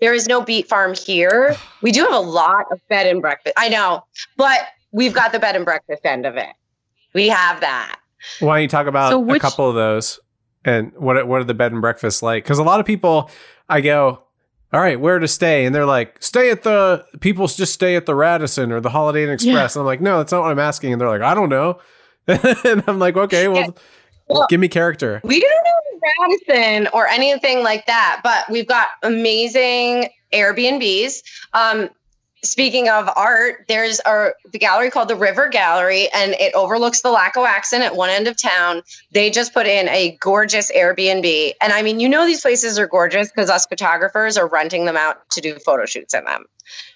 There 0.01 0.15
is 0.15 0.29
no 0.29 0.43
beet 0.43 0.69
farm 0.69 0.95
here. 0.95 1.57
We 1.83 1.91
do 1.91 2.05
have 2.05 2.13
a 2.13 2.21
lot 2.21 2.67
of 2.71 2.81
bed 2.89 3.07
and 3.07 3.21
breakfast. 3.21 3.55
I 3.57 3.69
know, 3.69 4.05
but 4.37 4.61
we've 4.93 5.13
got 5.15 5.33
the 5.33 5.39
bed 5.41 5.57
and 5.57 5.65
breakfast 5.65 6.05
end 6.05 6.25
of 6.27 6.37
it. 6.37 6.47
We 7.15 7.29
have 7.29 7.61
that. 7.61 7.99
Why 8.41 8.57
don't 8.57 8.63
you 8.63 8.69
talk 8.69 8.87
about 8.87 9.11
So 9.11 9.31
a 9.35 9.39
couple 9.39 9.69
of 9.69 9.75
those 9.75 10.21
and 10.65 10.93
what 10.97 11.17
are- 11.17 11.25
what 11.27 11.41
are 11.41 11.45
the 11.45 11.55
bed 11.55 11.73
and 11.73 11.81
breakfasts 11.81 12.23
like? 12.23 12.45
Because 12.45 12.59
a 12.59 12.63
lot 12.65 12.81
of 12.81 12.87
people, 12.87 13.31
I 13.69 13.81
go, 13.81 14.25
all 14.73 14.81
right, 14.81 15.01
where 15.01 15.19
to 15.19 15.29
stay, 15.29 15.65
and 15.65 15.75
they're 15.75 15.87
like, 15.87 16.17
stay 16.23 16.51
at 16.51 16.63
the 16.63 17.05
people 17.21 17.47
just 17.47 17.73
stay 17.73 17.97
at 17.97 18.05
the 18.07 18.15
Radisson 18.15 18.71
or 18.73 18.81
the 18.81 18.91
Holiday 18.91 19.25
Inn 19.25 19.31
Express. 19.31 19.77
And 19.77 19.81
I'm 19.81 19.87
like, 19.87 20.01
no, 20.01 20.19
that's 20.19 20.33
not 20.33 20.43
what 20.43 20.51
I'm 20.51 20.59
asking. 20.59 20.93
And 20.93 21.01
they're 21.01 21.09
like, 21.09 21.23
I 21.23 21.35
don't 21.35 21.49
know. 21.49 21.79
and 22.27 22.83
I'm 22.87 22.99
like, 22.99 23.17
okay, 23.17 23.49
well, 23.49 23.61
Yeah. 23.63 23.69
Well- 24.29 24.47
give 24.51 24.61
me 24.61 24.69
character. 24.69 25.21
We 25.25 25.41
don't 25.41 25.51
know 25.65 26.33
Radisson 26.47 26.89
or 26.93 27.07
anything 27.09 27.63
like 27.63 27.87
that, 27.87 28.21
but 28.23 28.45
we've 28.51 28.67
got 28.69 28.89
amazing 29.03 30.09
Airbnbs. 30.35 31.23
Um, 31.55 31.89
speaking 32.43 32.89
of 32.89 33.09
art, 33.15 33.65
there's 33.69 34.01
a 34.05 34.33
gallery 34.53 34.91
called 34.91 35.09
the 35.09 35.17
River 35.17 35.49
Gallery, 35.49 36.09
and 36.15 36.33
it 36.35 36.55
overlooks 36.55 37.03
the 37.03 37.09
Lackawaxen 37.09 37.81
at 37.81 37.97
one 37.97 38.11
end 38.11 38.29
of 38.29 38.41
town. 38.41 38.83
They 39.13 39.31
just 39.31 39.53
put 39.53 39.67
in 39.67 39.89
a 39.89 40.17
gorgeous 40.21 40.71
Airbnb, 40.71 41.53
and 41.61 41.73
I 41.73 41.83
mean, 41.83 42.01
you 42.01 42.09
know, 42.09 42.27
these 42.27 42.41
places 42.41 42.79
are 42.79 42.87
gorgeous 42.87 43.31
because 43.31 43.51
us 43.51 43.67
photographers 43.67 44.37
are 44.37 44.47
renting 44.47 44.85
them 44.85 44.97
out 44.97 45.29
to 45.31 45.41
do 45.41 45.57
photo 45.59 45.87
shoots 45.87 46.15
in 46.15 46.25
them. 46.25 46.45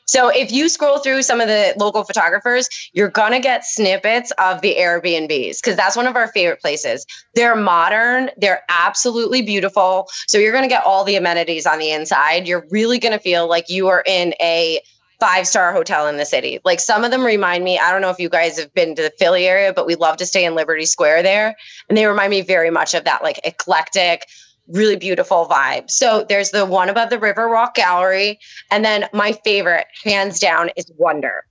So 0.05 0.29
if 0.29 0.53
you 0.53 0.69
scroll 0.69 0.99
through 0.99 1.23
some 1.23 1.41
of 1.41 1.49
the 1.49 1.73
local 1.79 2.05
photographers, 2.05 2.69
you're 2.93 3.09
gonna 3.09 3.41
get 3.41 3.65
snippets 3.65 4.31
of 4.33 4.61
the 4.61 4.77
Airbnbs 4.79 5.59
because 5.63 5.77
that's 5.77 5.97
one 5.97 6.07
of 6.07 6.17
our 6.17 6.29
favorite 6.29 6.61
places. 6.61 7.07
They're 7.35 7.57
modern, 7.57 8.31
they're 8.37 8.63
absolutely 8.69 9.43
beautiful. 9.43 10.09
So 10.27 10.37
you're 10.39 10.53
gonna 10.53 10.69
get 10.69 10.85
all 10.85 11.05
the 11.05 11.17
amenities 11.17 11.67
on 11.67 11.79
the 11.79 11.93
inside. 11.93 12.47
You're 12.47 12.67
really 12.71 12.99
gonna 12.99 13.19
feel 13.19 13.49
like 13.49 13.71
you 13.71 13.89
are 13.89 14.03
in 14.05 14.35
a 14.41 14.81
five 15.23 15.47
star 15.47 15.73
hotel 15.73 16.09
in 16.09 16.17
the 16.17 16.27
city. 16.27 16.59
Like 16.65 16.81
some 16.81 17.05
of 17.05 17.13
them 17.13 17.25
remind 17.25 17.63
me, 17.63 17.79
I 17.79 17.93
don't 17.93 18.01
know 18.01 18.11
if 18.11 18.19
you 18.19 18.29
guys 18.29 18.59
have 18.59 18.75
been 18.75 18.97
to 18.97 19.03
the 19.03 19.13
Philly 19.21 19.47
area, 19.47 19.73
but 19.73 19.87
we 19.87 19.95
love 19.95 20.17
to 20.17 20.27
stay 20.27 20.45
in 20.45 20.57
Liberty 20.57 20.85
Square 20.85 21.23
there. 21.23 21.55
And 21.89 21.97
they 21.97 22.07
remind 22.07 22.31
me 22.31 22.41
very 22.41 22.71
much 22.71 22.95
of 22.95 23.05
that 23.05 23.23
like 23.23 23.39
eclectic, 23.45 24.27
really 24.67 24.97
beautiful 24.97 25.47
vibe. 25.49 25.93
So 25.93 26.27
there's 26.29 26.51
the 26.51 26.67
one 26.67 26.89
above 26.89 27.09
the 27.09 27.19
Riverwalk 27.19 27.75
Gallery. 27.75 28.41
And 28.69 28.85
then 28.85 29.09
my 29.13 29.31
favorite, 29.45 29.87
hands 30.03 30.41
down, 30.41 30.71
is 30.77 30.91
Wonder. 30.97 31.45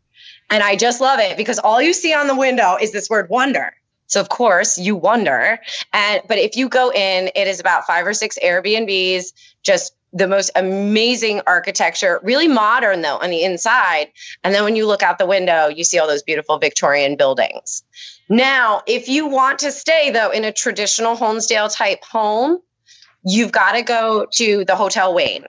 And 0.49 0.61
I 0.61 0.75
just 0.75 0.99
love 0.99 1.21
it 1.21 1.37
because 1.37 1.57
all 1.57 1.81
you 1.81 1.93
see 1.93 2.13
on 2.13 2.27
the 2.27 2.35
window 2.35 2.75
is 2.75 2.91
this 2.91 3.09
word 3.09 3.29
wonder. 3.29 3.71
So 4.07 4.19
of 4.19 4.27
course 4.27 4.77
you 4.77 4.97
wonder. 4.97 5.59
And 5.93 6.21
but 6.27 6.39
if 6.39 6.57
you 6.57 6.67
go 6.67 6.91
in, 6.91 7.29
it 7.33 7.47
is 7.47 7.61
about 7.61 7.87
five 7.87 8.05
or 8.05 8.13
six 8.13 8.37
Airbnbs, 8.43 9.31
just 9.63 9.93
the 10.13 10.27
most 10.27 10.51
amazing 10.55 11.41
architecture, 11.47 12.19
really 12.23 12.47
modern 12.47 13.01
though 13.01 13.17
on 13.17 13.29
the 13.29 13.43
inside. 13.43 14.07
And 14.43 14.53
then 14.53 14.63
when 14.63 14.75
you 14.75 14.85
look 14.85 15.03
out 15.03 15.17
the 15.17 15.25
window, 15.25 15.67
you 15.67 15.83
see 15.83 15.99
all 15.99 16.07
those 16.07 16.23
beautiful 16.23 16.57
Victorian 16.57 17.15
buildings. 17.15 17.83
Now, 18.29 18.81
if 18.87 19.07
you 19.07 19.27
want 19.27 19.59
to 19.59 19.71
stay 19.71 20.11
though 20.11 20.31
in 20.31 20.43
a 20.43 20.51
traditional 20.51 21.15
Honesdale 21.15 21.73
type 21.73 22.03
home, 22.03 22.59
you've 23.23 23.51
got 23.51 23.73
to 23.73 23.83
go 23.83 24.27
to 24.33 24.65
the 24.65 24.75
Hotel 24.75 25.13
Wayne. 25.13 25.45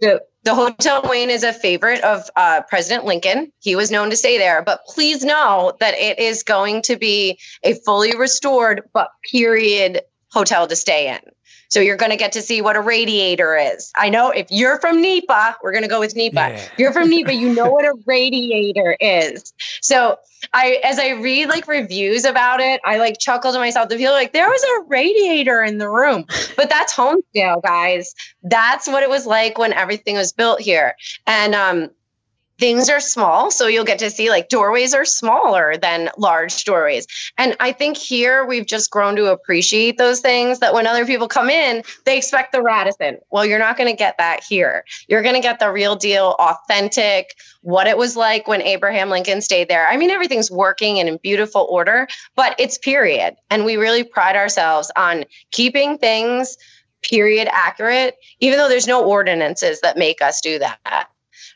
The, 0.00 0.22
the 0.42 0.54
Hotel 0.54 1.02
Wayne 1.08 1.30
is 1.30 1.44
a 1.44 1.52
favorite 1.52 2.02
of 2.02 2.28
uh, 2.36 2.62
President 2.68 3.04
Lincoln. 3.04 3.52
He 3.60 3.76
was 3.76 3.90
known 3.90 4.10
to 4.10 4.16
stay 4.16 4.38
there, 4.38 4.62
but 4.62 4.80
please 4.86 5.24
know 5.24 5.72
that 5.80 5.94
it 5.94 6.18
is 6.18 6.42
going 6.42 6.82
to 6.82 6.96
be 6.96 7.38
a 7.62 7.74
fully 7.74 8.16
restored 8.16 8.82
but 8.92 9.10
period 9.30 10.02
hotel 10.30 10.66
to 10.66 10.76
stay 10.76 11.14
in. 11.14 11.20
So 11.74 11.80
you're 11.80 11.96
going 11.96 12.12
to 12.12 12.16
get 12.16 12.30
to 12.34 12.40
see 12.40 12.62
what 12.62 12.76
a 12.76 12.80
radiator 12.80 13.56
is. 13.56 13.90
I 13.96 14.08
know 14.08 14.30
if 14.30 14.46
you're 14.52 14.78
from 14.78 15.02
NEPA, 15.02 15.56
we're 15.60 15.72
going 15.72 15.82
to 15.82 15.88
go 15.88 15.98
with 15.98 16.14
NEPA. 16.14 16.36
Yeah. 16.36 16.68
You're 16.78 16.92
from 16.92 17.10
NEPA, 17.10 17.34
you 17.34 17.52
know 17.52 17.68
what 17.68 17.84
a 17.84 17.94
radiator 18.06 18.96
is. 19.00 19.52
So 19.80 20.16
I, 20.52 20.80
as 20.84 21.00
I 21.00 21.14
read 21.14 21.48
like 21.48 21.66
reviews 21.66 22.26
about 22.26 22.60
it, 22.60 22.80
I 22.84 22.98
like 22.98 23.18
chuckle 23.18 23.52
to 23.52 23.58
myself 23.58 23.88
to 23.88 23.96
feel 23.96 24.12
like 24.12 24.32
there 24.32 24.46
was 24.46 24.62
a 24.62 24.84
radiator 24.86 25.64
in 25.64 25.78
the 25.78 25.90
room. 25.90 26.26
But 26.56 26.70
that's 26.70 26.94
Honesdale, 26.94 27.60
guys. 27.60 28.14
That's 28.44 28.86
what 28.86 29.02
it 29.02 29.08
was 29.08 29.26
like 29.26 29.58
when 29.58 29.72
everything 29.72 30.14
was 30.14 30.32
built 30.32 30.60
here. 30.60 30.94
And 31.26 31.56
um, 31.56 31.90
things 32.58 32.88
are 32.88 33.00
small, 33.00 33.50
so 33.50 33.66
you'll 33.66 33.84
get 33.84 33.98
to 33.98 34.10
see 34.10 34.30
like 34.30 34.48
doorways 34.48 34.94
are 34.94 35.04
smaller 35.04 35.76
than 35.76 36.10
large 36.16 36.64
doorways. 36.64 37.06
And 37.36 37.56
I 37.60 37.72
think 37.72 37.96
here 37.96 38.44
we've 38.44 38.66
just 38.66 38.90
grown 38.90 39.16
to 39.16 39.32
appreciate 39.32 39.98
those 39.98 40.20
things 40.20 40.60
that 40.60 40.74
when 40.74 40.86
other 40.86 41.06
people 41.06 41.28
come 41.28 41.50
in, 41.50 41.82
they 42.04 42.16
expect 42.16 42.52
the 42.52 42.62
Radisson. 42.62 43.18
Well, 43.30 43.44
you're 43.44 43.58
not 43.58 43.76
going 43.76 43.90
to 43.90 43.96
get 43.96 44.18
that 44.18 44.44
here. 44.44 44.84
You're 45.08 45.22
going 45.22 45.34
to 45.34 45.40
get 45.40 45.58
the 45.58 45.72
real 45.72 45.96
deal, 45.96 46.36
authentic, 46.38 47.34
what 47.62 47.86
it 47.86 47.98
was 47.98 48.16
like 48.16 48.46
when 48.46 48.62
Abraham 48.62 49.10
Lincoln 49.10 49.40
stayed 49.40 49.68
there. 49.68 49.88
I 49.88 49.96
mean, 49.96 50.10
everything's 50.10 50.50
working 50.50 51.00
and 51.00 51.08
in 51.08 51.16
beautiful 51.16 51.66
order, 51.68 52.06
but 52.36 52.54
it's 52.58 52.78
period. 52.78 53.36
And 53.50 53.64
we 53.64 53.76
really 53.76 54.04
pride 54.04 54.36
ourselves 54.36 54.92
on 54.96 55.24
keeping 55.50 55.98
things 55.98 56.56
period 57.02 57.48
accurate, 57.50 58.16
even 58.40 58.58
though 58.58 58.68
there's 58.68 58.86
no 58.86 59.04
ordinances 59.04 59.80
that 59.82 59.98
make 59.98 60.22
us 60.22 60.40
do 60.40 60.58
that. 60.58 61.08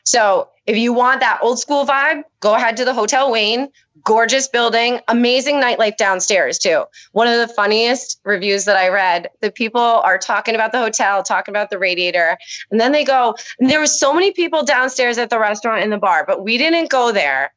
So 0.03 0.49
if 0.69 0.77
you 0.77 0.93
want 0.93 1.21
that 1.21 1.39
old 1.41 1.57
school 1.57 1.83
vibe, 1.83 2.21
go 2.41 2.53
ahead 2.53 2.77
to 2.77 2.85
the 2.85 2.93
Hotel 2.93 3.31
Wayne. 3.31 3.69
Gorgeous 4.03 4.47
building, 4.47 4.99
amazing 5.07 5.55
nightlife 5.55 5.97
downstairs 5.97 6.59
too. 6.59 6.83
One 7.11 7.27
of 7.27 7.39
the 7.39 7.51
funniest 7.51 8.21
reviews 8.23 8.65
that 8.65 8.77
I 8.77 8.89
read, 8.89 9.29
the 9.41 9.51
people 9.51 9.81
are 9.81 10.19
talking 10.19 10.53
about 10.53 10.71
the 10.71 10.77
hotel, 10.77 11.23
talking 11.23 11.51
about 11.51 11.71
the 11.71 11.79
radiator, 11.79 12.37
and 12.69 12.79
then 12.79 12.91
they 12.91 13.03
go, 13.03 13.33
there 13.57 13.79
was 13.79 13.99
so 13.99 14.13
many 14.13 14.31
people 14.31 14.63
downstairs 14.63 15.17
at 15.17 15.31
the 15.31 15.39
restaurant 15.39 15.81
and 15.81 15.91
the 15.91 15.97
bar, 15.97 16.23
but 16.27 16.43
we 16.43 16.59
didn't 16.59 16.91
go 16.91 17.11
there. 17.11 17.51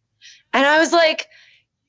And 0.55 0.65
I 0.65 0.79
was 0.79 0.91
like, 0.91 1.27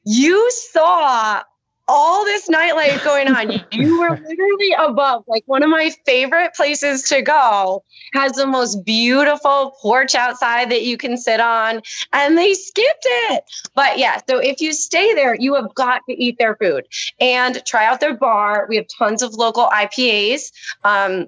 you 0.04 0.52
saw 0.52 1.42
all 1.88 2.24
this 2.24 2.48
nightlife 2.48 3.04
going 3.04 3.28
on. 3.28 3.52
You 3.72 4.00
were 4.00 4.10
literally 4.28 4.74
above. 4.78 5.24
Like 5.28 5.44
one 5.46 5.64
of 5.64 5.70
my 5.70 5.92
favorite 6.06 6.54
places 6.54 7.04
to 7.10 7.22
go 7.22 7.84
has 8.14 8.34
the 8.34 8.48
most 8.48 8.86
beautiful 8.86 9.76
porch 9.82 10.16
outside 10.16 10.72
that 10.72 10.84
you 10.84 10.98
can 10.98 11.18
sit 11.18 11.40
on, 11.40 11.82
and 12.12 12.38
they 12.38 12.54
skipped 12.54 13.06
it. 13.06 13.44
But 13.76 13.98
yeah, 13.98 14.20
so 14.30 14.40
if 14.40 14.62
you 14.62 14.74
stay 14.74 15.14
there, 15.14 15.36
you 15.36 15.56
have 15.56 15.74
got 15.76 16.02
to 16.10 16.14
eat 16.14 16.38
their 16.38 16.56
food 16.56 16.86
and 17.20 17.64
try 17.66 17.86
out 17.86 18.00
their 18.00 18.16
bar. 18.16 18.66
We 18.70 18.78
have 18.78 18.86
tons 18.88 19.22
of 19.22 19.34
local 19.34 19.68
IPAs. 19.68 20.52
Um, 20.84 21.28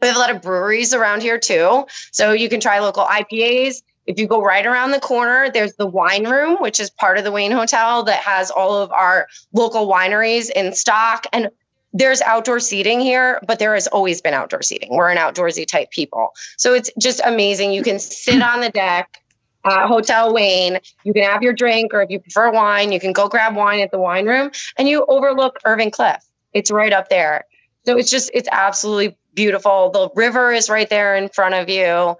we 0.00 0.08
have 0.08 0.16
a 0.16 0.20
lot 0.20 0.34
of 0.34 0.42
breweries 0.42 0.92
around 0.92 1.22
here 1.22 1.38
too. 1.38 1.86
So 2.12 2.32
you 2.32 2.48
can 2.48 2.60
try 2.60 2.80
local 2.80 3.04
IPAs. 3.04 3.82
If 4.06 4.18
you 4.18 4.26
go 4.26 4.40
right 4.40 4.64
around 4.64 4.92
the 4.92 5.00
corner, 5.00 5.50
there's 5.50 5.74
the 5.74 5.86
wine 5.86 6.28
room, 6.28 6.58
which 6.60 6.80
is 6.80 6.90
part 6.90 7.18
of 7.18 7.24
the 7.24 7.32
Wayne 7.32 7.52
Hotel 7.52 8.04
that 8.04 8.20
has 8.20 8.50
all 8.50 8.76
of 8.76 8.92
our 8.92 9.26
local 9.52 9.88
wineries 9.88 10.50
in 10.50 10.74
stock. 10.74 11.26
And 11.32 11.50
there's 11.92 12.20
outdoor 12.22 12.60
seating 12.60 13.00
here, 13.00 13.40
but 13.46 13.58
there 13.58 13.74
has 13.74 13.86
always 13.86 14.20
been 14.20 14.34
outdoor 14.34 14.62
seating. 14.62 14.94
We're 14.94 15.10
an 15.10 15.16
outdoorsy 15.16 15.66
type 15.66 15.90
people. 15.90 16.32
So 16.56 16.74
it's 16.74 16.90
just 17.00 17.20
amazing. 17.24 17.72
You 17.72 17.82
can 17.82 17.98
sit 17.98 18.42
on 18.42 18.60
the 18.60 18.70
deck 18.70 19.22
at 19.64 19.86
Hotel 19.86 20.32
Wayne. 20.32 20.78
You 21.04 21.12
can 21.12 21.24
have 21.24 21.42
your 21.42 21.52
drink, 21.52 21.94
or 21.94 22.02
if 22.02 22.10
you 22.10 22.20
prefer 22.20 22.52
wine, 22.52 22.92
you 22.92 23.00
can 23.00 23.12
go 23.12 23.28
grab 23.28 23.56
wine 23.56 23.80
at 23.80 23.90
the 23.90 23.98
wine 23.98 24.26
room 24.26 24.50
and 24.76 24.88
you 24.88 25.04
overlook 25.08 25.58
Irving 25.64 25.90
Cliff. 25.90 26.22
It's 26.52 26.70
right 26.70 26.92
up 26.92 27.08
there. 27.08 27.44
So 27.86 27.96
it's 27.96 28.10
just, 28.10 28.30
it's 28.34 28.48
absolutely 28.52 29.16
beautiful. 29.34 29.90
The 29.90 30.10
river 30.14 30.52
is 30.52 30.68
right 30.68 30.88
there 30.88 31.16
in 31.16 31.28
front 31.28 31.54
of 31.54 31.68
you. 31.68 32.16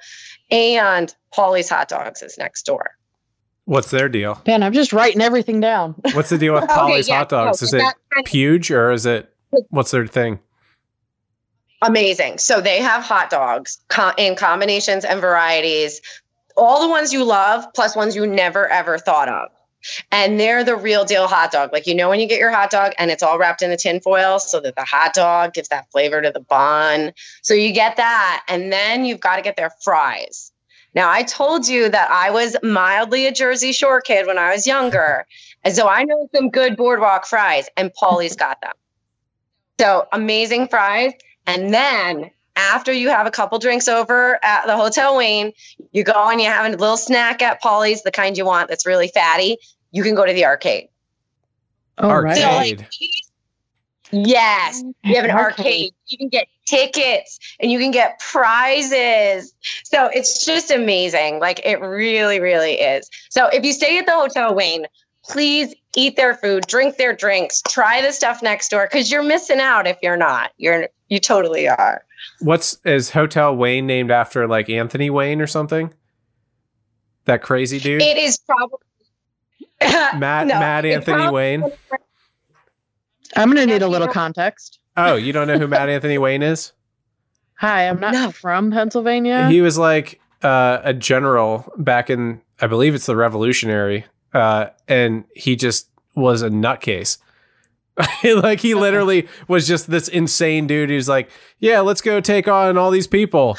And 0.51 1.15
Polly's 1.37 1.69
Hot 1.69 1.87
Dogs 1.89 2.23
is 2.23 2.39
next 2.39 2.65
door. 2.65 2.91
What's 3.67 3.91
their 3.91 4.09
deal? 4.09 4.41
Man, 4.47 4.63
I'm 4.63 4.73
just 4.73 4.93
writing 4.93 5.21
everything 5.21 5.61
down. 5.61 5.95
What's 6.15 6.31
the 6.31 6.39
deal 6.39 6.55
with 6.55 6.65
Okay, 6.65 6.73
Polly's 6.75 7.09
yeah, 7.09 7.19
hot 7.19 7.29
dogs? 7.29 7.61
no, 7.61 7.67
Is 7.67 7.75
it 7.75 7.79
that 7.79 7.95
kind 8.13 8.27
of- 8.27 8.31
huge 8.33 8.71
or 8.71 8.91
is 8.91 9.05
it 9.07 9.33
what's 9.71 9.91
their 9.91 10.07
thing? 10.07 10.41
amazing. 11.83 12.39
So 12.39 12.61
they 12.61 12.81
have 12.81 13.03
hot 13.03 13.31
dogs 13.31 13.79
co- 13.89 14.13
in 14.17 14.35
combinations 14.35 15.05
and 15.05 15.21
varieties, 15.21 16.01
all 16.57 16.81
the 16.83 16.89
ones 16.89 17.13
you 17.13 17.23
love, 17.25 17.65
plus 17.75 17.95
ones 17.95 18.17
you 18.17 18.27
never 18.27 18.67
ever 18.69 18.99
thought 18.99 19.29
of. 19.29 19.51
And 20.11 20.41
they're 20.41 20.65
the 20.65 20.75
real 20.75 21.05
deal 21.05 21.29
hot 21.29 21.53
dog. 21.53 21.73
Like, 21.73 21.87
you 21.87 21.95
know, 21.95 22.09
when 22.09 22.19
you 22.19 22.27
get 22.27 22.41
your 22.41 22.51
hot 22.51 22.71
dog 22.71 22.93
and 22.99 23.11
it's 23.11 23.23
all 23.23 23.39
wrapped 23.39 23.63
in 23.63 23.71
the 23.71 23.77
tin 23.77 24.01
foil 24.01 24.39
so 24.41 24.59
that 24.61 24.75
the 24.75 24.85
hot 24.85 25.13
dog 25.15 25.53
gives 25.55 25.69
that 25.69 25.89
flavor 25.93 26.21
to 26.23 26.31
the 26.33 26.41
bun. 26.41 27.13
So 27.43 27.55
you 27.55 27.73
get 27.73 27.97
that. 27.99 28.43
And 28.49 28.73
then 28.73 29.05
you've 29.05 29.21
got 29.21 29.37
to 29.37 29.43
get 29.43 29.57
their 29.57 29.71
fries. 29.85 30.51
Now, 30.97 31.11
I 31.11 31.25
told 31.25 31.69
you 31.69 31.91
that 31.91 32.11
I 32.11 32.31
was 32.31 32.57
mildly 32.63 33.27
a 33.27 33.33
Jersey 33.33 33.73
Shore 33.73 34.01
kid 34.01 34.27
when 34.27 34.39
I 34.39 34.53
was 34.53 34.67
younger. 34.67 35.27
And 35.65 35.75
so 35.75 35.89
I 35.89 36.05
know 36.05 36.29
some 36.33 36.51
good 36.51 36.77
boardwalk 36.77 37.27
fries, 37.27 37.69
and 37.77 37.93
Paulie's 37.93 38.37
got 38.37 38.61
them. 38.61 38.71
So 39.81 40.07
amazing 40.13 40.69
fries. 40.69 41.13
And 41.45 41.75
then 41.75 42.31
after 42.55 42.93
you 42.93 43.09
have 43.09 43.27
a 43.27 43.33
couple 43.33 43.59
drinks 43.59 43.89
over 43.89 44.39
at 44.45 44.67
the 44.67 44.77
Hotel 44.77 45.17
Wayne, 45.17 45.53
you 45.91 46.05
go 46.05 46.31
and 46.31 46.41
you 46.41 46.47
have 46.47 46.73
a 46.73 46.77
little 46.77 46.97
snack 46.97 47.43
at 47.43 47.61
Polly's, 47.61 48.05
the 48.05 48.13
kind 48.13 48.39
you 48.39 48.45
want 48.45 48.69
that's 48.69 48.87
really 48.87 49.09
fatty. 49.09 49.59
You 49.91 50.05
can 50.05 50.15
go 50.15 50.25
to 50.25 50.33
the 50.33 50.45
arcade. 50.45 50.89
All 51.99 52.23
right. 52.23 52.37
So, 52.37 52.49
Arcade. 52.49 52.79
like, 52.79 52.91
Yes, 54.13 54.83
mm-hmm. 54.83 55.09
you 55.09 55.17
have 55.17 55.25
an 55.25 55.31
Okay. 55.33 55.39
arcade. 55.41 55.93
You 56.07 56.19
can 56.19 56.29
get 56.29 56.47
tickets 56.67 57.39
and 57.61 57.71
you 57.71 57.79
can 57.79 57.91
get 57.91 58.21
prizes. 58.21 59.53
So 59.85 60.07
it's 60.07 60.45
just 60.45 60.71
amazing. 60.71 61.41
Like 61.41 61.61
it 61.65 61.81
really, 61.81 62.41
really 62.41 62.75
is. 62.75 63.11
So 63.31 63.47
if 63.49 63.65
you 63.65 63.73
stay 63.73 63.99
at 63.99 64.07
the 64.07 64.13
Hotel 64.13 64.55
Wayne, 64.55 64.87
please 65.25 65.75
eat 65.97 66.17
their 66.17 66.35
food, 66.35 66.67
drink 66.67 66.97
their 66.97 67.15
drinks, 67.15 67.63
try 67.63 68.01
the 68.03 68.13
stuff 68.13 68.43
next 68.43 68.69
door 68.69 68.87
because 68.91 69.11
you're 69.11 69.23
missing 69.25 69.59
out 69.61 69.87
if 69.87 69.97
you're 70.03 70.17
not. 70.17 70.51
You're 70.57 70.89
you 71.09 71.19
totally 71.19 71.67
are. 71.69 72.05
What's 72.41 72.79
is 72.85 73.11
Hotel 73.11 73.57
Wayne 73.57 73.87
named 73.87 74.11
after 74.11 74.47
like 74.47 74.69
Anthony 74.69 75.11
Wayne 75.11 75.41
or 75.41 75.47
something? 75.47 75.93
That 77.25 77.43
crazy 77.43 77.81
dude, 77.81 78.03
It 78.03 78.19
is 78.19 78.39
probably 78.39 78.79
Mad 79.81 80.47
no, 80.47 80.61
Mad 80.61 80.87
Anthony 80.87 81.17
probably- 81.17 81.35
Wayne. 81.35 81.65
I'm 83.37 83.49
gonna 83.49 83.67
need 83.67 83.83
a 83.83 83.89
little 83.89 84.09
context. 84.09 84.79
Oh, 84.97 85.15
you 85.17 85.33
don't 85.33 85.47
know 85.47 85.59
who 85.59 85.67
Mad 85.67 85.89
Anthony 85.89 86.19
Wayne 86.19 86.43
is? 86.43 86.73
Hi, 87.59 87.89
I'm 87.89 87.99
not 88.01 88.13
No. 88.13 88.31
from 88.31 88.71
Pennsylvania. 88.71 89.49
He 89.49 89.61
was 89.61 89.79
like 89.79 90.21
uh, 90.43 90.79
a 90.85 90.93
general 90.95 91.73
back 91.79 92.11
in, 92.11 92.41
I 92.61 92.67
believe 92.67 92.95
it's 92.95 93.07
the 93.07 93.17
Revolutionary, 93.17 94.05
uh, 94.35 94.67
and 94.89 95.25
he 95.35 95.57
just 95.57 95.89
was 96.15 96.43
a 96.43 96.51
nutcase. 96.51 97.19
like 98.25 98.61
he 98.61 98.75
literally 98.75 99.27
was 99.49 99.67
just 99.67 99.91
this 99.91 100.09
insane 100.09 100.67
dude 100.67 100.91
who's 100.91 101.09
like, 101.09 101.31
"Yeah, 101.59 101.81
let's 101.81 102.03
go 102.03 102.21
take 102.21 102.47
on 102.47 102.77
all 102.77 102.91
these 102.91 103.07
people," 103.07 103.57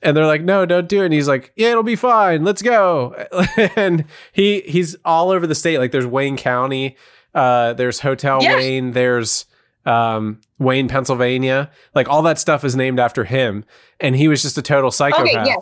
and 0.00 0.16
they're 0.16 0.24
like, 0.26 0.42
"No, 0.42 0.64
don't 0.64 0.88
do 0.88 1.02
it." 1.02 1.06
And 1.06 1.14
he's 1.14 1.28
like, 1.28 1.52
"Yeah, 1.56 1.72
it'll 1.72 1.82
be 1.82 1.94
fine. 1.96 2.42
Let's 2.42 2.62
go." 2.62 3.14
and 3.76 4.06
he 4.32 4.62
he's 4.62 4.96
all 5.04 5.30
over 5.30 5.46
the 5.46 5.54
state. 5.54 5.76
Like 5.78 5.92
there's 5.92 6.06
Wayne 6.06 6.38
County, 6.38 6.96
uh, 7.36 7.74
there's 7.74 8.00
Hotel 8.00 8.42
Yeah. 8.42 8.56
Wayne, 8.56 8.90
there's 8.92 9.46
um, 9.84 10.40
Wayne, 10.58 10.88
Pennsylvania. 10.88 11.70
Like 11.94 12.08
all 12.08 12.22
that 12.22 12.40
stuff 12.40 12.64
is 12.64 12.74
named 12.74 12.98
after 12.98 13.22
him, 13.24 13.64
and 14.00 14.16
he 14.16 14.26
was 14.26 14.42
just 14.42 14.58
a 14.58 14.62
total 14.62 14.90
psychopath. 14.90 15.46
yeah. 15.46 15.56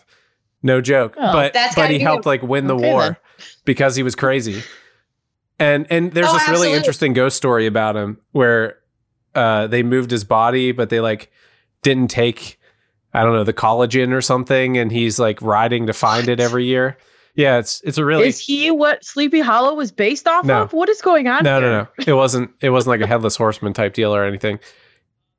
No 0.63 0.81
joke. 0.81 1.15
Oh, 1.19 1.33
but 1.33 1.55
but 1.77 1.91
he 1.91 1.99
helped 1.99 2.25
him. 2.25 2.31
like 2.31 2.43
win 2.43 2.67
the 2.69 2.75
Okay, 2.77 2.91
war 2.91 3.03
then. 3.03 3.17
because 3.67 3.97
he 3.97 4.03
was 4.03 4.15
crazy. 4.15 4.63
And 5.59 5.87
and 5.91 6.13
there's 6.13 6.29
Oh, 6.31 6.33
this 6.33 6.49
really 6.49 6.73
interesting 6.73 7.13
ghost 7.13 7.37
story 7.37 7.67
about 7.67 7.97
him 7.97 8.19
where 8.33 8.79
uh, 9.35 9.67
they 9.67 9.83
moved 9.83 10.11
his 10.11 10.25
body, 10.25 10.73
but 10.73 10.89
they 10.89 11.01
like 11.01 11.31
didn't 11.83 12.09
take 12.09 12.59
I 13.13 13.23
don't 13.23 13.35
know 13.35 13.45
the 13.45 13.53
collagen 13.53 14.13
or 14.13 14.21
something, 14.23 14.79
and 14.79 14.91
he's 14.91 15.19
like 15.19 15.41
riding 15.43 15.87
to 15.87 15.93
find 15.93 16.29
it 16.29 16.41
every 16.41 16.65
year. 16.65 16.97
Yeah, 17.37 17.59
it's 17.59 17.81
it's 17.85 17.99
a 17.99 18.05
really 18.05 18.29
Is 18.29 18.39
he 18.39 18.71
what 18.71 19.05
Sleepy 19.05 19.41
Hollow 19.41 19.75
was 19.75 19.91
based 19.91 20.29
off 20.29 20.45
No. 20.45 20.63
of? 20.63 20.73
What 20.73 20.89
is 20.89 21.03
going 21.03 21.27
on? 21.27 21.43
no 21.43 21.61
here? 21.61 21.69
no 21.71 21.83
no. 21.83 21.89
It 22.07 22.13
wasn't 22.13 22.51
it 22.61 22.71
wasn't 22.71 22.91
like 22.93 23.01
a 23.01 23.07
headless 23.09 23.37
horseman 23.37 23.73
type 23.73 23.93
deal 23.95 24.15
or 24.15 24.25
anything. 24.25 24.61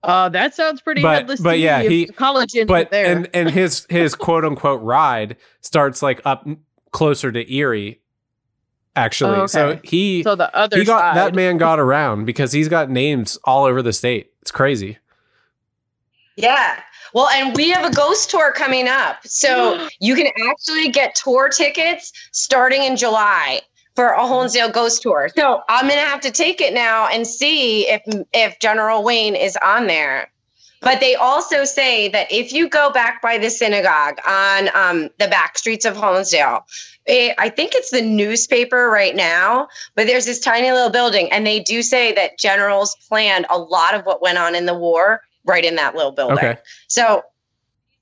Uh, 0.04 0.30
that 0.30 0.54
sounds 0.54 0.82
pretty 0.82 1.02
But- 1.02 1.16
headless. 1.20 1.40
but 1.42 1.58
yeah, 1.60 1.82
he- 1.82 2.06
the 2.06 2.14
collagen 2.14 2.68
but 2.68 2.92
there. 2.92 3.06
and 3.06 3.30
and 3.34 3.50
his 3.50 3.88
his 3.90 4.14
quote 4.14 4.44
unquote 4.46 4.82
ride 4.82 5.38
starts 5.62 6.02
like 6.04 6.22
up 6.26 6.46
closer 6.92 7.32
to 7.32 7.54
Erie. 7.54 8.02
Actually, 8.98 9.36
Oh, 9.38 9.46
so 9.48 9.78
he 9.84 10.24
so 10.24 10.36
the 10.36 10.54
other 10.56 10.78
he 10.78 10.86
got 10.86 11.00
side. 11.00 11.16
that 11.18 11.36
man 11.36 11.58
got 11.58 11.80
around 11.80 12.26
because 12.26 12.52
he's 12.54 12.70
got 12.70 12.90
names 12.90 13.38
all 13.44 13.66
over 13.66 13.82
the 13.82 13.92
state. 13.92 14.32
It's 14.42 14.52
crazy. 14.52 15.00
Yeah. 16.38 16.80
Well, 17.16 17.30
and 17.30 17.56
we 17.56 17.70
have 17.70 17.90
a 17.90 17.96
ghost 17.96 18.30
tour 18.30 18.52
coming 18.52 18.90
up. 18.90 19.26
So 19.26 19.88
you 20.02 20.16
can 20.16 20.28
actually 20.50 20.90
get 20.90 21.16
tour 21.16 21.48
tickets 21.48 22.12
starting 22.34 22.84
in 22.84 22.98
July 22.98 23.62
for 23.96 24.10
a 24.10 24.20
Honesdale 24.20 24.74
ghost 24.74 25.02
tour. 25.02 25.30
So 25.34 25.62
I'm 25.70 25.88
going 25.88 25.98
to 25.98 26.06
have 26.06 26.22
to 26.22 26.32
take 26.32 26.60
it 26.60 26.74
now 26.74 27.08
and 27.08 27.26
see 27.26 27.88
if 27.90 28.02
if 28.34 28.60
General 28.60 29.02
Wayne 29.02 29.36
is 29.36 29.58
on 29.58 29.88
there. 29.88 30.30
But 30.82 31.00
they 31.00 31.16
also 31.16 31.64
say 31.64 32.10
that 32.10 32.34
if 32.34 32.52
you 32.52 32.68
go 32.68 32.92
back 32.92 33.22
by 33.22 33.38
the 33.38 33.50
synagogue 33.50 34.20
on 34.28 34.70
um, 34.76 35.10
the 35.18 35.30
back 35.30 35.58
streets 35.58 35.86
of 35.86 35.96
Honesdale, 35.96 36.64
it, 37.06 37.34
I 37.40 37.48
think 37.48 37.72
it's 37.76 37.92
the 37.92 38.02
newspaper 38.02 38.90
right 38.90 39.16
now, 39.16 39.70
but 39.96 40.06
there's 40.06 40.26
this 40.26 40.42
tiny 40.42 40.72
little 40.72 40.92
building, 40.92 41.32
and 41.32 41.48
they 41.48 41.62
do 41.62 41.82
say 41.82 42.14
that 42.14 42.38
generals 42.38 42.96
planned 43.08 43.48
a 43.50 43.58
lot 43.58 43.96
of 43.96 44.06
what 44.06 44.22
went 44.22 44.38
on 44.38 44.54
in 44.54 44.66
the 44.66 44.76
war 44.78 45.22
right 45.46 45.64
in 45.64 45.76
that 45.76 45.96
little 45.96 46.12
building. 46.12 46.38
Okay. 46.38 46.58
So 46.88 47.24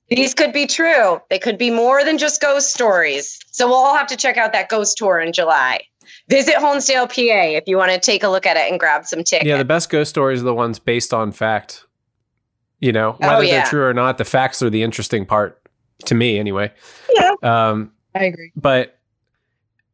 these 0.10 0.34
could 0.34 0.54
be 0.54 0.68
true. 0.68 1.20
They 1.30 1.40
could 1.40 1.58
be 1.58 1.70
more 1.72 2.04
than 2.04 2.18
just 2.18 2.42
ghost 2.42 2.74
stories. 2.74 3.40
So 3.52 3.68
we'll 3.68 3.78
all 3.78 3.96
have 3.96 4.08
to 4.08 4.18
check 4.18 4.38
out 4.38 4.54
that 4.54 4.70
ghost 4.70 4.98
tour 4.98 5.20
in 5.20 5.34
July. 5.34 5.82
Visit 6.30 6.56
Honesdale, 6.56 7.08
PA, 7.08 7.58
if 7.58 7.64
you 7.68 7.78
want 7.78 7.92
to 7.92 8.00
take 8.00 8.24
a 8.24 8.30
look 8.30 8.46
at 8.46 8.56
it 8.58 8.70
and 8.70 8.80
grab 8.80 9.06
some 9.06 9.24
tickets. 9.24 9.48
Yeah, 9.48 9.58
the 9.58 9.66
best 9.66 9.90
ghost 9.90 10.10
stories 10.10 10.42
are 10.42 10.46
the 10.46 10.54
ones 10.54 10.80
based 10.80 11.14
on 11.14 11.32
fact. 11.32 11.86
You 12.80 12.92
know, 12.92 13.18
Oh, 13.22 13.28
whether 13.28 13.44
yeah. 13.46 13.62
they're 13.62 13.66
true 13.70 13.86
or 13.86 13.94
not, 13.94 14.18
the 14.18 14.26
facts 14.26 14.62
are 14.62 14.70
the 14.70 14.84
interesting 14.84 15.26
part 15.26 15.62
to 16.06 16.16
me, 16.16 16.38
anyway. 16.38 16.72
Yeah. 17.14 17.32
Um, 17.42 17.92
I 18.14 18.26
agree. 18.26 18.52
but 18.56 19.00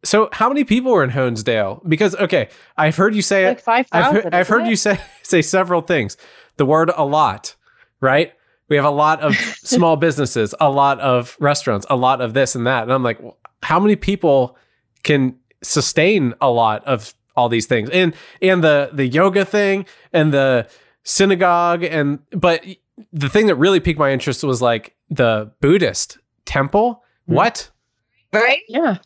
so, 0.04 0.30
how 0.32 0.48
many 0.50 0.64
people 0.64 0.92
were 0.92 1.04
in 1.04 1.12
Honesdale? 1.12 1.88
Because 1.88 2.16
okay, 2.16 2.50
I've 2.78 2.96
heard 2.96 3.14
you 3.16 3.22
say 3.22 3.48
Like 3.48 3.58
it. 3.60 3.64
five 3.64 3.88
I've 3.92 4.04
thousand. 4.06 4.24
heard, 4.24 4.34
I've 4.34 4.48
heard 4.48 4.66
you 4.68 4.76
say 4.76 5.00
say 5.24 5.42
several 5.44 5.82
things. 5.82 6.18
The 6.60 6.65
word 6.65 6.91
a 6.93 7.06
lot, 7.06 7.56
right? 8.02 8.34
We 8.67 8.76
have 8.76 8.84
a 8.84 8.89
lot 8.89 9.22
of 9.22 9.34
small 9.63 9.95
businesses, 9.95 10.54
a 10.60 10.69
lot 10.69 11.00
of 11.00 11.38
restaurants, 11.39 11.86
a 11.89 11.95
lot 11.95 12.19
of 12.19 12.34
this 12.34 12.54
and 12.54 12.67
that. 12.67 12.84
And 12.84 12.91
I'm 12.91 13.02
like, 13.02 13.22
how 13.63 13.80
many 13.80 13.95
people 13.95 14.58
can 15.04 15.38
sustain 15.63 16.34
a 16.41 16.52
lot 16.52 16.86
of 16.86 17.13
all 17.38 17.48
these 17.48 17.65
things? 17.65 17.89
And 17.91 18.13
and 18.41 18.62
the 18.62 18.89
the 18.91 19.08
yoga 19.08 19.45
thing 19.45 19.86
and 20.12 20.34
the 20.34 20.67
synagogue 21.04 21.84
and 21.84 22.19
but 22.32 22.65
the 23.13 23.30
thing 23.30 23.45
that 23.45 23.56
really 23.56 23.80
piqued 23.80 23.98
my 23.98 24.12
interest 24.12 24.43
was 24.43 24.62
like 24.62 24.98
the 25.10 25.54
Buddhist 25.62 26.17
temple. 26.43 27.06
Hmm. 27.26 27.36
What? 27.36 27.69
right? 28.34 28.60
Yeah. 28.67 28.98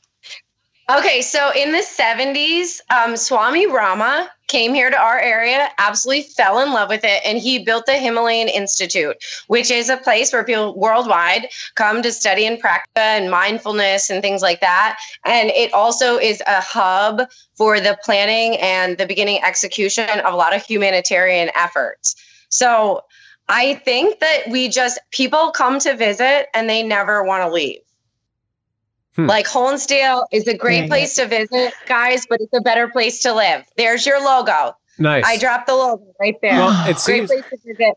Okay, 0.89 1.22
so 1.22 1.52
in 1.56 1.72
the 1.72 1.78
70s, 1.78 2.82
um, 2.91 3.15
Swami 3.15 3.67
Rama 3.67 4.30
came 4.50 4.74
here 4.74 4.89
to 4.89 4.98
our 4.98 5.17
area, 5.17 5.69
absolutely 5.78 6.24
fell 6.24 6.60
in 6.60 6.74
love 6.74 6.89
with 6.89 7.06
it, 7.06 7.22
and 7.26 7.38
he 7.38 7.63
built 7.63 7.86
the 7.86 7.93
Himalayan 7.93 8.50
Institute, 8.50 9.15
which 9.48 9.72
is 9.72 9.89
a 9.89 9.96
place 9.96 10.34
where 10.34 10.43
people 10.43 10.78
worldwide 10.78 11.48
come 11.76 12.02
to 12.02 12.12
study 12.12 12.46
and 12.46 12.60
practice 12.60 12.91
and 12.98 13.32
mindfulness 13.32 14.10
and 14.10 14.22
things 14.22 14.41
like 14.41 14.60
that. 14.60 15.00
And 15.24 15.50
it 15.52 15.74
also 15.74 16.17
is 16.17 16.43
a 16.46 16.60
hub 16.60 17.22
for 17.56 17.80
the 17.80 17.98
planning 18.04 18.58
and 18.58 18.98
the 18.98 19.06
beginning 19.06 19.41
execution 19.41 20.19
of 20.19 20.34
a 20.34 20.38
lot 20.38 20.54
of 20.54 20.65
humanitarian 20.65 21.50
efforts. 21.56 22.17
So 22.50 23.06
I 23.48 23.76
think 23.76 24.19
that 24.19 24.50
we 24.50 24.67
just, 24.67 25.00
people 25.12 25.52
come 25.52 25.80
to 25.80 25.96
visit 25.96 26.48
and 26.54 26.69
they 26.69 26.84
never 26.84 27.24
want 27.24 27.43
to 27.43 27.54
leave. 27.54 27.80
Hmm. 29.15 29.28
Like 29.28 29.45
Honesdale 29.47 30.26
is 30.32 30.47
a 30.47 30.58
great 30.58 30.82
Dang 30.82 30.89
place 30.89 31.15
to 31.15 31.28
visit, 31.28 31.73
guys, 31.86 32.26
but 32.28 32.41
it's 32.41 32.54
a 32.54 32.62
better 32.62 32.88
place 32.88 33.21
to 33.23 33.34
live. 33.34 33.63
There's 33.78 34.06
your 34.06 34.23
logo. 34.23 34.76
Nice. 34.97 35.23
I 35.26 35.38
dropped 35.38 35.67
the 35.67 35.76
logo 35.76 36.04
right 36.19 36.36
there. 36.41 36.54
well, 36.54 36.82
it 36.88 36.93
great 36.93 36.99
seems 36.99 37.30
place 37.32 37.43
to 37.52 37.58
visit. 37.65 37.93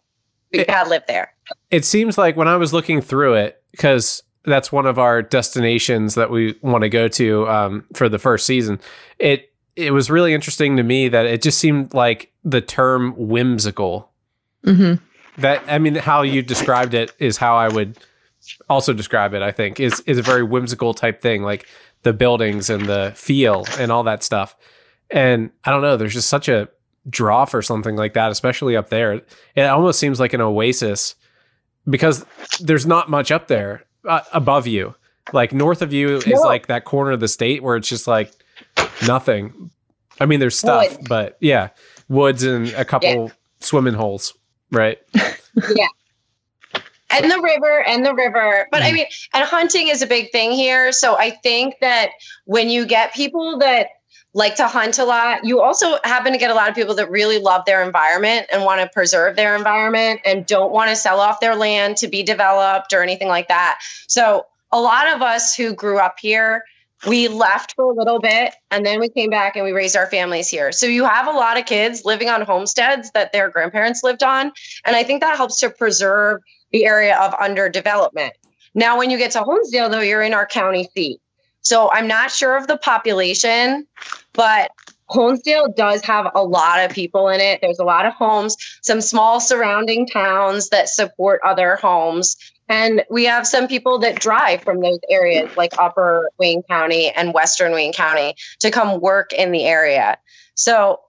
We 0.52 0.60
It- 0.60 0.68
gotta 0.68 0.90
live 0.90 1.02
there. 1.08 1.32
it 1.70 1.84
seems 1.84 2.16
like 2.18 2.36
when 2.36 2.48
I 2.48 2.56
was 2.56 2.72
looking 2.72 3.00
through 3.00 3.34
it, 3.34 3.62
because 3.72 4.22
that's 4.44 4.70
one 4.70 4.86
of 4.86 4.98
our 4.98 5.22
destinations 5.22 6.14
that 6.14 6.30
we 6.30 6.54
want 6.62 6.82
to 6.82 6.88
go 6.88 7.08
to 7.08 7.48
um, 7.48 7.84
for 7.94 8.08
the 8.08 8.18
first 8.18 8.46
season. 8.46 8.78
It 9.18 9.50
it 9.74 9.92
was 9.92 10.10
really 10.10 10.32
interesting 10.32 10.76
to 10.78 10.82
me 10.82 11.08
that 11.08 11.26
it 11.26 11.42
just 11.42 11.58
seemed 11.58 11.92
like 11.92 12.30
the 12.44 12.60
term 12.60 13.12
whimsical. 13.16 14.10
hmm 14.64 14.94
That 15.38 15.62
I 15.66 15.78
mean, 15.78 15.96
how 15.96 16.22
you 16.22 16.42
described 16.42 16.94
it 16.94 17.12
is 17.18 17.36
how 17.38 17.56
I 17.56 17.68
would 17.68 17.98
also 18.68 18.92
describe 18.92 19.34
it. 19.34 19.42
I 19.42 19.52
think 19.52 19.80
is 19.80 20.00
is 20.06 20.18
a 20.18 20.22
very 20.22 20.42
whimsical 20.42 20.94
type 20.94 21.20
thing, 21.22 21.42
like 21.42 21.66
the 22.02 22.12
buildings 22.12 22.70
and 22.70 22.86
the 22.86 23.12
feel 23.16 23.64
and 23.78 23.90
all 23.90 24.02
that 24.04 24.22
stuff. 24.22 24.56
And 25.10 25.50
I 25.64 25.70
don't 25.70 25.82
know, 25.82 25.96
there's 25.96 26.14
just 26.14 26.28
such 26.28 26.48
a 26.48 26.68
draw 27.08 27.44
for 27.44 27.62
something 27.62 27.96
like 27.96 28.14
that, 28.14 28.30
especially 28.32 28.76
up 28.76 28.88
there. 28.88 29.22
It 29.54 29.62
almost 29.62 29.98
seems 30.00 30.18
like 30.20 30.32
an 30.32 30.40
oasis 30.40 31.14
because 31.88 32.24
there's 32.60 32.86
not 32.86 33.08
much 33.08 33.30
up 33.30 33.46
there 33.48 33.84
uh, 34.04 34.20
above 34.32 34.66
you. 34.66 34.94
Like 35.32 35.52
north 35.52 35.82
of 35.82 35.92
you 35.92 36.16
is 36.16 36.26
No. 36.26 36.40
like 36.42 36.66
that 36.66 36.84
corner 36.84 37.12
of 37.12 37.20
the 37.20 37.28
state 37.28 37.62
where 37.62 37.76
it's 37.76 37.88
just 37.88 38.06
like 38.06 38.32
nothing. 39.06 39.70
I 40.20 40.26
mean, 40.26 40.40
there's 40.40 40.58
stuff, 40.58 40.96
Wood. 40.98 41.08
but 41.08 41.36
yeah, 41.40 41.68
woods 42.08 42.42
and 42.42 42.68
a 42.70 42.84
couple 42.84 43.30
swimming 43.60 43.94
holes, 43.94 44.34
right? 44.70 44.98
And 47.22 47.30
the 47.30 47.40
river 47.40 47.82
and 47.82 48.04
the 48.04 48.14
river. 48.14 48.68
But 48.70 48.82
I 48.82 48.90
Mhm. 48.90 48.94
mean, 48.94 49.06
and 49.32 49.44
hunting 49.44 49.88
is 49.88 50.02
a 50.02 50.06
big 50.06 50.32
thing 50.32 50.52
here. 50.52 50.92
So 50.92 51.16
I 51.16 51.30
think 51.30 51.78
that 51.80 52.10
when 52.44 52.68
you 52.68 52.86
get 52.86 53.14
people 53.14 53.58
that 53.58 53.88
like 54.34 54.56
to 54.56 54.68
hunt 54.68 54.98
a 54.98 55.04
lot, 55.04 55.44
you 55.44 55.62
also 55.62 55.98
happen 56.04 56.32
to 56.32 56.38
get 56.38 56.50
a 56.50 56.54
lot 56.54 56.68
of 56.68 56.74
people 56.74 56.96
that 56.96 57.10
really 57.10 57.38
love 57.38 57.64
their 57.64 57.82
environment 57.82 58.46
and 58.52 58.64
want 58.64 58.80
to 58.82 58.86
preserve 58.86 59.34
their 59.34 59.56
environment 59.56 60.20
and 60.26 60.44
don't 60.44 60.72
want 60.72 60.90
to 60.90 60.96
sell 60.96 61.20
off 61.20 61.40
their 61.40 61.56
land 61.56 61.96
to 61.98 62.08
be 62.08 62.22
developed 62.22 62.92
or 62.92 63.02
anything 63.02 63.28
like 63.28 63.48
that. 63.48 63.80
So 64.08 64.46
a 64.70 64.80
lot 64.80 65.08
of 65.14 65.22
us 65.22 65.54
who 65.54 65.74
grew 65.74 65.98
up 65.98 66.16
here 66.20 66.64
we 67.06 67.28
left 67.28 67.74
for 67.76 67.90
a 67.90 67.94
little 67.94 68.20
bit 68.20 68.54
and 68.70 68.84
then 68.84 69.00
we 69.00 69.08
came 69.08 69.30
back 69.30 69.56
and 69.56 69.64
we 69.64 69.72
raised 69.72 69.96
our 69.96 70.06
families 70.06 70.48
here. 70.48 70.72
So 70.72 70.86
you 70.86 71.04
have 71.04 71.26
a 71.26 71.32
lot 71.32 71.58
of 71.58 71.66
kids 71.66 72.04
living 72.04 72.28
on 72.28 72.42
homesteads 72.42 73.10
that 73.12 73.32
their 73.32 73.50
grandparents 73.50 74.02
lived 74.02 74.22
on. 74.22 74.52
And 74.84 74.96
I 74.96 75.02
think 75.02 75.20
that 75.20 75.36
helps 75.36 75.60
to 75.60 75.70
preserve 75.70 76.40
the 76.76 76.84
area 76.84 77.18
of 77.18 77.32
underdevelopment. 77.32 78.32
Now, 78.74 78.98
when 78.98 79.08
you 79.08 79.16
get 79.16 79.30
to 79.30 79.40
Honesdale, 79.40 79.90
though, 79.90 80.00
you're 80.00 80.20
in 80.20 80.34
our 80.34 80.44
county 80.44 80.90
seat. 80.92 81.20
So 81.62 81.90
I'm 81.90 82.06
not 82.06 82.30
sure 82.30 82.54
of 82.54 82.66
the 82.66 82.76
population, 82.76 83.86
but 84.34 84.70
Honesdale 85.08 85.74
does 85.74 86.04
have 86.04 86.30
a 86.34 86.42
lot 86.42 86.84
of 86.84 86.90
people 86.90 87.28
in 87.28 87.40
it. 87.40 87.60
There's 87.62 87.78
a 87.78 87.84
lot 87.84 88.04
of 88.04 88.12
homes, 88.12 88.56
some 88.82 89.00
small 89.00 89.40
surrounding 89.40 90.06
towns 90.06 90.68
that 90.68 90.90
support 90.90 91.40
other 91.42 91.76
homes. 91.76 92.36
And 92.68 93.04
we 93.08 93.24
have 93.24 93.46
some 93.46 93.68
people 93.68 94.00
that 94.00 94.20
drive 94.20 94.62
from 94.62 94.82
those 94.82 94.98
areas, 95.08 95.56
like 95.56 95.72
Upper 95.78 96.30
Wayne 96.38 96.62
County 96.64 97.10
and 97.10 97.32
Western 97.32 97.72
Wayne 97.72 97.94
County, 97.94 98.34
to 98.60 98.70
come 98.70 99.00
work 99.00 99.32
in 99.32 99.50
the 99.50 99.64
area. 99.64 100.18
So 100.54 101.00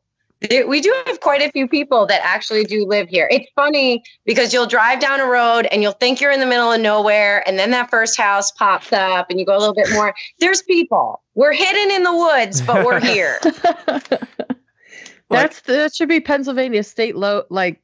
we 0.68 0.82
do 0.82 0.94
have 1.06 1.20
quite 1.20 1.42
a 1.42 1.52
few 1.52 1.68
people 1.68 2.06
that 2.08 2.22
actually 2.24 2.64
do 2.64 2.86
live 2.86 3.10
here. 3.10 3.28
It's 3.32 3.50
funny 3.56 4.04
because 4.26 4.54
you'll 4.54 4.68
drive 4.68 5.00
down 5.00 5.20
a 5.20 5.26
road 5.26 5.68
and 5.72 5.82
you'll 5.82 5.94
think 5.94 6.22
you're 6.22 6.32
in 6.32 6.40
the 6.40 6.46
middle 6.46 6.72
of 6.72 6.80
nowhere, 6.80 7.48
and 7.48 7.58
then 7.58 7.72
that 7.72 7.90
first 7.90 8.18
house 8.18 8.52
pops 8.52 8.94
up, 8.94 9.30
and 9.30 9.40
you 9.40 9.46
go 9.46 9.58
a 9.58 9.60
little 9.60 9.76
bit 9.76 9.92
more. 9.92 10.14
There's 10.40 10.62
people. 10.62 11.22
We're 11.36 11.54
hidden 11.54 11.96
in 11.96 12.04
the 12.04 12.16
woods, 12.16 12.62
but 12.62 12.86
we're 12.86 13.00
here. 13.00 13.40
That's 15.30 15.62
that 15.62 15.94
should 15.94 16.10
be 16.10 16.20
Pennsylvania 16.22 16.84
state 16.84 17.16
low 17.16 17.44
like 17.50 17.82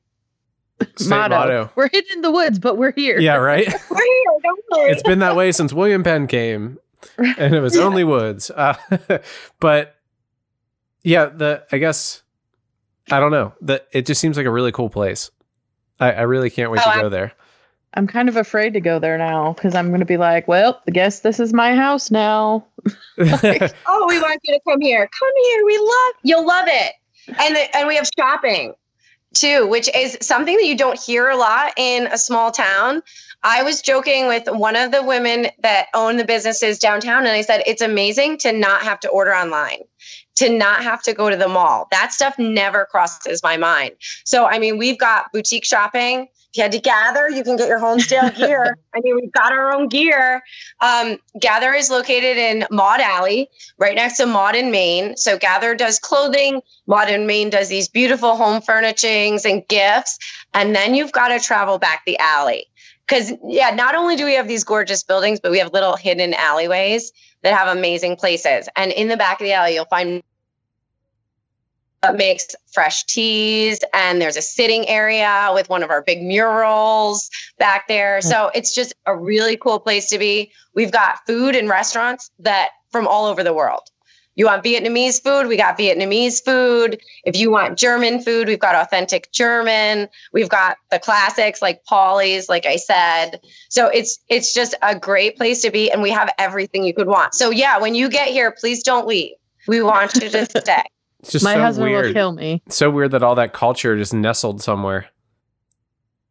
State 0.95 1.09
motto. 1.09 1.35
motto. 1.35 1.71
We're 1.75 1.89
hidden 1.89 2.17
in 2.17 2.21
the 2.21 2.31
woods, 2.31 2.59
but 2.59 2.77
we're 2.77 2.93
here. 2.93 3.19
Yeah, 3.19 3.35
right. 3.35 3.65
we're 3.89 4.03
here. 4.03 4.39
Don't 4.43 4.59
worry. 4.71 4.91
it's 4.91 5.03
been 5.03 5.19
that 5.19 5.35
way 5.35 5.51
since 5.51 5.73
William 5.73 6.03
Penn 6.03 6.27
came, 6.27 6.79
and 7.17 7.55
it 7.55 7.61
was 7.61 7.77
only 7.77 8.03
woods. 8.03 8.49
Uh, 8.49 8.75
but 9.59 9.95
yeah, 11.03 11.25
the 11.25 11.65
I 11.71 11.77
guess 11.77 12.22
I 13.11 13.19
don't 13.19 13.31
know. 13.31 13.53
That 13.61 13.87
it 13.91 14.05
just 14.05 14.21
seems 14.21 14.37
like 14.37 14.45
a 14.45 14.51
really 14.51 14.71
cool 14.71 14.89
place. 14.89 15.31
I, 15.99 16.11
I 16.11 16.21
really 16.21 16.49
can't 16.49 16.71
wait 16.71 16.81
Oh, 16.85 16.93
to 16.93 17.01
go 17.01 17.09
there. 17.09 17.33
I'm 17.93 18.07
kind 18.07 18.27
of 18.27 18.37
afraid 18.37 18.73
to 18.73 18.81
go 18.81 18.97
there 18.99 19.17
now 19.17 19.53
because 19.53 19.75
I'm 19.75 19.89
going 19.89 19.99
to 19.99 20.05
be 20.05 20.17
like, 20.17 20.47
well, 20.47 20.81
I 20.87 20.91
guess 20.91 21.19
this 21.19 21.39
is 21.39 21.53
my 21.53 21.75
house 21.75 22.09
now. 22.09 22.65
oh, 23.17 24.05
we 24.07 24.19
want 24.19 24.39
you 24.43 24.53
to 24.55 24.59
come 24.67 24.81
here. 24.81 25.07
Come 25.19 25.31
here. 25.43 25.65
We 25.65 25.77
love 25.77 26.13
you'll 26.23 26.47
love 26.47 26.65
it. 26.67 26.93
And 27.27 27.55
the, 27.55 27.77
and 27.77 27.87
we 27.87 27.95
have 27.95 28.09
shopping 28.17 28.73
too, 29.33 29.67
which 29.67 29.89
is 29.93 30.17
something 30.21 30.55
that 30.55 30.65
you 30.65 30.77
don't 30.77 30.99
hear 30.99 31.29
a 31.29 31.35
lot 31.35 31.73
in 31.77 32.07
a 32.07 32.17
small 32.17 32.51
town. 32.51 33.01
I 33.41 33.63
was 33.63 33.81
joking 33.81 34.27
with 34.27 34.47
one 34.47 34.75
of 34.75 34.91
the 34.91 35.03
women 35.03 35.47
that 35.61 35.87
own 35.93 36.17
the 36.17 36.23
businesses 36.23 36.79
downtown, 36.79 37.19
and 37.25 37.29
I 37.29 37.41
said 37.41 37.63
it's 37.65 37.81
amazing 37.81 38.37
to 38.39 38.53
not 38.53 38.83
have 38.83 39.01
to 39.01 39.09
order 39.09 39.35
online, 39.35 39.79
to 40.35 40.49
not 40.49 40.83
have 40.83 41.01
to 41.03 41.13
go 41.13 41.29
to 41.29 41.35
the 41.35 41.47
mall. 41.47 41.87
That 41.91 42.11
stuff 42.11 42.37
never 42.39 42.85
crosses 42.85 43.43
my 43.43 43.57
mind. 43.57 43.91
So, 44.25 44.45
I 44.45 44.59
mean, 44.59 44.77
we've 44.77 44.97
got 44.97 45.31
boutique 45.31 45.65
shopping. 45.65 46.27
If 46.53 46.57
you 46.57 46.63
had 46.63 46.71
to 46.73 46.79
gather, 46.79 47.29
you 47.29 47.43
can 47.43 47.55
get 47.55 47.67
your 47.67 47.79
Homestead 47.79 48.35
gear. 48.37 48.77
I 48.95 48.99
mean, 49.01 49.15
we've 49.15 49.31
got 49.31 49.51
our 49.51 49.73
own 49.73 49.87
gear. 49.87 50.43
Um, 50.81 51.17
Gather 51.39 51.73
is 51.73 51.89
located 51.89 52.37
in 52.37 52.65
Maud 52.69 52.99
Alley, 52.99 53.49
right 53.79 53.95
next 53.95 54.17
to 54.17 54.27
Maud 54.27 54.55
in 54.55 54.69
Maine. 54.69 55.17
So 55.17 55.37
Gather 55.37 55.75
does 55.75 55.97
clothing. 55.99 56.61
Maud 56.85 57.09
in 57.09 57.25
Maine 57.25 57.49
does 57.49 57.69
these 57.69 57.87
beautiful 57.87 58.35
home 58.35 58.61
furnishings 58.61 59.45
and 59.45 59.67
gifts. 59.67 60.19
And 60.53 60.75
then 60.75 60.93
you've 60.93 61.11
got 61.11 61.29
to 61.29 61.39
travel 61.39 61.79
back 61.79 62.03
the 62.05 62.17
alley. 62.19 62.67
Because, 63.07 63.33
yeah, 63.45 63.71
not 63.71 63.95
only 63.95 64.15
do 64.15 64.25
we 64.25 64.35
have 64.35 64.47
these 64.47 64.63
gorgeous 64.63 65.03
buildings, 65.03 65.39
but 65.39 65.51
we 65.51 65.59
have 65.59 65.73
little 65.73 65.95
hidden 65.95 66.33
alleyways 66.33 67.11
that 67.41 67.53
have 67.53 67.75
amazing 67.75 68.15
places. 68.15 68.69
And 68.75 68.91
in 68.91 69.09
the 69.09 69.17
back 69.17 69.41
of 69.41 69.45
the 69.45 69.53
alley, 69.53 69.75
you'll 69.75 69.85
find 69.85 70.23
that 72.03 72.17
makes 72.17 72.47
fresh 72.71 73.05
teas 73.05 73.79
and 73.93 74.21
there's 74.21 74.35
a 74.35 74.41
sitting 74.41 74.87
area 74.89 75.51
with 75.53 75.69
one 75.69 75.83
of 75.83 75.89
our 75.89 76.01
big 76.01 76.21
murals 76.21 77.29
back 77.57 77.87
there. 77.87 78.19
Hmm. 78.21 78.27
So 78.27 78.51
it's 78.53 78.75
just 78.75 78.93
a 79.05 79.15
really 79.15 79.57
cool 79.57 79.79
place 79.79 80.09
to 80.09 80.19
be. 80.19 80.51
We've 80.75 80.91
got 80.91 81.25
food 81.25 81.55
and 81.55 81.69
restaurants 81.69 82.29
that 82.39 82.71
from 82.91 83.07
all 83.07 83.25
over 83.25 83.43
the 83.43 83.53
world 83.53 83.81
you 84.35 84.45
want 84.45 84.63
vietnamese 84.63 85.21
food? 85.21 85.47
We 85.47 85.57
got 85.57 85.77
vietnamese 85.77 86.43
food. 86.43 87.01
If 87.23 87.37
you 87.37 87.51
want 87.51 87.77
german 87.77 88.21
food 88.21 88.47
we've 88.47 88.59
got 88.59 88.75
authentic 88.75 89.31
german. 89.31 90.09
We've 90.31 90.49
got 90.49 90.77
the 90.91 90.99
classics 90.99 91.61
like 91.61 91.83
Polly's 91.85 92.49
like 92.49 92.65
i 92.65 92.77
said. 92.77 93.41
So 93.69 93.87
it's 93.87 94.19
it's 94.29 94.53
just 94.53 94.75
a 94.81 94.97
great 94.97 95.37
place 95.37 95.61
to 95.61 95.71
be 95.71 95.91
and 95.91 96.01
we 96.01 96.11
have 96.11 96.29
everything 96.37 96.83
you 96.83 96.93
could 96.93 97.07
want. 97.07 97.33
So 97.33 97.49
yeah 97.49 97.79
when 97.79 97.95
you 97.95 98.09
get 98.09 98.29
here 98.29 98.51
please 98.51 98.83
don't 98.83 99.07
leave. 99.07 99.33
We 99.67 99.81
want 99.81 100.15
you 100.15 100.29
to 100.29 100.45
stay. 100.59 100.83
It's 101.19 101.31
just 101.31 101.45
my 101.45 101.53
so 101.53 101.61
husband 101.61 101.91
will 101.91 102.13
kill 102.13 102.33
me. 102.33 102.61
So 102.67 102.89
weird 102.89 103.11
that 103.11 103.23
all 103.23 103.35
that 103.35 103.53
culture 103.53 103.95
just 103.97 104.13
nestled 104.13 104.61
somewhere. 104.61 105.07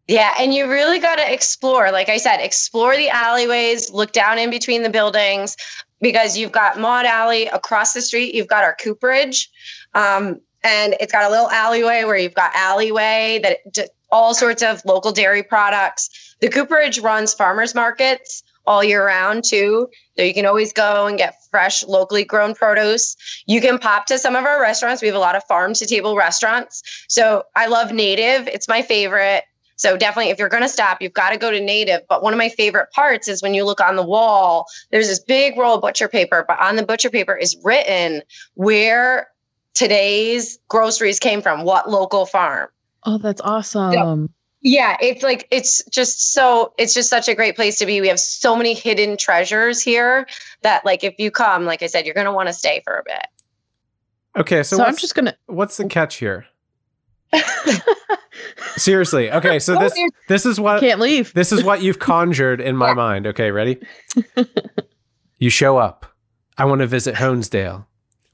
Yeah, 0.08 0.34
and 0.38 0.52
you 0.52 0.68
really 0.68 0.98
got 0.98 1.16
to 1.16 1.32
explore. 1.32 1.92
Like 1.92 2.08
I 2.08 2.16
said, 2.16 2.38
explore 2.38 2.96
the 2.96 3.08
alleyways, 3.08 3.90
look 3.92 4.12
down 4.12 4.38
in 4.38 4.50
between 4.50 4.82
the 4.82 4.90
buildings 4.90 5.56
because 6.02 6.36
you've 6.36 6.52
got 6.52 6.78
Maud 6.78 7.06
Alley 7.06 7.46
across 7.46 7.94
the 7.94 8.02
street. 8.02 8.34
You've 8.34 8.48
got 8.48 8.64
our 8.64 8.74
Cooperage, 8.74 9.48
um, 9.94 10.40
and 10.62 10.94
it's 11.00 11.12
got 11.12 11.24
a 11.24 11.30
little 11.30 11.50
alleyway 11.50 12.04
where 12.04 12.16
you've 12.16 12.34
got 12.34 12.52
alleyway 12.54 13.40
that 13.42 13.88
all 14.10 14.34
sorts 14.34 14.62
of 14.62 14.84
local 14.84 15.12
dairy 15.12 15.42
products. 15.42 16.36
The 16.40 16.50
Cooperage 16.50 16.98
runs 16.98 17.32
farmers 17.32 17.74
markets 17.74 18.42
all 18.66 18.84
year 18.84 19.04
round 19.04 19.44
too, 19.44 19.88
so 20.16 20.22
you 20.22 20.34
can 20.34 20.46
always 20.46 20.72
go 20.72 21.06
and 21.06 21.16
get 21.16 21.34
fresh, 21.50 21.84
locally 21.84 22.24
grown 22.24 22.54
produce. 22.54 23.16
You 23.46 23.60
can 23.60 23.78
pop 23.78 24.06
to 24.06 24.18
some 24.18 24.36
of 24.36 24.44
our 24.44 24.60
restaurants. 24.60 25.02
We 25.02 25.08
have 25.08 25.16
a 25.16 25.20
lot 25.20 25.36
of 25.36 25.44
farm 25.44 25.74
to 25.74 25.86
table 25.86 26.16
restaurants. 26.16 26.82
So 27.08 27.44
I 27.56 27.66
love 27.66 27.92
Native; 27.92 28.48
it's 28.48 28.68
my 28.68 28.82
favorite. 28.82 29.44
So 29.82 29.96
definitely, 29.96 30.30
if 30.30 30.38
you're 30.38 30.48
going 30.48 30.62
to 30.62 30.68
stop, 30.68 31.02
you've 31.02 31.12
got 31.12 31.30
to 31.30 31.36
go 31.36 31.50
to 31.50 31.58
native. 31.58 32.02
But 32.08 32.22
one 32.22 32.32
of 32.32 32.38
my 32.38 32.50
favorite 32.50 32.92
parts 32.92 33.26
is 33.26 33.42
when 33.42 33.52
you 33.52 33.64
look 33.64 33.80
on 33.80 33.96
the 33.96 34.04
wall, 34.04 34.66
there's 34.92 35.08
this 35.08 35.18
big 35.18 35.58
roll 35.58 35.74
of 35.74 35.80
butcher 35.80 36.06
paper, 36.06 36.44
but 36.46 36.60
on 36.60 36.76
the 36.76 36.84
butcher 36.84 37.10
paper 37.10 37.34
is 37.34 37.56
written 37.64 38.22
where 38.54 39.26
today's 39.74 40.60
groceries 40.68 41.18
came 41.18 41.42
from, 41.42 41.64
what 41.64 41.90
local 41.90 42.26
farm. 42.26 42.68
Oh, 43.02 43.18
that's 43.18 43.40
awesome. 43.40 44.32
Yeah, 44.60 44.96
it's 45.00 45.24
like 45.24 45.48
it's 45.50 45.84
just 45.86 46.32
so 46.32 46.74
it's 46.78 46.94
just 46.94 47.10
such 47.10 47.26
a 47.26 47.34
great 47.34 47.56
place 47.56 47.80
to 47.80 47.86
be. 47.86 48.00
We 48.00 48.06
have 48.06 48.20
so 48.20 48.54
many 48.54 48.74
hidden 48.74 49.16
treasures 49.16 49.82
here 49.82 50.28
that 50.60 50.84
like 50.84 51.02
if 51.02 51.16
you 51.18 51.32
come, 51.32 51.64
like 51.64 51.82
I 51.82 51.86
said, 51.86 52.04
you're 52.06 52.14
going 52.14 52.26
to 52.26 52.32
want 52.32 52.46
to 52.46 52.52
stay 52.52 52.82
for 52.84 52.94
a 52.94 53.02
bit. 53.02 53.26
Okay, 54.36 54.62
so, 54.62 54.76
So, 54.76 54.84
I'm 54.84 54.96
just 54.96 55.16
gonna. 55.16 55.34
what's 55.46 55.76
the 55.76 55.86
catch 55.86 56.18
here? 56.18 56.46
Seriously. 58.76 59.30
Okay, 59.30 59.58
so 59.58 59.74
this 59.78 59.94
this 60.28 60.46
is 60.46 60.60
what 60.60 60.80
can't 60.80 61.00
leave. 61.00 61.32
this 61.34 61.52
is 61.52 61.62
what 61.64 61.82
you've 61.82 61.98
conjured 61.98 62.60
in 62.60 62.76
my 62.76 62.94
mind. 62.94 63.26
Okay, 63.26 63.50
ready? 63.50 63.78
you 65.38 65.50
show 65.50 65.78
up. 65.78 66.06
I 66.58 66.64
want 66.64 66.80
to 66.80 66.86
visit 66.86 67.16
Honesdale. 67.16 67.86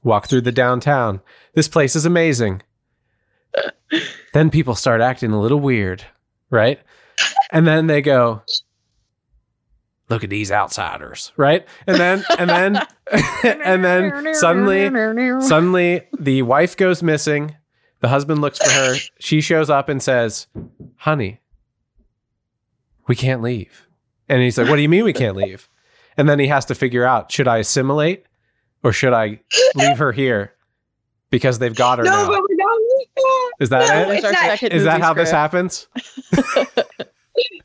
Walk 0.03 0.27
through 0.27 0.41
the 0.41 0.51
downtown. 0.51 1.21
This 1.55 1.67
place 1.67 1.95
is 1.95 2.05
amazing. 2.05 2.61
then 4.33 4.49
people 4.49 4.75
start 4.75 5.01
acting 5.01 5.31
a 5.31 5.39
little 5.39 5.59
weird, 5.59 6.05
right? 6.49 6.79
And 7.51 7.67
then 7.67 7.87
they 7.87 8.01
go, 8.01 8.41
"Look 10.09 10.23
at 10.23 10.29
these 10.29 10.51
outsiders," 10.51 11.33
right? 11.35 11.67
And 11.87 11.97
then 11.97 12.23
and 12.37 12.49
then 12.49 12.87
and 13.43 13.83
then 13.83 14.33
suddenly 14.35 14.89
Suddenly, 15.41 16.07
the 16.17 16.43
wife 16.43 16.77
goes 16.77 17.03
missing. 17.03 17.55
The 18.01 18.07
husband 18.07 18.41
looks 18.41 18.59
for 18.59 18.69
her. 18.69 18.95
She 19.19 19.41
shows 19.41 19.69
up 19.69 19.89
and 19.89 20.01
says, 20.01 20.47
Honey, 20.97 21.39
we 23.07 23.15
can't 23.15 23.41
leave. 23.41 23.87
And 24.29 24.41
he's 24.41 24.57
like, 24.57 24.69
What 24.69 24.75
do 24.77 24.81
you 24.81 24.89
mean 24.89 25.03
we 25.03 25.13
can't 25.13 25.35
leave? 25.35 25.67
And 26.17 26.27
then 26.29 26.39
he 26.39 26.47
has 26.47 26.65
to 26.65 26.75
figure 26.75 27.05
out 27.05 27.31
should 27.31 27.47
I 27.47 27.57
assimilate 27.57 28.25
or 28.83 28.91
should 28.93 29.13
I 29.13 29.39
leave 29.75 29.97
her 29.97 30.11
here 30.11 30.53
because 31.29 31.59
they've 31.59 31.75
got 31.75 31.99
her 31.99 32.05
No, 32.05 32.11
now? 32.11 32.27
but 32.29 32.41
we're 32.41 32.55
not. 32.55 32.77
Is 33.59 33.69
that 33.69 33.87
No, 33.89 34.11
it's 34.11 34.23
our 34.25 34.31
not- 34.31 34.41
second 34.41 34.71
Is 34.73 34.83
that 34.85 34.93
movie 34.93 35.03
how 35.03 35.13
this 35.13 35.31
happens? 35.31 35.87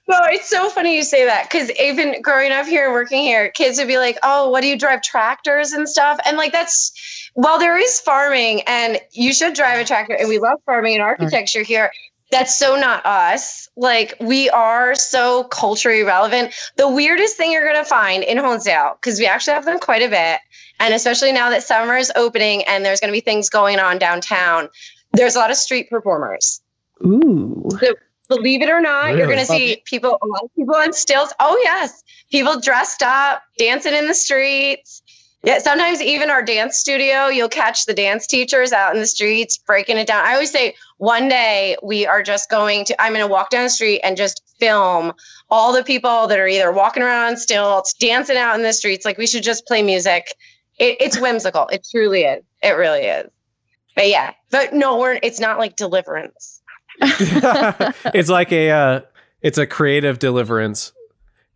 No, 0.07 0.19
it's 0.25 0.51
so 0.51 0.69
funny 0.69 0.97
you 0.97 1.03
say 1.03 1.27
that 1.27 1.49
because 1.51 1.71
even 1.81 2.21
growing 2.21 2.53
up 2.53 2.67
here 2.67 2.85
and 2.85 2.93
working 2.93 3.23
here, 3.23 3.51
kids 3.51 3.79
would 3.79 3.88
be 3.88 3.97
like, 3.97 4.19
"Oh, 4.23 4.51
what 4.51 4.61
do 4.61 4.67
you 4.67 4.79
drive 4.79 5.03
tractors 5.03 5.73
and 5.73 5.88
stuff?" 5.88 6.21
And 6.27 6.37
like 6.37 6.53
that's 6.53 7.31
well, 7.35 7.59
there 7.59 7.79
is 7.79 8.01
farming, 8.01 8.62
and 8.67 9.01
you 9.12 9.33
should 9.33 9.55
drive 9.55 9.81
a 9.81 9.85
tractor, 9.85 10.14
and 10.14 10.29
we 10.29 10.38
love 10.38 10.61
farming 10.67 10.95
and 10.95 11.03
architecture 11.03 11.62
here. 11.62 11.90
That's 12.31 12.55
so 12.55 12.77
not 12.77 13.07
us. 13.07 13.69
Like 13.77 14.14
we 14.20 14.51
are 14.51 14.95
so 14.95 15.45
culturally 15.45 16.03
relevant. 16.03 16.53
The 16.76 16.89
weirdest 16.89 17.37
thing 17.37 17.53
you're 17.53 17.66
gonna 17.66 17.85
find 17.85 18.24
in 18.24 18.37
Honesdale, 18.39 18.97
because 19.01 19.18
we 19.18 19.26
actually 19.26 19.55
have 19.55 19.64
them 19.64 19.78
quite 19.78 20.03
a 20.03 20.09
bit, 20.09 20.41
and 20.81 20.93
especially 20.93 21.33
now 21.33 21.49
that 21.51 21.62
summer 21.62 21.97
is 21.97 22.12
opening 22.14 22.64
and 22.64 22.85
there's 22.85 23.01
gonna 23.01 23.12
be 23.12 23.20
things 23.20 23.49
going 23.49 23.78
on 23.78 23.99
downtown. 23.99 24.68
There's 25.12 25.37
a 25.37 25.39
lot 25.39 25.51
of 25.51 25.57
street 25.57 25.89
performers 25.89 26.61
Ooh. 27.05 27.68
Believe 28.29 28.62
it 28.62 28.70
or 28.70 28.81
not, 28.81 29.16
you're 29.16 29.27
going 29.27 29.39
to 29.39 29.47
see 29.47 29.83
people, 29.85 30.18
a 30.20 30.27
lot 30.27 30.45
of 30.45 30.55
people 30.55 30.75
on 30.75 30.93
stilts. 30.93 31.33
Oh, 31.39 31.59
yes. 31.62 32.03
People 32.31 32.61
dressed 32.61 33.03
up, 33.03 33.43
dancing 33.59 33.95
in 33.95 34.09
the 34.09 34.14
streets. 34.14 35.03
Yeah, 35.43 35.59
sometimes 35.59 36.01
even 36.01 36.31
our 36.31 36.43
dance 36.43 36.79
studio, 36.79 37.29
you'll 37.29 37.51
catch 37.51 37.85
the 37.85 37.93
dance 37.93 38.27
teachers 38.27 38.72
out 38.72 38.95
in 38.95 39.01
the 39.01 39.07
streets 39.07 39.59
breaking 39.59 39.99
it 39.99 40.07
down. 40.07 40.25
I 40.25 40.33
always 40.33 40.51
say 40.51 40.75
one 40.97 41.29
day 41.29 41.77
we 41.83 42.07
are 42.07 42.22
just 42.22 42.49
going 42.49 42.87
to, 42.87 43.03
I'm 43.03 43.12
going 43.12 43.27
to 43.27 43.31
walk 43.31 43.51
down 43.51 43.64
the 43.64 43.70
street 43.70 44.01
and 44.03 44.16
just 44.16 44.43
film 44.59 45.12
all 45.51 45.75
the 45.75 45.85
people 45.85 46.29
that 46.29 46.39
are 46.39 46.47
either 46.47 46.72
walking 46.72 47.03
around 47.03 47.33
on 47.33 47.37
stilts, 47.37 47.93
dancing 47.93 48.39
out 48.39 48.55
in 48.55 48.62
the 48.62 48.72
streets. 48.72 49.05
Like 49.05 49.18
we 49.18 49.27
should 49.27 49.43
just 49.43 49.66
play 49.66 49.83
music. 49.83 50.35
It, 50.79 50.97
it's 51.01 51.20
whimsical. 51.20 51.68
It 51.68 51.87
truly 51.91 52.22
is. 52.22 52.43
It 52.62 52.70
really 52.70 53.03
is. 53.03 53.31
But 53.95 54.09
yeah, 54.09 54.33
but 54.51 54.72
no, 54.72 54.99
we're, 54.99 55.18
it's 55.22 55.41
not 55.41 55.59
like 55.59 55.77
deliverance. 55.77 56.62
it's 58.14 58.28
like 58.28 58.53
a, 58.53 58.70
uh, 58.70 59.01
it's 59.42 59.59
a 59.59 59.66
creative 59.66 60.18
deliverance. 60.18 60.92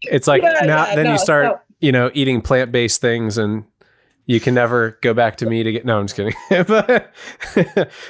It's 0.02 0.26
like 0.28 0.42
Yeah, 0.42 0.52
now, 0.64 0.86
yeah, 0.86 0.94
then 0.94 1.04
no, 1.06 1.12
you 1.12 1.18
start, 1.18 1.46
so- 1.46 1.60
you 1.80 1.92
know, 1.92 2.10
eating 2.14 2.40
plant 2.40 2.72
based 2.72 3.00
things 3.00 3.38
and 3.38 3.64
you 4.26 4.40
can 4.40 4.52
never 4.54 4.98
go 5.00 5.14
back 5.14 5.36
to 5.38 5.46
meat 5.46 5.66
again. 5.66 5.82
No, 5.84 5.98
I'm 5.98 6.06
just 6.06 6.16
kidding. 6.16 6.34
but, 6.66 7.12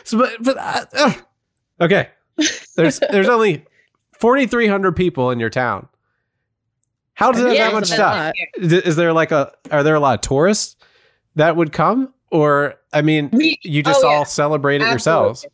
so, 0.05 0.19
but, 0.19 0.31
but 0.43 0.57
uh, 0.59 1.13
okay, 1.81 2.09
there's 2.77 2.99
there's 3.13 3.29
only 3.29 3.65
4,300 4.19 4.97
people 4.97 5.31
in 5.31 5.39
your 5.39 5.51
town. 5.51 5.89
How 7.15 7.31
does 7.33 7.43
it 7.43 7.47
have 7.49 7.55
Yeah, 7.55 7.67
that 7.71 7.75
much 7.75 7.87
stuff? 7.89 8.33
Is 8.57 8.97
there 8.97 9.13
like 9.13 9.33
a? 9.33 9.53
Are 9.71 9.83
there 9.83 9.95
a 9.95 10.01
lot 10.01 10.15
of 10.15 10.21
tourists 10.21 10.77
that 11.37 11.55
would 11.57 11.73
come, 11.73 12.13
or 12.33 12.75
I 12.93 13.03
mean, 13.03 13.31
We, 13.33 13.59
you 13.63 13.83
just 13.83 14.03
Oh, 14.05 14.09
yeah. 14.11 14.17
all 14.19 14.25
celebrate 14.25 14.83
it 14.83 14.89
yourselves? 14.89 15.45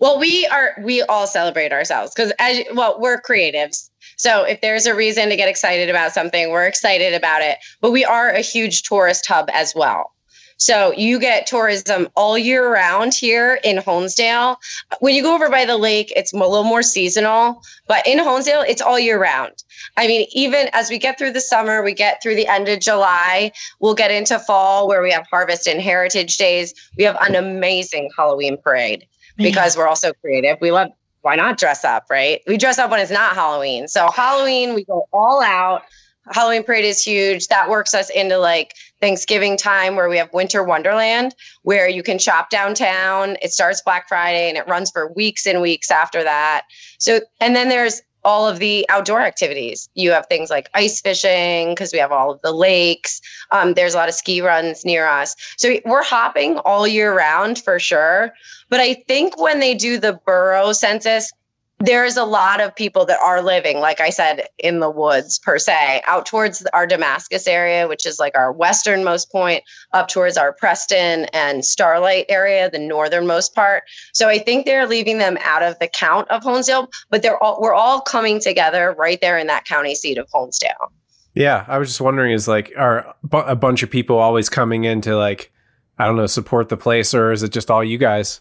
Well, 0.00 0.18
we 0.18 0.46
are 0.46 0.76
we 0.80 1.02
all 1.02 1.26
celebrate 1.26 1.72
ourselves 1.72 2.14
because 2.14 2.32
as 2.38 2.64
well 2.72 2.98
we're 2.98 3.20
creatives. 3.20 3.90
So 4.16 4.44
if 4.44 4.62
there's 4.62 4.86
a 4.86 4.94
reason 4.94 5.28
to 5.28 5.36
get 5.36 5.48
excited 5.48 5.90
about 5.90 6.12
something, 6.12 6.50
we're 6.50 6.66
excited 6.66 7.12
about 7.12 7.42
it. 7.42 7.58
But 7.82 7.90
we 7.90 8.06
are 8.06 8.30
a 8.30 8.40
huge 8.40 8.82
tourist 8.82 9.26
hub 9.26 9.50
as 9.52 9.74
well. 9.74 10.12
So 10.56 10.92
you 10.92 11.20
get 11.20 11.46
tourism 11.46 12.08
all 12.14 12.36
year 12.36 12.66
round 12.70 13.14
here 13.14 13.58
in 13.62 13.76
Honesdale. 13.76 14.56
When 15.00 15.14
you 15.14 15.22
go 15.22 15.34
over 15.34 15.50
by 15.50 15.66
the 15.66 15.76
lake, 15.76 16.12
it's 16.16 16.32
a 16.34 16.36
little 16.36 16.64
more 16.64 16.82
seasonal, 16.82 17.62
but 17.88 18.06
in 18.06 18.18
Honesdale, 18.18 18.66
it's 18.68 18.82
all 18.82 18.98
year 18.98 19.18
round. 19.18 19.52
I 19.96 20.06
mean, 20.06 20.26
even 20.32 20.68
as 20.74 20.90
we 20.90 20.98
get 20.98 21.16
through 21.18 21.32
the 21.32 21.40
summer, 21.40 21.82
we 21.82 21.94
get 21.94 22.22
through 22.22 22.34
the 22.36 22.46
end 22.46 22.68
of 22.68 22.80
July, 22.80 23.52
we'll 23.80 23.94
get 23.94 24.10
into 24.10 24.38
fall 24.38 24.86
where 24.86 25.02
we 25.02 25.12
have 25.12 25.26
Harvest 25.30 25.66
and 25.66 25.80
Heritage 25.80 26.36
Days. 26.36 26.74
We 26.96 27.04
have 27.04 27.16
an 27.20 27.36
amazing 27.36 28.10
Halloween 28.16 28.58
parade 28.58 29.06
because 29.42 29.76
we're 29.76 29.88
also 29.88 30.12
creative. 30.14 30.58
We 30.60 30.70
love 30.70 30.90
why 31.22 31.36
not 31.36 31.58
dress 31.58 31.84
up, 31.84 32.06
right? 32.10 32.40
We 32.46 32.56
dress 32.56 32.78
up 32.78 32.90
when 32.90 33.00
it's 33.00 33.10
not 33.10 33.34
Halloween. 33.34 33.88
So 33.88 34.10
Halloween, 34.10 34.74
we 34.74 34.84
go 34.84 35.06
all 35.12 35.42
out. 35.42 35.82
Halloween 36.30 36.62
parade 36.64 36.84
is 36.84 37.02
huge. 37.02 37.48
That 37.48 37.68
works 37.68 37.94
us 37.94 38.10
into 38.10 38.38
like 38.38 38.74
Thanksgiving 39.00 39.56
time 39.56 39.96
where 39.96 40.08
we 40.08 40.18
have 40.18 40.32
Winter 40.32 40.62
Wonderland 40.62 41.34
where 41.62 41.88
you 41.88 42.02
can 42.02 42.18
shop 42.18 42.50
downtown. 42.50 43.36
It 43.42 43.52
starts 43.52 43.82
Black 43.82 44.08
Friday 44.08 44.48
and 44.48 44.56
it 44.56 44.68
runs 44.68 44.90
for 44.90 45.12
weeks 45.12 45.46
and 45.46 45.60
weeks 45.60 45.90
after 45.90 46.22
that. 46.22 46.66
So 46.98 47.20
and 47.40 47.56
then 47.56 47.68
there's 47.68 48.02
all 48.24 48.48
of 48.48 48.58
the 48.58 48.86
outdoor 48.88 49.20
activities. 49.20 49.88
You 49.94 50.12
have 50.12 50.26
things 50.26 50.50
like 50.50 50.68
ice 50.74 51.00
fishing 51.00 51.70
because 51.70 51.92
we 51.92 51.98
have 51.98 52.12
all 52.12 52.30
of 52.30 52.40
the 52.42 52.52
lakes. 52.52 53.20
Um, 53.50 53.74
there's 53.74 53.94
a 53.94 53.96
lot 53.96 54.08
of 54.08 54.14
ski 54.14 54.40
runs 54.40 54.84
near 54.84 55.06
us. 55.06 55.36
So 55.56 55.78
we're 55.84 56.04
hopping 56.04 56.58
all 56.58 56.86
year 56.86 57.16
round 57.16 57.58
for 57.58 57.78
sure. 57.78 58.32
But 58.68 58.80
I 58.80 58.94
think 58.94 59.40
when 59.40 59.60
they 59.60 59.74
do 59.74 59.98
the 59.98 60.12
borough 60.12 60.72
census, 60.72 61.32
there's 61.80 62.18
a 62.18 62.24
lot 62.24 62.60
of 62.60 62.76
people 62.76 63.06
that 63.06 63.18
are 63.20 63.42
living, 63.42 63.78
like 63.78 64.00
I 64.00 64.10
said, 64.10 64.46
in 64.58 64.80
the 64.80 64.90
woods 64.90 65.38
per 65.38 65.58
se, 65.58 66.02
out 66.06 66.26
towards 66.26 66.64
our 66.74 66.86
Damascus 66.86 67.46
area, 67.46 67.88
which 67.88 68.04
is 68.04 68.18
like 68.18 68.36
our 68.36 68.52
westernmost 68.52 69.32
point, 69.32 69.64
up 69.92 70.08
towards 70.08 70.36
our 70.36 70.52
Preston 70.52 71.24
and 71.32 71.64
Starlight 71.64 72.26
area, 72.28 72.70
the 72.70 72.78
northernmost 72.78 73.54
part. 73.54 73.84
So 74.12 74.28
I 74.28 74.38
think 74.38 74.66
they're 74.66 74.86
leaving 74.86 75.16
them 75.18 75.38
out 75.42 75.62
of 75.62 75.78
the 75.78 75.88
count 75.88 76.30
of 76.30 76.42
Honesdale, 76.42 76.88
but 77.08 77.22
they're 77.22 77.42
all 77.42 77.58
we're 77.62 77.74
all 77.74 78.02
coming 78.02 78.40
together 78.40 78.94
right 78.98 79.20
there 79.20 79.38
in 79.38 79.46
that 79.46 79.64
county 79.64 79.94
seat 79.94 80.18
of 80.18 80.28
Honesdale. 80.34 80.92
Yeah, 81.34 81.64
I 81.66 81.78
was 81.78 81.88
just 81.88 82.00
wondering, 82.00 82.32
is 82.32 82.46
like, 82.46 82.72
are 82.76 83.14
a 83.32 83.56
bunch 83.56 83.82
of 83.82 83.90
people 83.90 84.18
always 84.18 84.48
coming 84.48 84.84
in 84.84 85.00
to 85.02 85.16
like, 85.16 85.52
I 85.98 86.06
don't 86.06 86.16
know, 86.16 86.26
support 86.26 86.68
the 86.68 86.76
place, 86.76 87.14
or 87.14 87.32
is 87.32 87.42
it 87.42 87.52
just 87.52 87.70
all 87.70 87.82
you 87.84 87.96
guys? 87.96 88.40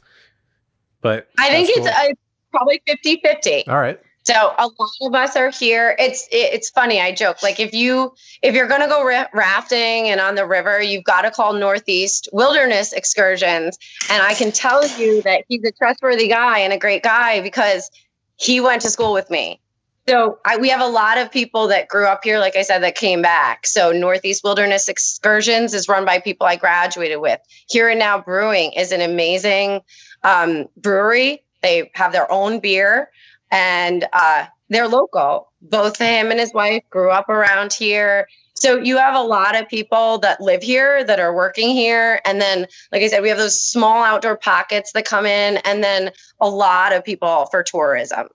But 1.02 1.30
I 1.38 1.50
think 1.50 1.70
it's 1.70 1.88
uh, 1.88 2.14
probably 2.52 2.82
50 2.88 3.22
50. 3.24 3.68
all 3.68 3.80
right. 3.80 4.00
So 4.24 4.34
a 4.36 4.68
lot 4.68 4.90
of 5.02 5.16
us 5.16 5.36
are 5.36 5.50
here. 5.50 5.96
It's 5.98 6.28
it, 6.28 6.54
it's 6.54 6.70
funny. 6.70 7.02
I 7.02 7.14
joke 7.14 7.42
like 7.42 7.60
if 7.60 7.74
you 7.74 8.14
if 8.44 8.54
you're 8.54 8.68
gonna 8.68 8.88
go 8.88 9.04
ra- 9.04 9.28
rafting 9.34 10.10
and 10.10 10.20
on 10.20 10.36
the 10.36 10.46
river, 10.46 10.80
you've 10.82 11.04
got 11.04 11.22
to 11.22 11.32
call 11.32 11.54
Northeast 11.54 12.30
Wilderness 12.32 12.94
Excursions, 12.94 13.80
and 14.10 14.22
I 14.22 14.36
can 14.36 14.52
tell 14.52 14.86
you 15.00 15.24
that 15.24 15.46
he's 15.48 15.64
a 15.64 15.72
trustworthy 15.72 16.28
guy 16.28 16.60
and 16.60 16.74
a 16.74 16.78
great 16.78 17.02
guy 17.02 17.42
because 17.42 17.90
he 18.36 18.60
went 18.60 18.84
to 18.84 18.90
school 18.90 19.14
with 19.14 19.30
me. 19.32 19.60
So 20.08 20.40
I, 20.46 20.58
we 20.58 20.70
have 20.70 20.82
a 20.82 20.88
lot 20.88 21.18
of 21.18 21.32
people 21.32 21.68
that 21.68 21.88
grew 21.88 22.06
up 22.06 22.22
here, 22.24 22.40
like 22.40 22.56
I 22.56 22.64
said, 22.64 22.80
that 22.80 22.96
came 22.96 23.22
back. 23.22 23.68
So 23.68 23.92
Northeast 23.92 24.44
Wilderness 24.44 24.90
Excursions 24.90 25.74
is 25.74 25.88
run 25.88 26.04
by 26.04 26.20
people 26.20 26.48
I 26.48 26.56
graduated 26.56 27.20
with. 27.20 27.40
Here 27.68 27.90
and 27.90 28.00
Now 28.00 28.20
Brewing 28.20 28.74
is 28.74 28.92
an 28.92 29.02
amazing 29.02 29.82
um, 30.24 30.68
brewery. 30.76 31.44
They 31.62 31.92
have 31.96 32.12
their 32.12 32.32
own 32.32 32.60
beer 32.60 33.10
and 33.52 34.08
uh, 34.14 34.46
they're 34.70 34.88
local. 34.88 35.52
Both 35.62 35.98
him 35.98 36.32
and 36.32 36.40
his 36.40 36.54
wife 36.54 36.84
grew 36.90 37.12
up 37.12 37.30
around 37.30 37.74
here. 37.74 38.28
So 38.56 38.78
you 38.78 38.98
have 38.98 39.16
a 39.16 39.22
lot 39.22 39.60
of 39.60 39.70
people 39.70 40.20
that 40.20 40.42
live 40.42 40.62
here 40.62 41.04
that 41.04 41.20
are 41.20 41.34
working 41.34 41.70
here. 41.70 42.20
And 42.26 42.42
then, 42.42 42.68
like 42.92 43.02
I 43.02 43.08
said, 43.08 43.22
we 43.22 43.30
have 43.30 43.38
those 43.38 43.62
small 43.62 44.04
outdoor 44.04 44.38
pockets 44.38 44.92
that 44.94 45.06
come 45.06 45.26
in, 45.26 45.58
and 45.58 45.82
then 45.82 46.12
a 46.42 46.50
lot 46.50 46.94
of 46.94 47.06
people 47.06 47.48
for 47.52 47.64
tourism. 47.64 48.28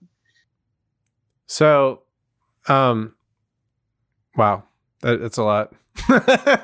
So, 1.46 2.02
um, 2.68 3.14
wow, 4.34 4.64
that, 5.02 5.20
that's 5.20 5.36
a 5.36 5.44
lot. 5.44 5.74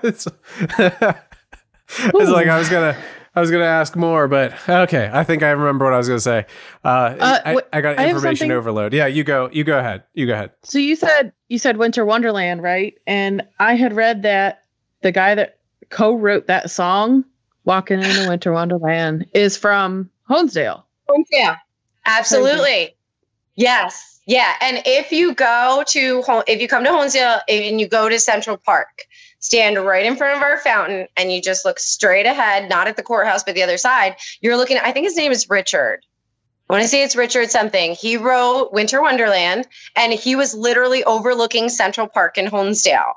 it's, 0.03 0.27
it's 0.79 2.31
like 2.31 2.49
I 2.49 2.59
was 2.59 2.71
gonna, 2.71 2.97
I 3.35 3.41
was 3.41 3.51
gonna 3.51 3.65
ask 3.65 3.95
more, 3.95 4.27
but 4.27 4.53
okay, 4.69 5.09
I 5.13 5.23
think 5.23 5.43
I 5.45 5.51
remember 5.51 5.85
what 5.85 5.95
I 5.95 5.99
was 5.99 6.09
gonna 6.09 6.21
say. 6.21 6.47
Uh, 6.85 7.15
Uh, 7.21 7.39
I, 7.45 7.55
wait, 7.55 7.65
I 7.73 7.81
got 7.81 8.01
information 8.01 8.37
something- 8.47 8.51
overload. 8.53 8.93
Yeah, 8.93 9.07
you 9.07 9.23
go, 9.23 9.49
you 9.53 9.63
go 9.63 9.79
ahead, 9.79 10.03
you 10.15 10.27
go 10.27 10.33
ahead. 10.33 10.51
So 10.65 10.79
you 10.79 10.97
said 10.97 11.33
you 11.49 11.59
said 11.59 11.77
Winter 11.77 12.05
Wonderland, 12.05 12.63
right? 12.63 12.95
And 13.07 13.43
I 13.61 13.75
had 13.77 13.93
read 13.95 14.23
that 14.23 14.63
the 15.03 15.13
guy 15.13 15.35
that 15.37 15.59
co-wrote 15.91 16.49
that 16.49 16.71
song, 16.71 17.25
"Walking 17.65 18.03
in 18.03 18.25
a 18.25 18.29
Winter 18.29 18.53
Wonderland," 18.53 19.27
is 19.33 19.57
from 19.57 20.11
Honesdale. 20.29 20.83
Yeah, 21.31 21.57
absolutely. 22.07 22.97
Yes. 23.55 24.10
Yeah. 24.27 24.53
And 24.61 24.83
if 24.87 25.13
you 25.13 25.35
go 25.35 25.83
to, 25.89 26.23
if 26.47 26.61
you 26.61 26.69
come 26.69 26.85
to 26.85 26.91
Honesdale 26.91 27.41
and 27.49 27.81
you 27.81 27.89
go 27.89 28.09
to 28.09 28.19
Central 28.19 28.57
Park, 28.57 29.07
stand 29.41 29.79
right 29.79 30.05
in 30.05 30.17
front 30.17 30.37
of 30.37 30.43
our 30.43 30.59
fountain 30.59 31.09
and 31.17 31.33
you 31.33 31.41
just 31.41 31.65
look 31.65 31.79
straight 31.79 32.27
ahead, 32.27 32.69
not 32.69 32.87
at 32.87 32.97
the 32.97 33.03
courthouse, 33.03 33.43
but 33.43 33.55
the 33.55 33.63
other 33.63 33.79
side, 33.79 34.17
you're 34.41 34.57
looking, 34.57 34.79
I 34.79 34.93
think 34.93 35.07
his 35.07 35.17
name 35.17 35.33
is 35.33 35.49
Richard. 35.49 36.05
I 36.69 36.75
want 36.75 36.85
to 36.85 36.89
say 36.89 37.03
it's 37.03 37.17
Richard 37.17 37.51
something. 37.51 37.95
He 37.95 38.17
wrote 38.17 38.73
Winter 38.73 39.03
Wonderland 39.03 39.67
and 39.97 40.13
he 40.13 40.37
was 40.37 40.55
literally 40.55 41.03
overlooking 41.03 41.69
Central 41.69 42.07
Park 42.07 42.39
in 42.39 42.47
Honesdale. 42.47 43.15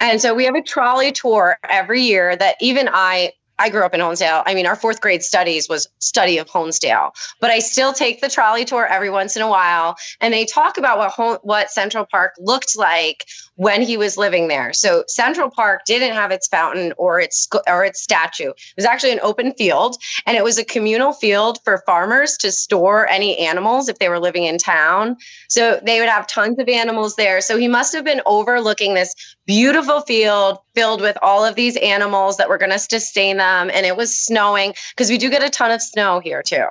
And 0.00 0.20
so 0.20 0.34
we 0.34 0.44
have 0.44 0.54
a 0.54 0.62
trolley 0.62 1.12
tour 1.12 1.56
every 1.66 2.02
year 2.02 2.36
that 2.36 2.56
even 2.60 2.90
I 2.92 3.32
I 3.60 3.68
grew 3.68 3.84
up 3.84 3.92
in 3.92 4.00
Honesdale. 4.00 4.42
I 4.46 4.54
mean, 4.54 4.66
our 4.66 4.74
fourth 4.74 5.02
grade 5.02 5.22
studies 5.22 5.68
was 5.68 5.86
study 5.98 6.38
of 6.38 6.48
Honesdale, 6.48 7.10
but 7.40 7.50
I 7.50 7.58
still 7.58 7.92
take 7.92 8.22
the 8.22 8.30
trolley 8.30 8.64
tour 8.64 8.86
every 8.86 9.10
once 9.10 9.36
in 9.36 9.42
a 9.42 9.48
while, 9.48 9.96
and 10.20 10.32
they 10.32 10.46
talk 10.46 10.78
about 10.78 11.18
what 11.18 11.44
what 11.44 11.70
Central 11.70 12.06
Park 12.06 12.32
looked 12.38 12.76
like 12.76 13.26
when 13.56 13.82
he 13.82 13.98
was 13.98 14.16
living 14.16 14.48
there. 14.48 14.72
So 14.72 15.04
Central 15.06 15.50
Park 15.50 15.82
didn't 15.84 16.14
have 16.14 16.30
its 16.30 16.48
fountain 16.48 16.94
or 16.96 17.20
its 17.20 17.46
or 17.66 17.84
its 17.84 18.02
statue. 18.02 18.48
It 18.48 18.76
was 18.76 18.86
actually 18.86 19.12
an 19.12 19.20
open 19.22 19.52
field, 19.52 19.96
and 20.24 20.36
it 20.36 20.42
was 20.42 20.58
a 20.58 20.64
communal 20.64 21.12
field 21.12 21.58
for 21.62 21.82
farmers 21.84 22.38
to 22.38 22.52
store 22.52 23.06
any 23.06 23.36
animals 23.38 23.90
if 23.90 23.98
they 23.98 24.08
were 24.08 24.18
living 24.18 24.44
in 24.44 24.56
town. 24.56 25.18
So 25.50 25.78
they 25.84 26.00
would 26.00 26.08
have 26.08 26.26
tons 26.26 26.58
of 26.58 26.68
animals 26.68 27.16
there. 27.16 27.42
So 27.42 27.58
he 27.58 27.68
must 27.68 27.92
have 27.92 28.04
been 28.04 28.22
overlooking 28.24 28.94
this 28.94 29.14
beautiful 29.50 30.00
field 30.02 30.58
filled 30.76 31.00
with 31.00 31.18
all 31.22 31.44
of 31.44 31.56
these 31.56 31.76
animals 31.76 32.36
that 32.36 32.48
were 32.48 32.56
going 32.58 32.70
to 32.70 32.78
sustain 32.78 33.36
them. 33.38 33.68
And 33.74 33.84
it 33.84 33.96
was 33.96 34.14
snowing 34.14 34.74
because 34.90 35.10
we 35.10 35.18
do 35.18 35.28
get 35.28 35.42
a 35.42 35.50
ton 35.50 35.72
of 35.72 35.82
snow 35.82 36.20
here 36.20 36.40
too, 36.40 36.66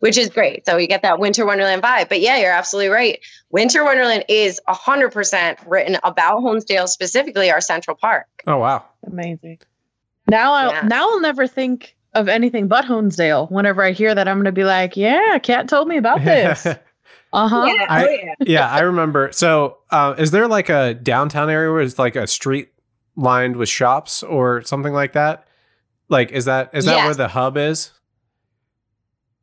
which 0.00 0.18
is 0.18 0.28
great. 0.30 0.66
So 0.66 0.76
you 0.76 0.88
get 0.88 1.02
that 1.02 1.20
Winter 1.20 1.46
Wonderland 1.46 1.82
vibe. 1.84 2.08
But 2.08 2.20
yeah, 2.20 2.38
you're 2.38 2.50
absolutely 2.50 2.88
right. 2.88 3.20
Winter 3.50 3.84
Wonderland 3.84 4.24
is 4.28 4.60
100% 4.68 5.58
written 5.68 5.98
about 6.02 6.42
Honesdale, 6.42 6.88
specifically 6.88 7.48
our 7.52 7.60
Central 7.60 7.96
Park. 7.96 8.26
Oh 8.44 8.58
wow, 8.58 8.84
Amazing. 9.06 9.60
Now 10.28 10.54
I'll 10.54 10.70
Yeah. 10.72 10.80
now 10.88 11.10
I'll 11.10 11.20
never 11.20 11.46
think 11.46 11.94
of 12.12 12.28
anything 12.28 12.66
but 12.66 12.86
Honesdale. 12.86 13.48
Whenever 13.52 13.84
I 13.84 13.92
hear 13.92 14.12
that, 14.12 14.26
I'm 14.26 14.38
gonna 14.38 14.50
be 14.50 14.64
like, 14.64 14.96
"Yeah, 14.96 15.38
Kat 15.38 15.68
told 15.68 15.86
me 15.86 15.96
about 15.96 16.24
this." 16.24 16.66
Uh 17.32 17.48
huh. 17.48 17.64
Yeah, 17.66 17.86
I- 17.88 18.06
oh 18.06 18.10
yeah. 18.10 18.34
yeah, 18.40 18.70
I 18.70 18.80
remember. 18.80 19.30
So, 19.32 19.78
uh, 19.90 20.14
is 20.18 20.30
there 20.30 20.48
like 20.48 20.68
a 20.68 20.94
downtown 20.94 21.50
area 21.50 21.70
where 21.72 21.80
it's 21.82 21.98
like 21.98 22.16
a 22.16 22.26
street 22.26 22.68
lined 23.16 23.56
with 23.56 23.68
shops 23.68 24.22
or 24.22 24.62
something 24.62 24.92
like 24.92 25.14
that. 25.14 25.46
Like, 26.08 26.30
is 26.32 26.44
that 26.44 26.70
is 26.74 26.84
that 26.84 26.96
Yes. 26.96 27.04
where 27.06 27.14
the 27.14 27.28
hub 27.28 27.56
is? 27.56 27.90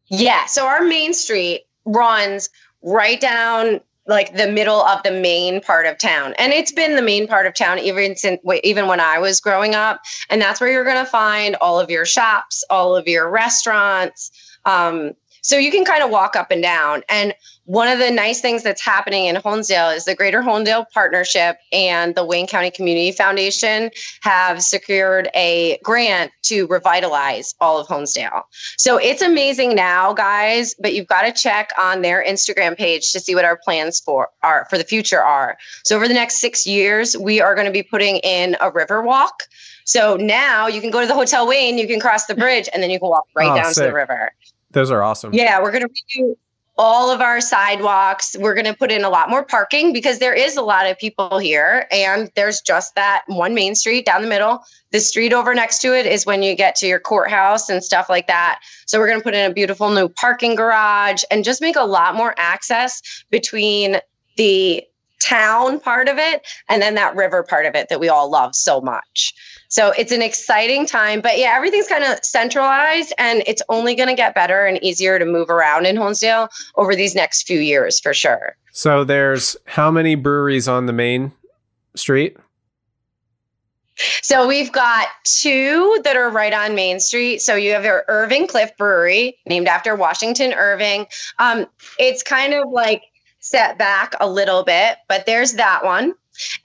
Yeah. 0.08 0.46
So 0.46 0.66
our 0.66 0.84
main 0.84 1.14
street 1.14 1.64
runs 1.86 2.50
right 2.82 3.20
down 3.20 3.82
like 4.06 4.36
the 4.36 4.52
middle 4.52 4.82
of 4.82 5.02
the 5.04 5.12
main 5.12 5.62
part 5.62 5.86
of 5.86 5.98
town. 5.98 6.34
And 6.38 6.52
it's 6.52 6.74
been 6.74 6.96
the 6.96 7.02
main 7.02 7.26
part 7.26 7.46
of 7.48 7.54
town 7.54 7.80
even 7.80 8.16
since 8.18 8.42
even 8.64 8.88
when 8.88 9.00
I 9.00 9.20
was 9.20 9.40
growing 9.40 9.76
up. 9.76 10.02
And 10.30 10.42
that's 10.42 10.60
where 10.60 10.70
you're 10.72 10.84
going 10.84 11.04
to 11.04 11.10
find 11.10 11.56
all 11.56 11.80
of 11.80 11.90
your 11.90 12.06
shops, 12.06 12.64
all 12.70 12.96
of 12.96 13.08
your 13.08 13.30
restaurants. 13.30 14.32
Um, 14.66 15.14
so 15.44 15.58
you 15.58 15.70
can 15.72 15.86
kind 15.86 16.02
of 16.02 16.10
walk 16.10 16.36
up 16.36 16.50
and 16.50 16.64
down. 16.64 17.04
And 17.08 17.36
one 17.66 17.88
of 17.88 18.00
the 18.00 18.12
nice 18.12 18.42
things 18.42 18.64
that's 18.64 18.82
happening 18.82 19.28
in 19.28 19.36
Honesdale 19.38 19.96
is 19.96 20.04
the 20.04 20.16
Greater 20.16 20.42
Honesdale 20.42 20.86
Partnership 20.94 21.58
and 21.72 22.14
the 22.14 22.26
Wayne 22.26 22.48
County 22.48 22.72
Community 22.72 23.12
Foundation 23.14 23.92
have 24.22 24.62
secured 24.62 25.30
a 25.34 25.80
grant 25.84 26.32
to 26.44 26.68
revitalize 26.68 27.56
all 27.62 27.80
of 27.80 27.88
Honesdale. 27.88 28.44
So 28.78 28.98
it's 28.98 29.22
amazing 29.22 29.76
now, 29.76 30.14
guys, 30.14 30.76
but 30.78 30.94
you've 30.94 31.08
got 31.08 31.22
to 31.22 31.32
check 31.32 31.72
on 31.78 32.02
their 32.02 32.24
Instagram 32.26 32.76
page 32.78 33.14
to 33.14 33.22
see 33.22 33.36
what 33.36 33.46
our 33.46 33.58
plans 33.58 34.02
for 34.02 34.30
are 34.42 34.68
for 34.70 34.78
the 34.78 34.84
future 34.84 35.22
are. 35.22 35.58
So 35.84 35.96
over 35.96 36.08
the 36.08 36.14
next 36.14 36.42
6 36.42 36.66
years, 36.68 37.16
we 37.16 37.40
are 37.40 37.56
going 37.56 37.68
to 37.68 37.72
be 37.72 37.84
putting 37.84 38.18
in 38.18 38.58
a 38.60 38.72
river 38.72 39.02
walk. 39.02 39.44
So 39.86 40.16
now 40.16 40.68
you 40.68 40.80
can 40.80 40.92
go 40.92 41.02
to 41.02 41.08
the 41.08 41.14
Hotel 41.14 41.48
Wayne, 41.48 41.78
you 41.78 41.88
can 41.88 42.00
cross 42.00 42.26
the 42.26 42.36
bridge 42.36 42.70
and 42.74 42.82
then 42.82 42.90
you 42.90 43.00
can 43.00 43.10
walk 43.10 43.28
right 43.36 43.52
Oh, 43.52 43.56
down 43.56 43.74
to 43.74 43.80
the 43.82 43.94
river. 43.94 44.32
Those 44.74 44.92
are 44.92 45.02
awesome. 45.02 45.34
Yeah, 45.34 45.62
we're 45.62 45.72
going 45.72 45.84
to 45.84 45.90
redo 45.90 46.36
all 46.78 47.12
of 47.12 47.22
our 47.22 47.40
sidewalks. 47.40 48.36
We're 48.38 48.56
going 48.56 48.66
to 48.66 48.74
put 48.74 48.92
in 48.92 49.04
a 49.04 49.10
lot 49.10 49.30
more 49.30 49.44
parking 49.44 49.94
because 49.94 50.18
there 50.18 50.34
is 50.34 50.58
a 50.58 50.62
lot 50.62 50.90
of 50.90 50.98
people 50.98 51.38
here 51.38 51.88
and 51.92 52.32
there's 52.36 52.62
just 52.62 52.96
that 52.96 53.24
one 53.28 53.54
main 53.54 53.76
street 53.76 54.06
down 54.06 54.24
the 54.24 54.28
middle. 54.28 54.64
The 54.92 55.00
street 55.00 55.34
over 55.34 55.54
next 55.54 55.80
to 55.84 55.98
it 55.98 56.08
is 56.08 56.26
when 56.26 56.42
you 56.42 56.56
get 56.56 56.78
to 56.78 56.88
your 56.88 57.00
courthouse 57.00 57.70
and 57.70 57.84
stuff 57.84 58.10
like 58.10 58.28
that. 58.28 58.62
So 58.88 59.00
we're 59.00 59.08
going 59.08 59.20
to 59.20 59.24
put 59.24 59.36
in 59.36 59.50
a 59.50 59.54
beautiful 59.54 59.92
new 59.92 60.10
parking 60.10 60.56
garage 60.56 61.24
and 61.30 61.44
just 61.44 61.62
make 61.62 61.76
a 61.76 61.84
lot 61.84 62.16
more 62.16 62.34
access 62.36 63.24
between 63.30 63.98
the 64.36 64.84
town 65.20 65.80
part 65.80 66.10
of 66.10 66.18
it 66.18 66.46
and 66.68 66.82
then 66.82 66.96
that 66.96 67.16
river 67.16 67.44
part 67.44 67.66
of 67.66 67.76
it 67.76 67.90
that 67.90 68.00
we 68.00 68.10
all 68.10 68.30
love 68.30 68.56
so 68.56 68.82
much. 68.82 69.36
So 69.74 69.90
it's 69.90 70.12
an 70.12 70.22
exciting 70.22 70.86
time, 70.86 71.20
but 71.20 71.40
yeah, 71.40 71.56
everything's 71.56 71.88
kind 71.88 72.04
of 72.04 72.24
centralized 72.24 73.12
and 73.18 73.42
it's 73.48 73.64
only 73.70 73.96
going 73.96 74.08
to 74.08 74.14
get 74.14 74.36
better 74.36 74.68
and 74.68 74.78
easier 74.84 75.18
to 75.18 75.26
move 75.26 75.50
around 75.50 75.88
in 75.88 75.96
Honesdale 75.96 76.50
over 76.76 76.96
these 76.96 77.16
next 77.16 77.48
few 77.48 77.58
years 77.58 78.00
for 78.00 78.14
sure. 78.14 78.56
So 78.72 79.04
there's 79.04 79.58
how 79.66 79.90
many 79.90 80.14
breweries 80.14 80.68
on 80.68 80.86
the 80.86 80.94
main 80.94 81.32
street? 81.96 82.38
So 84.22 84.48
we've 84.48 84.72
got 84.72 85.08
two 85.24 86.00
that 86.04 86.18
are 86.18 86.30
right 86.30 86.54
on 86.54 86.76
Main 86.76 87.00
Street. 87.00 87.42
So 87.42 87.56
you 87.56 87.72
have 87.72 87.84
your 87.84 88.06
Irving 88.08 88.46
Cliff 88.46 88.78
Brewery, 88.78 89.40
named 89.48 89.68
after 89.68 89.96
Washington 89.96 90.54
Irving. 90.54 91.08
Um, 91.40 91.66
it's 91.98 92.22
kind 92.22 92.54
of 92.54 92.70
like 92.70 93.02
set 93.40 93.80
back 93.80 94.14
a 94.20 94.30
little 94.30 94.64
bit, 94.64 94.98
but 95.10 95.26
there's 95.26 95.54
that 95.54 95.84
one. 95.84 96.14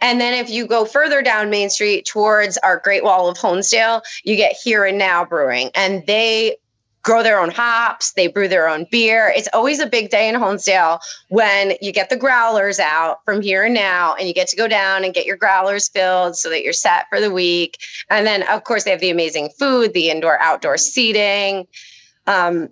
And 0.00 0.20
then 0.20 0.34
if 0.34 0.50
you 0.50 0.66
go 0.66 0.84
further 0.84 1.22
down 1.22 1.50
Main 1.50 1.70
Street 1.70 2.06
towards 2.06 2.56
our 2.58 2.78
Great 2.78 3.04
Wall 3.04 3.28
of 3.28 3.36
Honesdale, 3.38 4.02
you 4.24 4.36
get 4.36 4.56
Here 4.62 4.84
and 4.84 4.98
Now 4.98 5.24
Brewing, 5.24 5.70
and 5.74 6.06
they 6.06 6.56
grow 7.02 7.22
their 7.22 7.40
own 7.40 7.50
hops, 7.50 8.12
they 8.12 8.26
brew 8.26 8.48
their 8.48 8.68
own 8.68 8.86
beer. 8.90 9.32
It's 9.34 9.48
always 9.54 9.78
a 9.78 9.86
big 9.86 10.10
day 10.10 10.28
in 10.28 10.34
Honesdale 10.34 11.00
when 11.28 11.72
you 11.80 11.92
get 11.92 12.10
the 12.10 12.16
growlers 12.16 12.78
out 12.78 13.24
from 13.24 13.40
here 13.40 13.64
and 13.64 13.72
now, 13.72 14.14
and 14.14 14.28
you 14.28 14.34
get 14.34 14.48
to 14.48 14.56
go 14.56 14.68
down 14.68 15.04
and 15.04 15.14
get 15.14 15.24
your 15.24 15.36
growlers 15.36 15.88
filled 15.88 16.36
so 16.36 16.50
that 16.50 16.62
you're 16.62 16.72
set 16.72 17.06
for 17.08 17.20
the 17.20 17.30
week. 17.30 17.78
And 18.10 18.26
then, 18.26 18.42
of 18.42 18.64
course, 18.64 18.84
they 18.84 18.90
have 18.90 19.00
the 19.00 19.10
amazing 19.10 19.50
food, 19.58 19.94
the 19.94 20.10
indoor 20.10 20.38
outdoor 20.38 20.76
seating. 20.76 21.66
Um, 22.26 22.68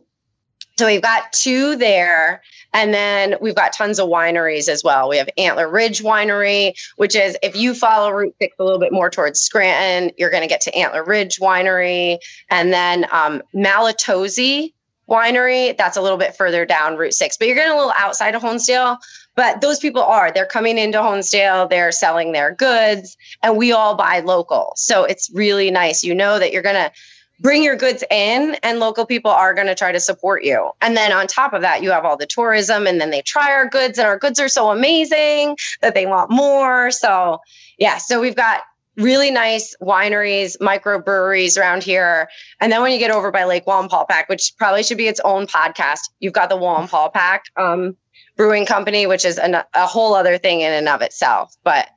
so 0.78 0.86
we've 0.86 1.02
got 1.02 1.32
two 1.32 1.76
there. 1.76 2.42
And 2.72 2.92
then 2.92 3.36
we've 3.40 3.54
got 3.54 3.72
tons 3.72 3.98
of 3.98 4.08
wineries 4.08 4.68
as 4.68 4.84
well. 4.84 5.08
We 5.08 5.16
have 5.16 5.30
Antler 5.38 5.68
Ridge 5.68 6.02
Winery, 6.02 6.74
which 6.96 7.16
is 7.16 7.38
if 7.42 7.56
you 7.56 7.74
follow 7.74 8.10
Route 8.10 8.34
6 8.42 8.56
a 8.58 8.64
little 8.64 8.78
bit 8.78 8.92
more 8.92 9.08
towards 9.08 9.40
Scranton, 9.40 10.12
you're 10.18 10.30
going 10.30 10.42
to 10.42 10.48
get 10.48 10.62
to 10.62 10.76
Antler 10.76 11.02
Ridge 11.02 11.38
Winery. 11.38 12.18
And 12.50 12.70
then 12.70 13.06
um, 13.10 13.42
Maiolatesi 13.54 14.74
Winery, 15.08 15.74
that's 15.74 15.96
a 15.96 16.02
little 16.02 16.18
bit 16.18 16.36
further 16.36 16.66
down 16.66 16.96
Route 16.96 17.14
6, 17.14 17.38
but 17.38 17.46
you're 17.46 17.56
getting 17.56 17.72
a 17.72 17.76
little 17.76 17.94
outside 17.96 18.34
of 18.34 18.42
Honesdale. 18.42 18.98
But 19.36 19.60
those 19.60 19.78
people 19.78 20.02
are, 20.02 20.32
they're 20.32 20.46
coming 20.46 20.78
into 20.78 20.98
Honesdale, 20.98 21.70
they're 21.70 21.92
selling 21.92 22.32
their 22.32 22.54
goods, 22.54 23.16
and 23.42 23.56
we 23.56 23.72
all 23.72 23.94
buy 23.94 24.20
local. 24.20 24.72
So 24.76 25.04
it's 25.04 25.30
really 25.32 25.70
nice. 25.70 26.04
You 26.04 26.14
know 26.14 26.38
that 26.38 26.52
you're 26.52 26.62
going 26.62 26.74
to 26.74 26.92
bring 27.38 27.62
your 27.62 27.76
goods 27.76 28.02
in 28.10 28.56
and 28.62 28.78
local 28.78 29.06
people 29.06 29.30
are 29.30 29.54
going 29.54 29.66
to 29.66 29.74
try 29.74 29.92
to 29.92 30.00
support 30.00 30.44
you. 30.44 30.70
And 30.80 30.96
then 30.96 31.12
on 31.12 31.26
top 31.26 31.52
of 31.52 31.62
that, 31.62 31.82
you 31.82 31.90
have 31.90 32.04
all 32.04 32.16
the 32.16 32.26
tourism 32.26 32.86
and 32.86 33.00
then 33.00 33.10
they 33.10 33.22
try 33.22 33.52
our 33.52 33.68
goods 33.68 33.98
and 33.98 34.06
our 34.06 34.18
goods 34.18 34.40
are 34.40 34.48
so 34.48 34.70
amazing 34.70 35.56
that 35.82 35.94
they 35.94 36.06
want 36.06 36.30
more. 36.30 36.90
So, 36.90 37.40
yeah, 37.78 37.98
so 37.98 38.20
we've 38.20 38.36
got 38.36 38.62
really 38.96 39.30
nice 39.30 39.76
wineries, 39.80 40.56
microbreweries 40.58 41.58
around 41.58 41.82
here. 41.82 42.28
And 42.60 42.72
then 42.72 42.80
when 42.80 42.92
you 42.92 42.98
get 42.98 43.10
over 43.10 43.30
by 43.30 43.44
Lake 43.44 43.66
Wallenpaupack, 43.66 44.28
which 44.28 44.54
probably 44.56 44.82
should 44.82 44.96
be 44.96 45.06
its 45.08 45.20
own 45.20 45.46
podcast, 45.46 46.08
you've 46.18 46.32
got 46.32 46.48
the 46.48 46.56
Wallenpaupack 46.56 47.40
um, 47.56 47.96
Brewing 48.36 48.64
Company, 48.64 49.06
which 49.06 49.24
is 49.24 49.38
an, 49.38 49.54
a 49.54 49.86
whole 49.86 50.14
other 50.14 50.38
thing 50.38 50.62
in 50.62 50.72
and 50.72 50.88
of 50.88 51.02
itself. 51.02 51.54
But 51.62 51.88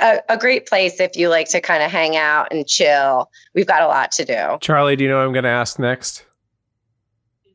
a, 0.00 0.20
a 0.28 0.36
great 0.38 0.66
place 0.66 1.00
if 1.00 1.16
you 1.16 1.28
like 1.28 1.48
to 1.50 1.60
kind 1.60 1.82
of 1.82 1.90
hang 1.90 2.16
out 2.16 2.48
and 2.50 2.66
chill. 2.66 3.30
We've 3.54 3.66
got 3.66 3.82
a 3.82 3.86
lot 3.86 4.12
to 4.12 4.24
do. 4.24 4.58
Charlie, 4.60 4.96
do 4.96 5.04
you 5.04 5.10
know 5.10 5.18
what 5.18 5.26
I'm 5.26 5.32
going 5.32 5.44
to 5.44 5.50
ask 5.50 5.78
next? 5.78 6.24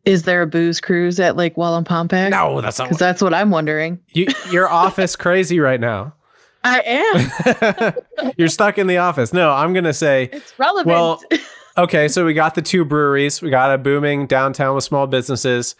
Is 0.06 0.24
there 0.24 0.42
a 0.42 0.48
booze 0.48 0.82
cruise 0.82 1.20
at 1.20 1.36
Lake 1.36 1.56
Wallenpaupack? 1.56 2.32
No, 2.32 2.60
that's 2.62 2.80
not. 2.80 2.86
Because 2.86 2.98
that's 2.98 3.22
what 3.22 3.34
I'm 3.34 3.52
wondering. 3.52 4.00
You, 4.10 4.28
you're 4.52 4.68
office 4.72 5.16
crazy 5.16 5.60
right 5.60 5.80
now. 5.80 6.16
I 6.64 7.94
am. 8.16 8.34
you're 8.38 8.48
stuck 8.48 8.78
in 8.78 8.88
the 8.88 8.98
office. 8.98 9.34
No, 9.34 9.52
I'm 9.52 9.74
going 9.74 9.84
to 9.84 9.94
say, 9.94 10.30
It's 10.32 10.58
relevant. 10.58 10.88
Well- 10.88 11.22
okay, 11.78 12.08
so 12.08 12.26
we 12.26 12.34
got 12.34 12.56
the 12.56 12.62
two 12.62 12.84
breweries. 12.86 13.42
We 13.42 13.50
got 13.50 13.74
a 13.74 13.78
booming 13.78 14.26
downtown 14.28 14.74
with 14.76 14.84
small 14.84 15.06
businesses. 15.08 15.76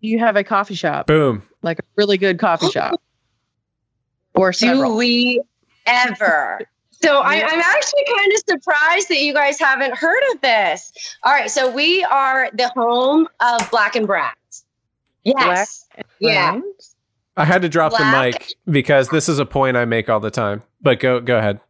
you 0.00 0.18
have 0.18 0.36
a 0.36 0.44
coffee 0.44 0.74
shop, 0.74 1.06
Boom. 1.06 1.42
like 1.62 1.78
a 1.78 1.82
really 1.96 2.16
good 2.18 2.38
coffee 2.38 2.70
shop, 2.70 3.00
or 4.34 4.50
Do 4.52 4.56
several. 4.58 4.96
we 4.96 5.42
ever? 5.88 6.60
So 6.90 7.20
I, 7.20 7.34
I'm 7.34 7.60
actually 7.60 8.04
kind 8.16 8.32
of 8.32 8.38
surprised 8.48 9.08
that 9.08 9.20
you 9.20 9.32
guys 9.32 9.58
haven't 9.58 9.96
heard 9.96 10.22
of 10.32 10.40
this. 10.40 10.92
All 11.22 11.32
right, 11.32 11.50
so 11.50 11.70
we 11.70 12.02
are 12.04 12.50
the 12.52 12.68
home 12.70 13.28
of 13.40 13.70
Black 13.70 13.94
and 13.94 14.06
Brass. 14.06 14.64
Yes. 15.22 15.86
Yeah. 16.18 16.60
I 17.36 17.44
had 17.44 17.62
to 17.62 17.68
drop 17.68 17.92
the 17.92 18.04
mic 18.04 18.54
because 18.68 19.10
this 19.10 19.28
is 19.28 19.38
a 19.38 19.46
point 19.46 19.76
I 19.76 19.84
make 19.84 20.08
all 20.08 20.18
the 20.18 20.30
time. 20.30 20.62
But 20.82 20.98
go 20.98 21.20
go 21.20 21.38
ahead. 21.38 21.60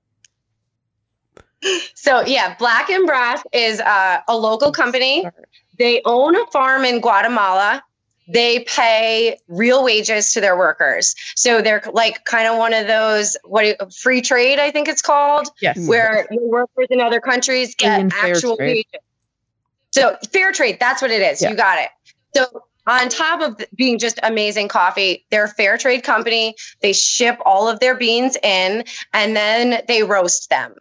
So 1.94 2.24
yeah, 2.24 2.54
Black 2.58 2.88
and 2.88 3.06
Brass 3.06 3.42
is 3.52 3.80
uh, 3.80 4.20
a 4.28 4.36
local 4.36 4.72
company. 4.72 5.26
They 5.78 6.00
own 6.06 6.36
a 6.36 6.46
farm 6.46 6.84
in 6.84 7.00
Guatemala. 7.00 7.82
They 8.28 8.60
pay 8.60 9.38
real 9.48 9.82
wages 9.82 10.32
to 10.34 10.40
their 10.40 10.56
workers. 10.56 11.14
So 11.34 11.62
they're 11.62 11.82
like 11.92 12.24
kind 12.24 12.46
of 12.46 12.58
one 12.58 12.74
of 12.74 12.86
those 12.86 13.36
what 13.44 13.92
free 13.94 14.20
trade, 14.20 14.58
I 14.58 14.70
think 14.70 14.86
it's 14.88 15.02
called, 15.02 15.48
Yes. 15.62 15.76
Hmm. 15.78 15.86
where 15.88 16.26
your 16.30 16.48
workers 16.48 16.88
in 16.90 17.00
other 17.00 17.20
countries 17.20 17.74
get 17.74 18.00
Indian 18.00 18.10
fair 18.10 18.34
actual 18.34 18.56
trade. 18.56 18.86
wages. 18.92 19.00
So 19.92 20.16
fair 20.32 20.52
trade, 20.52 20.76
that's 20.78 21.00
what 21.00 21.10
it 21.10 21.22
is. 21.22 21.40
Yeah. 21.40 21.50
You 21.50 21.56
got 21.56 21.78
it. 21.78 21.88
So 22.36 22.64
on 22.86 23.08
top 23.08 23.40
of 23.40 23.66
being 23.74 23.98
just 23.98 24.18
amazing 24.22 24.68
coffee, 24.68 25.24
they're 25.30 25.44
a 25.44 25.48
fair 25.48 25.78
trade 25.78 26.04
company. 26.04 26.54
They 26.80 26.92
ship 26.92 27.38
all 27.44 27.68
of 27.68 27.80
their 27.80 27.94
beans 27.94 28.36
in 28.42 28.84
and 29.14 29.34
then 29.36 29.82
they 29.88 30.02
roast 30.02 30.50
them. 30.50 30.74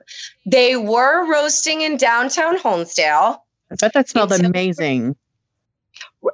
They 0.45 0.75
were 0.75 1.29
roasting 1.31 1.81
in 1.81 1.95
downtown 1.97 2.57
Honesdale. 2.59 3.39
I 3.71 3.75
bet 3.75 3.93
that 3.93 4.09
smelled 4.09 4.31
It's- 4.33 4.45
amazing. 4.47 5.15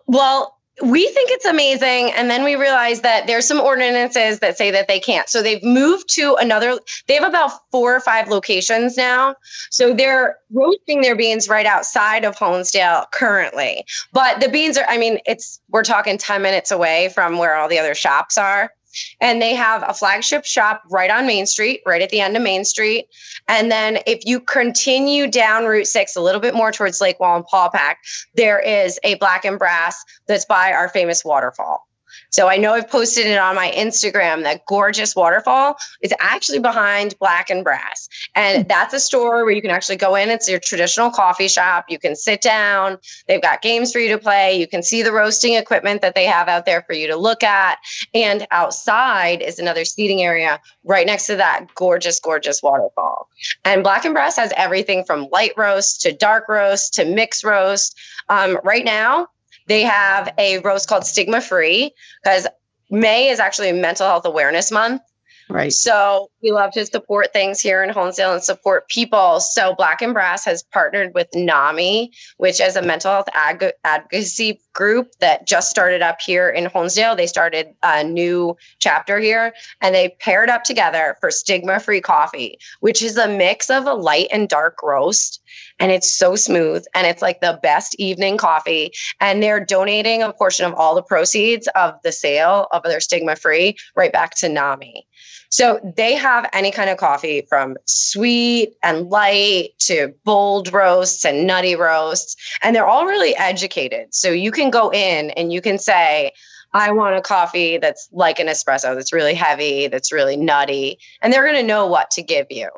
Well, 0.07 0.52
we 0.81 1.07
think 1.07 1.29
it's 1.31 1.45
amazing. 1.45 2.11
And 2.13 2.29
then 2.29 2.43
we 2.43 2.55
realize 2.55 3.01
that 3.01 3.27
there's 3.27 3.47
some 3.47 3.59
ordinances 3.59 4.39
that 4.39 4.57
say 4.57 4.71
that 4.71 4.87
they 4.87 4.99
can't. 4.99 5.29
So 5.29 5.43
they've 5.43 5.63
moved 5.63 6.09
to 6.15 6.35
another, 6.35 6.79
they 7.07 7.13
have 7.13 7.23
about 7.23 7.51
four 7.71 7.95
or 7.95 7.99
five 7.99 8.27
locations 8.27 8.97
now. 8.97 9.35
So 9.69 9.93
they're 9.93 10.37
roasting 10.51 11.01
their 11.01 11.15
beans 11.15 11.47
right 11.47 11.65
outside 11.65 12.25
of 12.25 12.35
Honesdale 12.37 13.09
currently. 13.11 13.85
But 14.11 14.39
the 14.39 14.49
beans 14.49 14.77
are, 14.77 14.85
I 14.87 14.97
mean, 14.97 15.19
it's, 15.27 15.61
we're 15.69 15.83
talking 15.83 16.17
10 16.17 16.41
minutes 16.41 16.71
away 16.71 17.09
from 17.09 17.37
where 17.37 17.55
all 17.55 17.69
the 17.69 17.79
other 17.79 17.93
shops 17.93 18.37
are. 18.37 18.71
And 19.19 19.41
they 19.41 19.55
have 19.55 19.83
a 19.87 19.93
flagship 19.93 20.45
shop 20.45 20.83
right 20.89 21.09
on 21.09 21.25
Main 21.25 21.45
Street, 21.45 21.81
right 21.85 22.01
at 22.01 22.09
the 22.09 22.21
end 22.21 22.35
of 22.37 22.43
Main 22.43 22.65
Street. 22.65 23.07
And 23.47 23.71
then 23.71 23.99
if 24.05 24.25
you 24.25 24.39
continue 24.39 25.27
down 25.27 25.65
Route 25.65 25.87
6 25.87 26.15
a 26.15 26.21
little 26.21 26.41
bit 26.41 26.55
more 26.55 26.71
towards 26.71 27.01
Lake 27.01 27.19
Wallenpaupack, 27.19 27.95
there 28.35 28.59
is 28.59 28.99
a 29.03 29.15
black 29.15 29.45
and 29.45 29.59
brass 29.59 30.03
that's 30.27 30.45
by 30.45 30.73
our 30.73 30.89
famous 30.89 31.23
waterfall. 31.23 31.87
So 32.33 32.47
I 32.47 32.57
know 32.57 32.73
I've 32.73 32.89
posted 32.89 33.27
it 33.27 33.37
on 33.37 33.53
my 33.53 33.69
Instagram. 33.69 34.41
That 34.41 34.65
gorgeous 34.65 35.15
waterfall 35.15 35.75
is 36.01 36.11
actually 36.19 36.57
behind 36.57 37.13
Black 37.19 37.51
and 37.51 37.63
Brass. 37.63 38.09
And 38.33 38.67
that's 38.67 38.91
a 38.91 38.99
store 38.99 39.45
where 39.45 39.53
you 39.53 39.61
can 39.61 39.69
actually 39.69 39.97
go 39.97 40.15
in. 40.15 40.31
It's 40.31 40.49
your 40.49 40.59
traditional 40.59 41.11
coffee 41.11 41.47
shop. 41.47 41.85
You 41.89 41.99
can 41.99 42.15
sit 42.15 42.41
down. 42.41 42.97
They've 43.27 43.41
got 43.41 43.61
games 43.61 43.91
for 43.93 43.99
you 43.99 44.09
to 44.09 44.17
play. 44.17 44.59
You 44.59 44.65
can 44.65 44.81
see 44.81 45.03
the 45.03 45.11
roasting 45.11 45.53
equipment 45.53 46.01
that 46.01 46.15
they 46.15 46.25
have 46.25 46.47
out 46.47 46.65
there 46.65 46.81
for 46.81 46.93
you 46.93 47.05
to 47.09 47.17
look 47.17 47.43
at. 47.43 47.77
And 48.15 48.47
outside 48.49 49.43
is 49.43 49.59
another 49.59 49.85
seating 49.85 50.23
area 50.23 50.59
right 50.83 51.05
next 51.05 51.27
to 51.27 51.35
that 51.35 51.67
gorgeous, 51.75 52.19
gorgeous 52.19 52.63
waterfall. 52.63 53.29
And 53.63 53.83
Black 53.83 54.05
and 54.05 54.15
Brass 54.15 54.37
has 54.37 54.51
everything 54.57 55.03
from 55.03 55.27
light 55.31 55.53
roast 55.55 56.01
to 56.01 56.11
dark 56.11 56.49
roast 56.49 56.95
to 56.95 57.05
mixed 57.05 57.43
roast. 57.43 57.95
Um, 58.27 58.57
right 58.63 58.85
now, 58.85 59.27
they 59.67 59.81
have 59.81 60.33
a 60.37 60.59
roast 60.59 60.87
called 60.87 61.05
Stigma 61.05 61.41
Free 61.41 61.93
because 62.23 62.47
May 62.89 63.29
is 63.29 63.39
actually 63.39 63.71
Mental 63.71 64.07
Health 64.07 64.25
Awareness 64.25 64.71
Month. 64.71 65.01
Right. 65.49 65.71
So 65.71 66.29
we 66.41 66.51
love 66.51 66.71
to 66.71 66.85
support 66.85 67.33
things 67.33 67.59
here 67.59 67.83
in 67.83 67.89
Honesdale 67.89 68.33
and 68.33 68.43
support 68.43 68.87
people. 68.87 69.39
So 69.39 69.75
Black 69.75 70.01
and 70.01 70.13
Brass 70.13 70.45
has 70.45 70.63
partnered 70.63 71.13
with 71.13 71.27
NAMI, 71.35 72.11
which 72.37 72.61
is 72.61 72.75
a 72.75 72.81
mental 72.81 73.11
health 73.11 73.29
ag- 73.33 73.73
advocacy 73.83 74.61
group 74.73 75.11
that 75.19 75.45
just 75.45 75.69
started 75.69 76.01
up 76.01 76.21
here 76.21 76.49
in 76.49 76.65
Honesdale. 76.65 77.15
They 77.15 77.27
started 77.27 77.67
a 77.83 78.03
new 78.03 78.57
chapter 78.79 79.19
here 79.19 79.53
and 79.81 79.93
they 79.93 80.15
paired 80.19 80.49
up 80.49 80.63
together 80.63 81.17
for 81.19 81.29
stigma 81.29 81.79
free 81.79 82.01
coffee, 82.01 82.57
which 82.79 83.01
is 83.01 83.17
a 83.17 83.27
mix 83.27 83.69
of 83.69 83.85
a 83.85 83.93
light 83.93 84.27
and 84.31 84.49
dark 84.49 84.81
roast. 84.81 85.41
And 85.79 85.91
it's 85.91 86.15
so 86.15 86.35
smooth 86.35 86.85
and 86.95 87.05
it's 87.05 87.21
like 87.21 87.41
the 87.41 87.59
best 87.61 87.95
evening 87.99 88.37
coffee. 88.37 88.93
And 89.19 89.43
they're 89.43 89.63
donating 89.63 90.23
a 90.23 90.33
portion 90.33 90.65
of 90.65 90.73
all 90.73 90.95
the 90.95 91.03
proceeds 91.03 91.67
of 91.67 91.95
the 92.03 92.11
sale 92.11 92.67
of 92.71 92.83
their 92.83 92.99
stigma 92.99 93.35
free 93.35 93.77
right 93.95 94.11
back 94.11 94.35
to 94.35 94.49
NAMI. 94.49 95.05
So 95.53 95.79
they 95.83 96.15
have 96.15 96.49
any 96.51 96.71
kind 96.71 96.89
of 96.89 96.97
coffee 96.97 97.41
from 97.41 97.77
sweet 97.85 98.73
and 98.81 99.11
light 99.11 99.69
to 99.81 100.15
bold 100.23 100.73
roasts 100.73 101.25
and 101.25 101.45
nutty 101.45 101.75
roasts. 101.75 102.37
And 102.63 102.75
they're 102.75 102.87
all 102.87 103.05
really 103.05 103.35
educated. 103.35 104.15
So 104.15 104.31
you 104.31 104.49
can 104.49 104.71
go 104.71 104.91
in 104.91 105.29
and 105.29 105.53
you 105.53 105.61
can 105.61 105.77
say, 105.77 106.31
I 106.73 106.93
want 106.93 107.17
a 107.17 107.21
coffee 107.21 107.77
that's 107.77 108.09
like 108.11 108.39
an 108.39 108.47
espresso, 108.47 108.95
that's 108.95 109.13
really 109.13 109.35
heavy, 109.35 109.89
that's 109.89 110.11
really 110.11 110.37
nutty. 110.37 110.97
And 111.21 111.31
they're 111.31 111.45
going 111.45 111.61
to 111.61 111.67
know 111.67 111.85
what 111.85 112.09
to 112.11 112.23
give 112.23 112.47
you. 112.49 112.71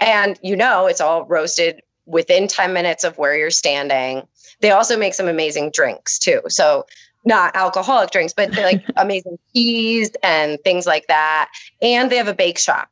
And 0.00 0.36
you 0.42 0.56
know, 0.56 0.86
it's 0.86 1.00
all 1.00 1.26
roasted 1.26 1.80
within 2.06 2.48
10 2.48 2.72
minutes 2.72 3.04
of 3.04 3.16
where 3.18 3.36
you're 3.36 3.50
standing. 3.52 4.26
They 4.60 4.72
also 4.72 4.98
make 4.98 5.14
some 5.14 5.28
amazing 5.28 5.70
drinks 5.70 6.18
too. 6.18 6.40
So 6.48 6.86
not 7.26 7.54
alcoholic 7.56 8.10
drinks, 8.10 8.32
but 8.32 8.52
they're 8.52 8.64
like 8.64 8.84
amazing 8.96 9.38
teas 9.52 10.10
and 10.22 10.58
things 10.64 10.86
like 10.86 11.06
that. 11.08 11.50
And 11.82 12.10
they 12.10 12.16
have 12.16 12.28
a 12.28 12.34
bake 12.34 12.58
shop. 12.58 12.88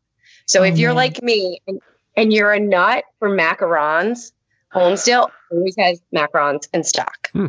So 0.47 0.63
if 0.63 0.77
you're 0.77 0.91
Oh. 0.93 0.95
like 0.95 1.23
me 1.23 1.63
and, 1.67 1.81
and 2.17 2.33
you're 2.33 2.53
a 2.53 2.61
nut 2.61 3.05
for 3.19 3.31
macarons, 3.31 4.33
Honesdale 4.75 5.31
always 5.51 5.75
has 5.79 6.03
macarons 6.15 6.69
in 6.75 6.85
stock. 6.85 7.31
Hmm. 7.33 7.47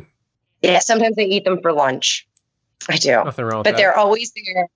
Yeah, 0.62 0.80
sometimes 0.80 1.16
they 1.16 1.26
eat 1.26 1.44
them 1.44 1.62
for 1.62 1.74
lunch. 1.74 2.28
I 2.88 2.98
do. 2.98 3.12
Nothing 3.12 3.46
wrong 3.46 3.64
But 3.64 3.72
that. 3.72 3.78
they're 3.78 3.98
always 3.98 4.32
there. 4.34 4.68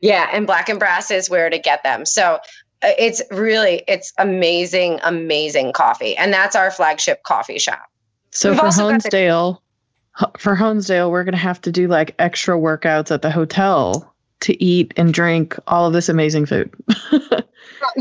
Yeah, 0.00 0.28
and 0.32 0.46
black 0.46 0.68
and 0.68 0.78
brass 0.78 1.10
is 1.10 1.30
where 1.30 1.48
to 1.48 1.58
get 1.58 1.82
them. 1.82 2.04
So 2.04 2.34
uh, 2.34 2.38
it's 2.98 3.22
really 3.30 3.82
it's 3.88 4.12
amazing, 4.18 5.00
amazing 5.02 5.72
coffee, 5.72 6.14
and 6.16 6.30
that's 6.32 6.56
our 6.56 6.70
flagship 6.70 7.22
coffee 7.22 7.58
shop. 7.58 7.84
So 8.32 8.50
We've 8.50 8.58
for 8.58 8.66
also 8.66 8.88
for 10.38 10.54
Honesdale, 10.56 11.10
we're 11.10 11.24
gonna 11.24 11.36
have 11.36 11.60
to 11.62 11.72
do 11.72 11.88
like 11.88 12.14
extra 12.18 12.56
workouts 12.56 13.10
at 13.10 13.22
the 13.22 13.30
hotel 13.30 14.14
to 14.40 14.62
eat 14.62 14.92
and 14.96 15.12
drink 15.14 15.56
all 15.66 15.86
of 15.86 15.92
this 15.92 16.08
amazing 16.08 16.46
food. 16.46 16.70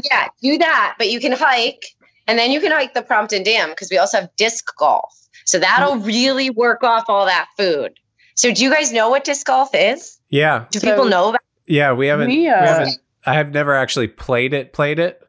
Yeah, 0.09 0.29
do 0.41 0.57
that, 0.59 0.95
but 0.97 1.09
you 1.09 1.19
can 1.19 1.33
hike, 1.33 1.83
and 2.27 2.39
then 2.39 2.51
you 2.51 2.59
can 2.61 2.71
hike 2.71 2.93
the 2.93 3.01
Prompton 3.01 3.43
Dam 3.43 3.69
because 3.69 3.89
we 3.91 3.97
also 3.97 4.21
have 4.21 4.29
disc 4.37 4.65
golf. 4.77 5.13
So 5.45 5.59
that'll 5.59 5.97
really 5.97 6.49
work 6.49 6.83
off 6.83 7.05
all 7.09 7.25
that 7.25 7.47
food. 7.57 7.91
So 8.35 8.51
do 8.53 8.63
you 8.63 8.73
guys 8.73 8.91
know 8.93 9.09
what 9.09 9.23
disc 9.23 9.45
golf 9.45 9.69
is? 9.73 10.19
yeah. 10.29 10.65
Do 10.71 10.79
So- 10.79 10.89
people 10.89 11.05
know 11.05 11.29
about? 11.29 11.41
Yeah. 11.67 11.91
We 11.93 12.07
haven't, 12.07 12.29
We, 12.29 12.37
we, 12.39 12.49
uh, 12.49 12.65
haven't, 12.65 12.97
I 13.25 13.33
have 13.33 13.51
never 13.51 13.75
actually 13.75 14.07
played 14.07 14.53
it, 14.53 14.73
played 14.73 14.99
it, 14.99 15.21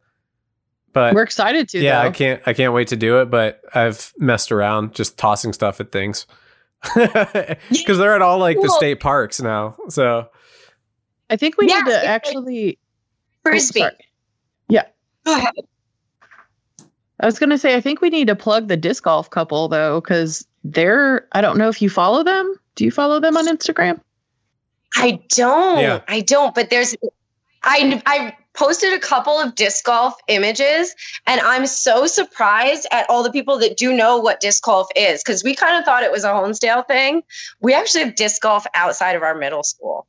but 0.92 1.14
we're 1.14 1.22
excited 1.24 1.68
to. 1.70 1.80
yeah, 1.80 2.02
though. 2.02 2.08
I 2.08 2.10
can't, 2.12 2.42
I 2.46 2.52
can't 2.54 2.72
wait 2.72 2.88
to 2.88 2.96
do 2.96 3.20
it, 3.20 3.26
but 3.30 3.60
I've 3.74 4.14
messed 4.18 4.50
around 4.52 4.94
just 4.94 5.18
tossing 5.18 5.52
stuff 5.52 5.80
at 5.80 5.90
things 5.92 6.26
because 6.94 7.98
they're 7.98 8.14
at 8.14 8.22
all 8.22 8.38
like 8.38 8.60
the 8.60 8.68
state 8.68 9.00
parks 9.00 9.40
now. 9.40 9.76
So 9.88 10.28
I 11.30 11.36
think 11.36 11.56
we 11.58 11.68
Yeah, 11.68 11.80
need 11.80 11.86
it's 11.86 11.90
to 11.90 11.96
like 11.96 12.08
actually. 12.08 12.78
oh, 12.78 13.50
Frisbee. 13.50 13.80
sorry. 13.80 13.92
Go 15.26 15.32
ahead. 15.38 15.54
I 17.20 17.24
was 17.26 17.38
gonna 17.38 17.56
say 17.56 17.74
I 17.74 17.80
think 17.80 18.02
we 18.02 18.10
need 18.10 18.26
to 18.26 18.36
plug 18.36 18.68
the 18.68 18.76
disc 18.76 19.04
golf 19.04 19.30
couple 19.30 19.68
though, 19.68 20.00
because 20.02 20.46
they're. 20.64 21.26
I 21.32 21.40
don't 21.40 21.56
know 21.56 21.70
if 21.70 21.80
you 21.80 21.88
follow 21.88 22.22
them. 22.24 22.54
Do 22.74 22.84
you 22.84 22.90
follow 22.90 23.20
them 23.20 23.36
on 23.38 23.48
Instagram? 23.48 24.00
I 24.96 25.20
don't. 25.30 25.78
Yeah. 25.80 26.00
I 26.06 26.20
don't. 26.20 26.54
But 26.54 26.68
there's, 26.68 26.94
I 27.62 28.02
I 28.04 28.36
posted 28.54 28.92
a 28.92 28.98
couple 28.98 29.38
of 29.38 29.54
disc 29.54 29.84
golf 29.84 30.14
images, 30.28 30.94
and 31.26 31.40
I'm 31.40 31.66
so 31.66 32.06
surprised 32.06 32.86
at 32.92 33.08
all 33.10 33.22
the 33.22 33.30
people 33.32 33.58
that 33.58 33.76
do 33.76 33.92
know 33.92 34.18
what 34.18 34.40
disc 34.40 34.62
golf 34.64 34.88
is 34.96 35.22
because 35.22 35.42
we 35.44 35.54
kind 35.54 35.76
of 35.78 35.84
thought 35.84 36.02
it 36.02 36.12
was 36.12 36.24
a 36.24 36.28
Honesdale 36.28 36.86
thing. 36.86 37.22
We 37.60 37.74
actually 37.74 38.04
have 38.04 38.14
disc 38.14 38.40
golf 38.42 38.64
outside 38.74 39.16
of 39.16 39.22
our 39.22 39.34
middle 39.34 39.62
school. 39.64 40.06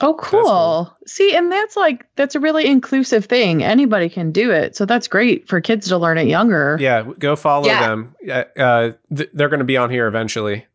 Oh, 0.00 0.14
cool. 0.14 0.42
cool. 0.42 0.96
See, 1.06 1.34
and 1.36 1.52
that's 1.52 1.76
like 1.76 2.04
that's 2.16 2.34
a 2.34 2.40
really 2.40 2.66
inclusive 2.66 3.26
thing. 3.26 3.62
Anybody 3.62 4.08
can 4.08 4.32
do 4.32 4.50
it, 4.50 4.74
so 4.74 4.86
that's 4.86 5.06
great 5.06 5.46
for 5.48 5.60
kids 5.60 5.86
to 5.88 5.96
learn 5.98 6.18
it 6.18 6.26
younger. 6.26 6.76
yeah, 6.80 7.04
go 7.18 7.36
follow 7.36 7.66
Yeah. 7.68 7.88
them. 7.88 8.14
Yeah, 8.20 8.44
Uh, 8.58 8.90
th- 9.16 9.30
they're 9.32 9.48
going 9.48 9.60
to 9.60 9.64
be 9.64 9.76
on 9.76 9.90
here 9.90 10.08
eventually. 10.08 10.66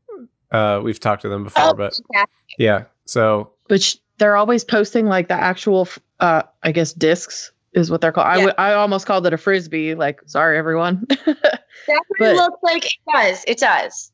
Uh, 0.51 0.80
we've 0.82 0.99
talked 1.01 1.24
to 1.24 1.30
them 1.30 1.43
before, 1.43 1.76
but 1.76 1.99
yeah. 2.13 2.26
yeah. 2.57 2.84
So 3.05 3.51
but 3.67 3.82
sh- 3.84 3.97
they're 4.20 4.38
always 4.38 4.63
posting 4.63 5.05
like 5.05 5.28
the 5.28 5.34
actual, 5.36 5.82
f- 5.82 5.99
uh, 6.20 6.43
I 6.63 6.72
guess 6.72 6.93
discs 6.93 7.51
is 7.74 7.91
what 7.91 8.01
they're 8.01 8.11
called. 8.11 8.28
I 8.28 8.38
Yeah. 8.38 8.45
would 8.45 8.55
I 8.57 8.74
almost 8.74 9.05
called 9.05 9.26
it 9.28 9.34
a 9.34 9.38
frisbee. 9.38 9.95
Like, 9.95 10.22
sorry 10.26 10.57
everyone. 10.57 11.05
That's 11.26 11.26
what 11.28 12.20
But- 12.20 12.30
it 12.32 12.36
looks 12.36 12.63
like. 12.63 12.86
It 12.86 12.93
does. 13.13 13.43
It 13.47 13.57
does. 13.59 14.11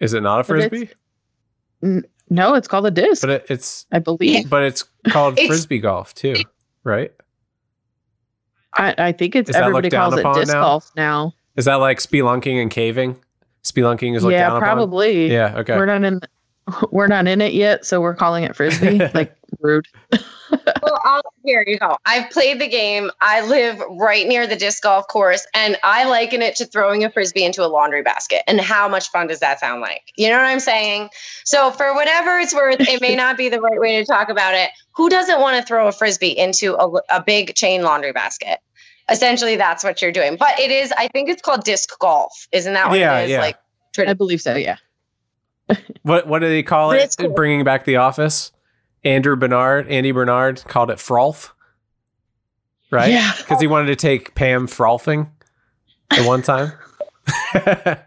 is 0.00 0.14
it 0.14 0.22
not 0.22 0.40
a 0.40 0.44
But 0.44 0.58
it's- 0.60 0.68
frisbee? 1.82 2.08
no, 2.30 2.54
it's 2.54 2.68
called 2.68 2.86
a 2.86 2.90
disc. 2.90 3.22
But 3.22 3.30
it, 3.30 3.46
it's 3.48 3.86
I 3.92 3.98
believe. 3.98 4.48
but 4.50 4.62
it's 4.62 4.84
called 5.08 5.34
It's- 5.38 5.48
frisbee 5.48 5.78
golf 5.80 6.14
too, 6.14 6.36
right? 6.84 7.12
I, 8.74 8.94
I 8.98 9.12
think 9.12 9.36
it's 9.36 9.50
Is 9.50 9.54
that 9.54 9.64
everybody 9.64 9.90
down 9.90 10.10
calls 10.12 10.36
it 10.38 10.40
disc 10.46 10.54
now? 10.54 10.60
golf 10.62 10.90
now. 10.96 11.32
Is 11.56 11.66
that 11.66 11.74
like 11.74 11.98
spelunking 11.98 12.60
and 12.62 12.70
caving? 12.70 13.18
Spelunking 13.62 14.16
is 14.16 14.22
looked 14.24 14.32
yeah, 14.32 14.48
down 14.48 14.60
probably. 14.60 15.26
upon. 15.26 15.34
Yeah. 15.54 15.60
Okay. 15.60 15.76
We're 15.76 15.86
not 15.86 16.02
in. 16.04 16.20
We're 16.90 17.06
not 17.08 17.26
in 17.26 17.40
it 17.40 17.54
yet, 17.54 17.84
so 17.84 18.00
we're 18.00 18.14
calling 18.14 18.44
it 18.44 18.54
frisbee. 18.56 18.98
like 19.14 19.34
rude. 19.60 19.86
well, 20.12 20.98
I'll, 21.04 21.22
here 21.44 21.64
you 21.66 21.78
go. 21.78 21.96
I've 22.04 22.30
played 22.30 22.60
the 22.60 22.68
game. 22.68 23.10
I 23.20 23.46
live 23.46 23.80
right 23.90 24.26
near 24.26 24.46
the 24.46 24.56
disc 24.56 24.82
golf 24.82 25.08
course, 25.08 25.46
and 25.54 25.76
I 25.82 26.04
liken 26.08 26.40
it 26.42 26.56
to 26.56 26.66
throwing 26.66 27.04
a 27.04 27.10
frisbee 27.10 27.44
into 27.44 27.64
a 27.64 27.68
laundry 27.68 28.02
basket. 28.02 28.42
And 28.46 28.60
how 28.60 28.88
much 28.88 29.10
fun 29.10 29.26
does 29.26 29.40
that 29.40 29.60
sound 29.60 29.80
like? 29.80 30.02
You 30.16 30.28
know 30.28 30.36
what 30.36 30.46
I'm 30.46 30.60
saying? 30.60 31.08
So, 31.44 31.70
for 31.72 31.94
whatever 31.94 32.38
it's 32.38 32.54
worth, 32.54 32.80
it 32.80 33.00
may 33.00 33.16
not 33.16 33.36
be 33.36 33.48
the 33.48 33.60
right 33.60 33.80
way 33.80 33.98
to 33.98 34.04
talk 34.04 34.28
about 34.28 34.54
it. 34.54 34.70
Who 34.96 35.08
doesn't 35.08 35.40
want 35.40 35.56
to 35.60 35.66
throw 35.66 35.88
a 35.88 35.92
frisbee 35.92 36.36
into 36.36 36.74
a, 36.76 37.00
a 37.10 37.22
big 37.24 37.54
chain 37.54 37.82
laundry 37.82 38.12
basket? 38.12 38.58
Essentially, 39.10 39.56
that's 39.56 39.82
what 39.82 40.00
you're 40.00 40.12
doing. 40.12 40.36
But 40.36 40.60
it 40.60 40.70
is, 40.70 40.92
I 40.96 41.08
think 41.08 41.28
it's 41.28 41.42
called 41.42 41.64
disc 41.64 41.90
golf. 41.98 42.46
Isn't 42.52 42.74
that 42.74 42.88
what 42.88 42.98
Yeah, 43.00 43.18
it 43.18 43.24
is? 43.24 43.30
yeah. 43.32 43.40
Like, 43.40 43.56
I 43.98 44.14
believe 44.14 44.40
so. 44.40 44.54
Yeah. 44.54 44.76
What 46.02 46.26
what 46.26 46.40
do 46.40 46.48
they 46.48 46.62
call 46.62 46.90
But 46.90 47.00
it? 47.00 47.16
cool. 47.18 47.30
Bringing 47.30 47.64
back 47.64 47.84
the 47.84 47.96
office. 47.96 48.52
Andrew 49.04 49.34
Bernard, 49.36 49.88
Andy 49.88 50.12
Bernard 50.12 50.62
called 50.64 50.88
it 50.90 50.98
frolf, 50.98 51.50
right? 52.90 53.10
Yeah. 53.10 53.32
Because 53.36 53.60
he 53.60 53.66
wanted 53.66 53.86
to 53.86 53.96
take 53.96 54.34
Pam 54.36 54.68
frolfing 54.68 55.28
at 56.12 56.24
one 56.24 56.42
time. 56.42 56.72
the 57.54 57.98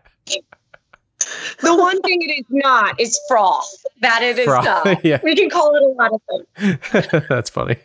one 1.62 2.02
thing 2.02 2.22
it 2.22 2.32
is 2.40 2.46
not 2.50 3.00
is 3.00 3.20
froth. 3.28 3.84
That 4.02 4.22
it 4.22 4.40
is 4.40 4.48
Froth, 4.48 4.64
not. 4.64 5.04
yeah. 5.06 5.20
We 5.24 5.36
can 5.36 5.50
call 5.50 5.76
it 5.76 5.84
a 5.84 5.88
lot 5.88 6.12
of 6.14 6.22
things. 6.94 7.26
That's 7.30 7.50
funny. 7.50 7.78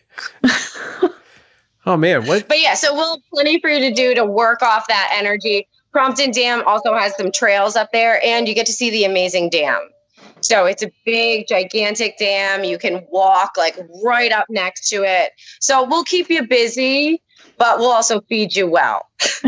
oh 1.86 1.96
man, 1.96 2.26
what? 2.26 2.46
But 2.48 2.60
yeah, 2.60 2.74
so 2.74 2.94
we'll 2.94 3.14
have 3.16 3.22
plenty 3.32 3.58
for 3.60 3.70
you 3.70 3.88
to 3.88 3.94
do 3.94 4.14
to 4.14 4.24
work 4.24 4.62
off 4.62 4.86
that 4.88 5.16
energy. 5.18 5.66
Prompton 5.92 6.30
Dam 6.30 6.62
also 6.66 6.94
has 6.94 7.16
some 7.16 7.32
trails 7.32 7.76
up 7.76 7.90
there, 7.92 8.24
and 8.24 8.48
you 8.48 8.54
get 8.54 8.66
to 8.66 8.72
see 8.72 8.90
the 8.90 9.04
amazing 9.04 9.50
dam. 9.50 9.80
So 10.40 10.66
it's 10.66 10.82
a 10.82 10.90
big, 11.04 11.46
gigantic 11.48 12.18
dam. 12.18 12.64
You 12.64 12.78
can 12.78 13.06
walk 13.10 13.56
like 13.56 13.78
right 14.02 14.32
up 14.32 14.46
next 14.48 14.88
to 14.90 15.02
it. 15.04 15.32
So 15.60 15.86
we'll 15.86 16.04
keep 16.04 16.30
you 16.30 16.46
busy, 16.46 17.22
but 17.58 17.78
we'll 17.78 17.90
also 17.90 18.20
feed 18.22 18.54
you 18.54 18.66
well. 18.66 19.06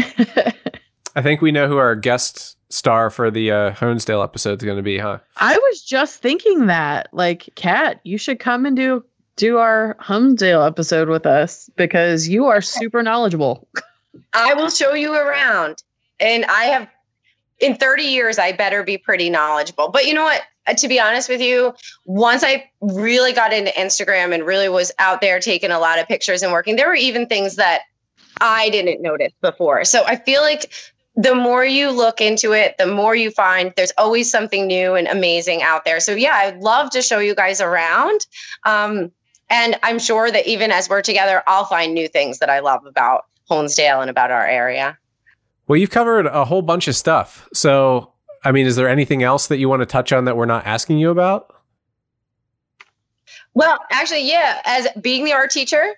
I 1.14 1.22
think 1.22 1.40
we 1.40 1.52
know 1.52 1.68
who 1.68 1.76
our 1.76 1.94
guest 1.94 2.56
star 2.70 3.10
for 3.10 3.30
the 3.30 3.50
uh, 3.50 3.72
Honesdale 3.72 4.24
episode 4.24 4.60
is 4.60 4.64
going 4.64 4.78
to 4.78 4.82
be, 4.82 4.98
huh? 4.98 5.18
I 5.36 5.56
was 5.56 5.82
just 5.82 6.20
thinking 6.20 6.66
that, 6.66 7.08
like, 7.12 7.50
Kat, 7.54 8.00
you 8.02 8.18
should 8.18 8.38
come 8.38 8.66
and 8.66 8.76
do 8.76 9.04
do 9.36 9.58
our 9.58 9.96
Honesdale 10.00 10.66
episode 10.66 11.08
with 11.08 11.24
us 11.24 11.70
because 11.76 12.28
you 12.28 12.46
are 12.46 12.60
super 12.60 13.02
knowledgeable. 13.02 13.66
I 14.32 14.54
will 14.54 14.68
show 14.68 14.92
you 14.92 15.14
around, 15.14 15.82
and 16.20 16.44
I 16.44 16.64
have 16.64 16.88
in 17.58 17.76
30 17.76 18.02
years, 18.04 18.38
I 18.38 18.52
better 18.52 18.82
be 18.82 18.98
pretty 18.98 19.30
knowledgeable. 19.30 19.88
But 19.88 20.06
you 20.06 20.14
know 20.14 20.24
what? 20.24 20.42
Uh, 20.66 20.74
to 20.74 20.88
be 20.88 21.00
honest 21.00 21.28
with 21.28 21.40
you, 21.40 21.74
once 22.04 22.44
I 22.44 22.70
really 22.80 23.32
got 23.32 23.52
into 23.52 23.70
Instagram 23.70 24.34
and 24.34 24.44
really 24.44 24.68
was 24.68 24.92
out 24.98 25.20
there 25.20 25.40
taking 25.40 25.70
a 25.70 25.78
lot 25.78 25.98
of 25.98 26.08
pictures 26.08 26.42
and 26.42 26.52
working, 26.52 26.76
there 26.76 26.88
were 26.88 26.94
even 26.94 27.26
things 27.26 27.56
that 27.56 27.82
I 28.40 28.70
didn't 28.70 29.02
notice 29.02 29.32
before. 29.40 29.84
So 29.84 30.04
I 30.04 30.16
feel 30.16 30.42
like 30.42 30.72
the 31.14 31.34
more 31.34 31.64
you 31.64 31.90
look 31.90 32.20
into 32.20 32.52
it, 32.52 32.76
the 32.78 32.86
more 32.86 33.14
you 33.14 33.30
find 33.30 33.72
there's 33.76 33.92
always 33.98 34.30
something 34.30 34.66
new 34.66 34.94
and 34.94 35.06
amazing 35.06 35.62
out 35.62 35.84
there. 35.84 36.00
So 36.00 36.12
yeah, 36.12 36.34
I'd 36.34 36.58
love 36.58 36.90
to 36.90 37.02
show 37.02 37.18
you 37.18 37.34
guys 37.34 37.60
around. 37.60 38.20
Um, 38.64 39.12
and 39.50 39.78
I'm 39.82 39.98
sure 39.98 40.30
that 40.30 40.46
even 40.46 40.70
as 40.70 40.88
we're 40.88 41.02
together, 41.02 41.42
I'll 41.46 41.66
find 41.66 41.92
new 41.92 42.08
things 42.08 42.38
that 42.38 42.48
I 42.48 42.60
love 42.60 42.86
about 42.86 43.26
Honesdale 43.50 44.00
and 44.00 44.08
about 44.08 44.30
our 44.30 44.46
area. 44.46 44.98
Well, 45.72 45.80
you've 45.80 45.88
covered 45.88 46.26
a 46.26 46.44
whole 46.44 46.60
bunch 46.60 46.86
of 46.86 46.94
stuff. 46.94 47.48
So, 47.54 48.12
I 48.44 48.52
mean, 48.52 48.66
is 48.66 48.76
there 48.76 48.90
anything 48.90 49.22
else 49.22 49.46
that 49.46 49.56
you 49.56 49.70
want 49.70 49.80
to 49.80 49.86
touch 49.86 50.12
on 50.12 50.26
that 50.26 50.36
we're 50.36 50.44
not 50.44 50.66
asking 50.66 50.98
you 50.98 51.08
about? 51.08 51.50
Well, 53.54 53.78
actually, 53.90 54.28
yeah. 54.28 54.60
As 54.66 54.86
being 55.00 55.24
the 55.24 55.32
art 55.32 55.50
teacher, 55.50 55.94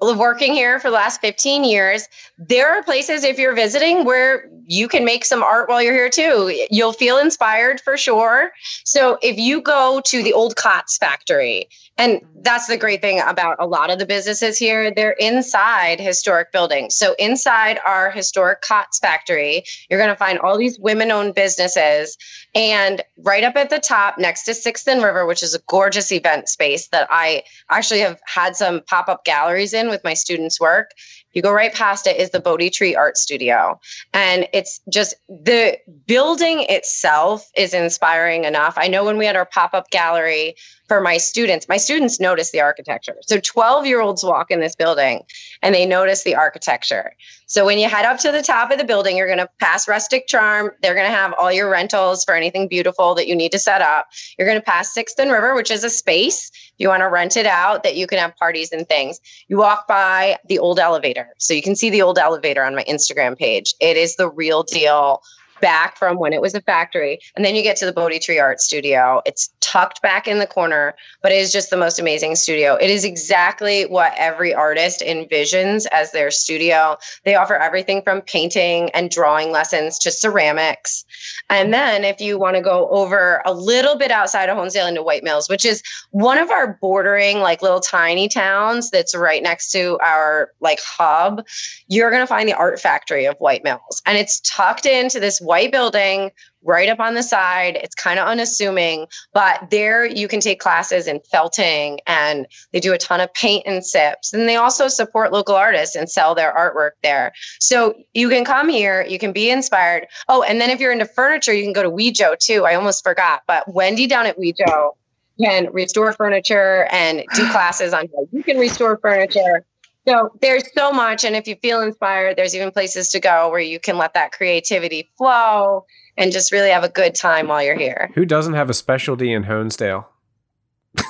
working 0.00 0.52
here 0.52 0.78
for 0.78 0.90
the 0.90 0.96
last 0.96 1.20
15 1.20 1.64
years, 1.64 2.08
there 2.38 2.74
are 2.74 2.82
places 2.82 3.24
if 3.24 3.38
you're 3.38 3.54
visiting 3.54 4.04
where 4.04 4.48
you 4.66 4.88
can 4.88 5.04
make 5.04 5.24
some 5.24 5.42
art 5.42 5.68
while 5.68 5.80
you're 5.80 5.94
here 5.94 6.10
too. 6.10 6.66
You'll 6.70 6.92
feel 6.92 7.18
inspired 7.18 7.80
for 7.80 7.96
sure. 7.96 8.52
So 8.84 9.18
if 9.22 9.38
you 9.38 9.62
go 9.62 10.02
to 10.06 10.22
the 10.22 10.32
old 10.32 10.56
Katz 10.56 10.98
factory, 10.98 11.68
and 11.98 12.20
that's 12.42 12.66
the 12.66 12.76
great 12.76 13.00
thing 13.00 13.20
about 13.20 13.56
a 13.58 13.66
lot 13.66 13.90
of 13.90 13.98
the 13.98 14.04
businesses 14.04 14.58
here, 14.58 14.90
they're 14.90 15.12
inside 15.12 15.98
historic 15.98 16.52
buildings. 16.52 16.94
So 16.94 17.14
inside 17.18 17.78
our 17.86 18.10
historic 18.10 18.60
Katz 18.60 18.98
factory, 18.98 19.64
you're 19.88 19.98
going 19.98 20.10
to 20.10 20.16
find 20.16 20.38
all 20.38 20.58
these 20.58 20.78
women 20.78 21.10
owned 21.10 21.34
businesses. 21.34 22.18
And 22.54 23.02
right 23.18 23.44
up 23.44 23.56
at 23.56 23.70
the 23.70 23.78
top, 23.78 24.18
next 24.18 24.44
to 24.44 24.54
Sixth 24.54 24.86
and 24.88 25.02
River, 25.02 25.24
which 25.24 25.42
is 25.42 25.54
a 25.54 25.60
gorgeous 25.66 26.12
event 26.12 26.48
space 26.48 26.88
that 26.88 27.08
I 27.10 27.44
actually 27.70 28.00
have 28.00 28.20
had 28.26 28.56
some 28.56 28.82
pop 28.86 29.08
up 29.08 29.24
galleries 29.24 29.72
in 29.72 29.85
with 29.88 30.04
my 30.04 30.14
students' 30.14 30.60
work. 30.60 30.90
You 31.32 31.42
go 31.42 31.52
right 31.52 31.72
past 31.72 32.06
it 32.06 32.16
is 32.16 32.30
the 32.30 32.40
Bodhi 32.40 32.70
Tree 32.70 32.94
Art 32.94 33.18
Studio. 33.18 33.80
And 34.14 34.48
it's 34.52 34.80
just 34.90 35.14
the 35.28 35.78
building 36.06 36.64
itself 36.68 37.50
is 37.56 37.74
inspiring 37.74 38.44
enough. 38.44 38.74
I 38.76 38.88
know 38.88 39.04
when 39.04 39.18
we 39.18 39.26
had 39.26 39.36
our 39.36 39.44
pop 39.44 39.74
up 39.74 39.90
gallery 39.90 40.56
for 40.88 41.00
my 41.00 41.16
students, 41.16 41.68
my 41.68 41.76
students 41.76 42.20
notice 42.20 42.50
the 42.50 42.60
architecture. 42.60 43.16
So 43.22 43.40
12 43.40 43.86
year 43.86 44.00
olds 44.00 44.24
walk 44.24 44.50
in 44.50 44.60
this 44.60 44.76
building 44.76 45.24
and 45.62 45.74
they 45.74 45.86
notice 45.86 46.22
the 46.22 46.36
architecture. 46.36 47.12
So 47.46 47.64
when 47.64 47.78
you 47.78 47.88
head 47.88 48.04
up 48.04 48.18
to 48.20 48.32
the 48.32 48.42
top 48.42 48.70
of 48.70 48.78
the 48.78 48.84
building, 48.84 49.16
you're 49.16 49.26
going 49.26 49.38
to 49.38 49.48
pass 49.60 49.88
Rustic 49.88 50.26
Charm. 50.26 50.72
They're 50.82 50.94
going 50.94 51.06
to 51.06 51.16
have 51.16 51.34
all 51.38 51.52
your 51.52 51.70
rentals 51.70 52.24
for 52.24 52.34
anything 52.34 52.68
beautiful 52.68 53.14
that 53.16 53.28
you 53.28 53.36
need 53.36 53.52
to 53.52 53.58
set 53.58 53.82
up. 53.82 54.08
You're 54.38 54.48
going 54.48 54.58
to 54.58 54.64
pass 54.64 54.92
Sixth 54.92 55.18
and 55.18 55.30
River, 55.30 55.54
which 55.54 55.70
is 55.70 55.84
a 55.84 55.90
space 55.90 56.50
if 56.50 56.74
you 56.78 56.88
want 56.88 57.02
to 57.02 57.08
rent 57.08 57.36
it 57.36 57.46
out 57.46 57.84
that 57.84 57.96
you 57.96 58.06
can 58.06 58.18
have 58.18 58.36
parties 58.36 58.72
and 58.72 58.88
things. 58.88 59.20
You 59.48 59.58
walk 59.58 59.86
by 59.86 60.38
the 60.48 60.58
old 60.58 60.78
elevator. 60.78 61.28
So 61.38 61.54
you 61.54 61.62
can 61.62 61.76
see 61.76 61.90
the 61.90 62.02
old 62.02 62.18
elevator 62.18 62.64
on 62.64 62.74
my 62.74 62.84
Instagram 62.84 63.38
page. 63.38 63.74
It 63.80 63.96
is 63.96 64.16
the 64.16 64.28
real 64.28 64.62
deal 64.62 65.22
back 65.60 65.96
from 65.96 66.18
when 66.18 66.32
it 66.32 66.40
was 66.40 66.54
a 66.54 66.60
factory. 66.60 67.20
And 67.34 67.44
then 67.44 67.54
you 67.54 67.62
get 67.62 67.76
to 67.78 67.86
the 67.86 67.92
Bodhi 67.92 68.18
Tree 68.18 68.38
Art 68.38 68.60
Studio. 68.60 69.22
It's 69.26 69.50
tucked 69.60 70.02
back 70.02 70.28
in 70.28 70.38
the 70.38 70.46
corner, 70.46 70.94
but 71.22 71.32
it 71.32 71.38
is 71.38 71.52
just 71.52 71.70
the 71.70 71.76
most 71.76 71.98
amazing 71.98 72.36
studio. 72.36 72.74
It 72.74 72.90
is 72.90 73.04
exactly 73.04 73.84
what 73.84 74.12
every 74.16 74.54
artist 74.54 75.00
envisions 75.00 75.86
as 75.90 76.12
their 76.12 76.30
studio. 76.30 76.96
They 77.24 77.34
offer 77.34 77.56
everything 77.56 78.02
from 78.02 78.20
painting 78.20 78.90
and 78.90 79.10
drawing 79.10 79.50
lessons 79.50 79.98
to 80.00 80.10
ceramics. 80.10 81.04
And 81.48 81.72
then 81.72 82.04
if 82.04 82.20
you 82.20 82.38
want 82.38 82.56
to 82.56 82.62
go 82.62 82.88
over 82.88 83.42
a 83.44 83.52
little 83.52 83.96
bit 83.96 84.10
outside 84.10 84.48
of 84.48 84.58
Honesdale 84.58 84.88
into 84.88 85.02
White 85.02 85.24
Mills, 85.24 85.48
which 85.48 85.64
is 85.64 85.82
one 86.10 86.38
of 86.38 86.50
our 86.50 86.78
bordering 86.80 87.40
like 87.40 87.62
little 87.62 87.80
tiny 87.80 88.28
towns 88.28 88.90
that's 88.90 89.14
right 89.14 89.42
next 89.42 89.72
to 89.72 89.98
our 89.98 90.50
like 90.60 90.80
hub, 90.80 91.46
you're 91.88 92.10
going 92.10 92.22
to 92.22 92.26
find 92.26 92.48
the 92.48 92.54
art 92.54 92.80
factory 92.80 93.26
of 93.26 93.36
White 93.38 93.64
Mills. 93.64 94.02
And 94.06 94.18
it's 94.18 94.40
tucked 94.40 94.86
into 94.86 95.20
this 95.20 95.40
white 95.46 95.72
building 95.72 96.32
right 96.62 96.88
up 96.88 97.00
on 97.00 97.14
the 97.14 97.22
side. 97.22 97.76
It's 97.76 97.94
kind 97.94 98.18
of 98.18 98.26
unassuming, 98.26 99.06
but 99.32 99.70
there 99.70 100.04
you 100.04 100.28
can 100.28 100.40
take 100.40 100.60
classes 100.60 101.06
in 101.06 101.20
felting 101.20 102.00
and 102.06 102.46
they 102.72 102.80
do 102.80 102.92
a 102.92 102.98
ton 102.98 103.20
of 103.20 103.32
paint 103.32 103.64
and 103.66 103.84
sips. 103.84 104.32
And 104.32 104.48
they 104.48 104.56
also 104.56 104.88
support 104.88 105.32
local 105.32 105.54
artists 105.54 105.96
and 105.96 106.10
sell 106.10 106.34
their 106.34 106.52
artwork 106.52 106.92
there. 107.02 107.32
So 107.60 107.94
you 108.12 108.28
can 108.28 108.44
come 108.44 108.68
here, 108.68 109.02
you 109.02 109.18
can 109.18 109.32
be 109.32 109.50
inspired. 109.50 110.08
Oh, 110.28 110.42
and 110.42 110.60
then 110.60 110.70
if 110.70 110.80
you're 110.80 110.92
into 110.92 111.06
furniture, 111.06 111.52
you 111.52 111.62
can 111.62 111.72
go 111.72 111.82
to 111.82 111.90
Wejo 111.90 112.36
too. 112.38 112.64
I 112.64 112.74
almost 112.74 113.04
forgot, 113.04 113.42
but 113.46 113.72
Wendy 113.72 114.06
down 114.06 114.26
at 114.26 114.38
Wejo 114.38 114.96
can 115.40 115.72
restore 115.72 116.12
furniture 116.12 116.88
and 116.90 117.24
do 117.34 117.50
classes 117.50 117.92
on 117.92 118.08
how 118.08 118.26
you 118.32 118.42
can 118.42 118.58
restore 118.58 118.96
furniture. 118.96 119.64
So 120.08 120.30
there's 120.40 120.64
so 120.74 120.92
much. 120.92 121.24
And 121.24 121.34
if 121.34 121.48
you 121.48 121.56
feel 121.56 121.80
inspired, 121.80 122.36
there's 122.36 122.54
even 122.54 122.70
places 122.70 123.10
to 123.10 123.20
go 123.20 123.50
where 123.50 123.60
you 123.60 123.80
can 123.80 123.98
let 123.98 124.14
that 124.14 124.32
creativity 124.32 125.10
flow 125.18 125.86
and 126.16 126.32
just 126.32 126.52
really 126.52 126.70
have 126.70 126.84
a 126.84 126.88
good 126.88 127.14
time 127.14 127.48
while 127.48 127.62
you're 127.62 127.78
here. 127.78 128.10
Who 128.14 128.24
doesn't 128.24 128.54
have 128.54 128.70
a 128.70 128.74
specialty 128.74 129.32
in 129.32 129.44
Honesdale? 129.44 130.06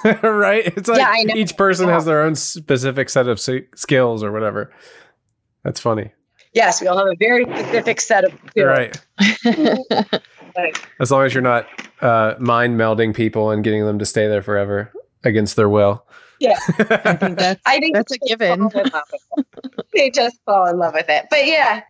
right? 0.22 0.66
It's 0.66 0.88
like 0.88 0.98
yeah, 0.98 1.34
each 1.34 1.56
person 1.56 1.88
yeah. 1.88 1.94
has 1.94 2.04
their 2.04 2.22
own 2.22 2.34
specific 2.34 3.08
set 3.08 3.28
of 3.28 3.38
skills 3.40 4.22
or 4.22 4.32
whatever. 4.32 4.72
That's 5.62 5.80
funny. 5.80 6.12
Yes, 6.52 6.80
we 6.80 6.86
all 6.86 6.96
have 6.96 7.08
a 7.08 7.16
very 7.18 7.44
specific 7.44 8.00
set 8.00 8.24
of 8.24 8.32
skills. 8.48 8.66
Right. 8.66 10.22
as 11.00 11.10
long 11.10 11.26
as 11.26 11.34
you're 11.34 11.42
not 11.42 11.68
uh, 12.00 12.34
mind 12.38 12.78
melding 12.78 13.14
people 13.14 13.50
and 13.50 13.62
getting 13.62 13.84
them 13.84 13.98
to 13.98 14.06
stay 14.06 14.26
there 14.26 14.42
forever 14.42 14.92
against 15.22 15.56
their 15.56 15.68
will. 15.68 16.06
Yeah, 16.40 16.58
I 16.78 17.16
think 17.16 17.38
that's, 17.38 17.62
I 17.64 17.78
think 17.78 17.94
that's 17.94 18.12
a 18.12 18.18
given. 18.18 18.68
they 19.94 20.10
just 20.10 20.38
fall 20.44 20.66
in 20.66 20.78
love 20.78 20.94
with 20.94 21.08
it. 21.08 21.26
But 21.30 21.46
yeah, 21.46 21.82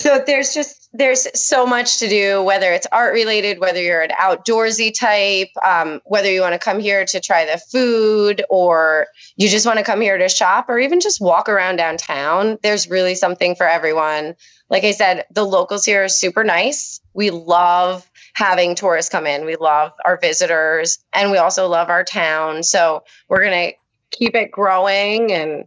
so 0.00 0.22
there's 0.26 0.54
just 0.54 0.88
there's 0.92 1.26
so 1.40 1.66
much 1.66 1.98
to 2.00 2.08
do 2.08 2.42
whether 2.42 2.72
it's 2.72 2.86
art 2.90 3.14
related 3.14 3.60
whether 3.60 3.80
you're 3.80 4.02
an 4.02 4.10
outdoorsy 4.10 4.92
type 4.92 5.48
um, 5.64 6.00
whether 6.04 6.30
you 6.30 6.40
want 6.40 6.52
to 6.52 6.58
come 6.58 6.80
here 6.80 7.04
to 7.04 7.20
try 7.20 7.44
the 7.44 7.58
food 7.70 8.44
or 8.50 9.06
you 9.36 9.48
just 9.48 9.66
want 9.66 9.78
to 9.78 9.84
come 9.84 10.00
here 10.00 10.18
to 10.18 10.28
shop 10.28 10.66
or 10.68 10.78
even 10.78 11.00
just 11.00 11.20
walk 11.20 11.48
around 11.48 11.76
downtown 11.76 12.58
there's 12.62 12.90
really 12.90 13.14
something 13.14 13.54
for 13.54 13.68
everyone. 13.68 14.34
Like 14.68 14.84
i 14.84 14.90
said 14.90 15.26
the 15.30 15.44
locals 15.44 15.84
here 15.84 16.04
are 16.04 16.08
super 16.08 16.42
nice. 16.42 17.00
We 17.12 17.30
love 17.30 18.08
having 18.34 18.74
tourists 18.74 19.10
come 19.10 19.26
in. 19.26 19.46
We 19.46 19.56
love 19.56 19.92
our 20.04 20.18
visitors 20.18 20.98
and 21.12 21.30
we 21.30 21.38
also 21.38 21.68
love 21.68 21.88
our 21.88 22.04
town. 22.04 22.62
So 22.62 23.04
we're 23.28 23.42
going 23.44 23.70
to 23.70 23.76
keep 24.16 24.34
it 24.34 24.50
growing 24.50 25.32
and 25.32 25.64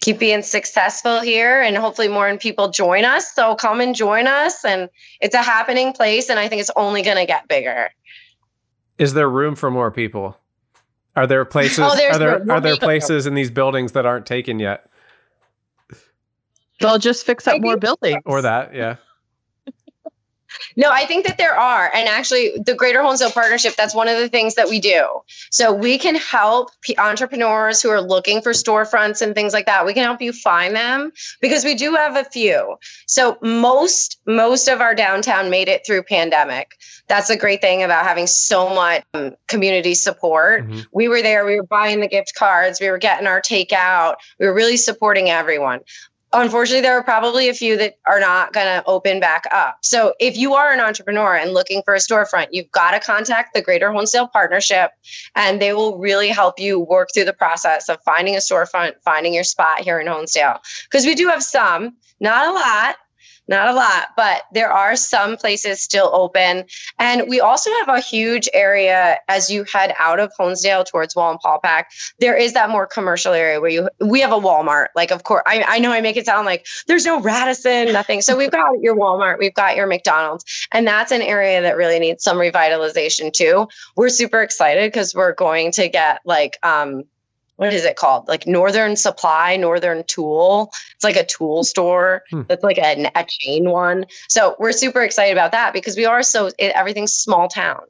keep 0.00 0.18
being 0.18 0.42
successful 0.42 1.20
here 1.20 1.62
and 1.62 1.76
hopefully 1.76 2.08
more 2.08 2.28
and 2.28 2.38
people 2.38 2.68
join 2.68 3.04
us. 3.04 3.32
So 3.34 3.54
come 3.54 3.80
and 3.80 3.94
join 3.94 4.26
us 4.26 4.64
and 4.64 4.90
it's 5.20 5.34
a 5.34 5.42
happening 5.42 5.92
place 5.92 6.28
and 6.28 6.38
i 6.38 6.48
think 6.48 6.60
it's 6.60 6.70
only 6.76 7.02
going 7.02 7.16
to 7.16 7.26
get 7.26 7.48
bigger. 7.48 7.88
Is 8.98 9.14
there 9.14 9.28
room 9.28 9.54
for 9.54 9.70
more 9.70 9.90
people? 9.90 10.36
Are 11.16 11.26
there 11.26 11.44
places 11.44 11.78
oh, 11.78 11.84
are 11.84 12.18
there 12.18 12.50
are 12.50 12.60
there 12.60 12.76
places 12.76 13.26
in 13.26 13.34
these 13.34 13.50
buildings 13.50 13.92
that 13.92 14.06
aren't 14.06 14.26
taken 14.26 14.58
yet? 14.58 14.88
They'll 16.80 16.98
just 16.98 17.24
fix 17.24 17.46
up 17.46 17.56
I 17.56 17.58
more 17.58 17.76
buildings. 17.76 18.22
Or 18.24 18.42
that 18.42 18.74
yeah 18.74 18.96
no, 20.76 20.90
I 20.90 21.06
think 21.06 21.26
that 21.26 21.38
there 21.38 21.58
are. 21.58 21.90
And 21.92 22.08
actually, 22.08 22.52
the 22.64 22.74
Greater 22.74 23.00
Honesdale 23.00 23.32
Partnership, 23.32 23.74
that's 23.76 23.94
one 23.94 24.08
of 24.08 24.18
the 24.18 24.28
things 24.28 24.54
that 24.56 24.68
we 24.68 24.80
do. 24.80 25.20
So 25.50 25.72
we 25.72 25.98
can 25.98 26.16
help 26.16 26.70
entrepreneurs 26.98 27.82
who 27.82 27.90
are 27.90 28.00
looking 28.00 28.42
for 28.42 28.52
storefronts 28.52 29.22
and 29.22 29.34
things 29.34 29.52
like 29.52 29.66
that. 29.66 29.86
We 29.86 29.94
can 29.94 30.04
help 30.04 30.22
you 30.22 30.32
find 30.32 30.74
them 30.74 31.12
because 31.40 31.64
we 31.64 31.74
do 31.74 31.94
have 31.94 32.16
a 32.16 32.24
few. 32.24 32.76
So 33.06 33.38
most 33.42 34.20
most 34.26 34.68
of 34.68 34.80
our 34.80 34.94
downtown 34.94 35.50
made 35.50 35.68
it 35.68 35.86
through 35.86 36.04
pandemic. 36.04 36.76
That's 37.08 37.30
a 37.30 37.36
great 37.36 37.60
thing 37.60 37.82
about 37.82 38.06
having 38.06 38.26
so 38.26 38.74
much 38.74 39.04
um, 39.12 39.32
community 39.48 39.94
support. 39.94 40.64
Mm-hmm. 40.64 40.80
We 40.92 41.08
were 41.08 41.20
there, 41.20 41.44
we 41.44 41.56
were 41.56 41.66
buying 41.66 42.00
the 42.00 42.08
gift 42.08 42.34
cards, 42.34 42.80
we 42.80 42.90
were 42.90 42.98
getting 42.98 43.26
our 43.26 43.40
takeout, 43.40 44.16
we 44.38 44.46
were 44.46 44.54
really 44.54 44.76
supporting 44.76 45.28
everyone 45.28 45.80
unfortunately 46.32 46.80
there 46.80 46.96
are 46.98 47.02
probably 47.02 47.48
a 47.48 47.54
few 47.54 47.76
that 47.76 47.98
are 48.06 48.20
not 48.20 48.52
going 48.52 48.66
to 48.66 48.84
open 48.86 49.20
back 49.20 49.44
up. 49.52 49.78
So 49.82 50.14
if 50.18 50.36
you 50.36 50.54
are 50.54 50.72
an 50.72 50.80
entrepreneur 50.80 51.36
and 51.36 51.52
looking 51.52 51.82
for 51.82 51.94
a 51.94 51.98
storefront 51.98 52.48
you've 52.52 52.70
got 52.70 52.92
to 52.92 53.00
contact 53.00 53.54
the 53.54 53.62
greater 53.62 53.88
Honesdale 53.88 54.30
partnership 54.30 54.90
and 55.34 55.60
they 55.60 55.72
will 55.72 55.98
really 55.98 56.28
help 56.28 56.58
you 56.58 56.80
work 56.80 57.10
through 57.12 57.24
the 57.24 57.32
process 57.32 57.88
of 57.88 58.02
finding 58.04 58.34
a 58.34 58.38
storefront 58.38 58.94
finding 59.04 59.34
your 59.34 59.44
spot 59.44 59.80
here 59.80 60.00
in 60.00 60.06
Honesdale 60.06 60.58
because 60.84 61.04
we 61.04 61.14
do 61.14 61.28
have 61.28 61.42
some 61.42 61.96
not 62.20 62.48
a 62.48 62.52
lot 62.52 62.96
not 63.48 63.68
a 63.68 63.74
lot, 63.74 64.08
but 64.16 64.42
there 64.52 64.72
are 64.72 64.96
some 64.96 65.36
places 65.36 65.80
still 65.80 66.10
open. 66.12 66.64
And 66.98 67.24
we 67.28 67.40
also 67.40 67.70
have 67.80 67.88
a 67.88 68.00
huge 68.00 68.48
area 68.52 69.18
as 69.28 69.50
you 69.50 69.64
head 69.64 69.94
out 69.98 70.20
of 70.20 70.32
Honesdale 70.38 70.86
towards 70.86 71.14
Wallenpaupack. 71.14 71.84
There 72.18 72.36
is 72.36 72.54
that 72.54 72.70
more 72.70 72.86
commercial 72.86 73.32
area 73.32 73.60
where 73.60 73.70
you 73.70 73.88
we 74.00 74.20
have 74.20 74.32
a 74.32 74.38
Walmart. 74.38 74.88
Like, 74.94 75.10
of 75.10 75.24
course, 75.24 75.42
I, 75.46 75.64
I 75.66 75.78
know 75.80 75.92
I 75.92 76.00
make 76.00 76.16
it 76.16 76.26
sound 76.26 76.46
like 76.46 76.66
there's 76.86 77.04
no 77.04 77.20
Radisson, 77.20 77.92
nothing. 77.92 78.22
So 78.22 78.36
we've 78.36 78.50
got 78.50 78.80
your 78.80 78.96
Walmart, 78.96 79.38
we've 79.38 79.54
got 79.54 79.76
your 79.76 79.86
McDonald's, 79.86 80.44
and 80.72 80.86
that's 80.86 81.12
an 81.12 81.22
area 81.22 81.62
that 81.62 81.76
really 81.76 81.98
needs 81.98 82.22
some 82.22 82.38
revitalization 82.38 83.32
too. 83.32 83.68
We're 83.96 84.08
super 84.08 84.40
excited 84.42 84.90
because 84.90 85.14
we're 85.14 85.34
going 85.34 85.72
to 85.72 85.88
get 85.88 86.20
like 86.24 86.58
um 86.62 87.04
what 87.56 87.72
is 87.72 87.84
it 87.84 87.96
called? 87.96 88.28
Like 88.28 88.46
Northern 88.46 88.96
Supply, 88.96 89.56
Northern 89.56 90.04
Tool. 90.04 90.72
It's 90.94 91.04
like 91.04 91.16
a 91.16 91.24
tool 91.24 91.64
store. 91.64 92.22
Hmm. 92.30 92.42
It's 92.48 92.62
like 92.64 92.78
a, 92.78 93.10
a 93.14 93.24
chain 93.28 93.68
one. 93.68 94.06
So 94.28 94.56
we're 94.58 94.72
super 94.72 95.02
excited 95.02 95.32
about 95.32 95.52
that 95.52 95.72
because 95.72 95.96
we 95.96 96.06
are 96.06 96.22
so 96.22 96.46
it, 96.46 96.72
everything's 96.74 97.12
small 97.12 97.48
town. 97.48 97.82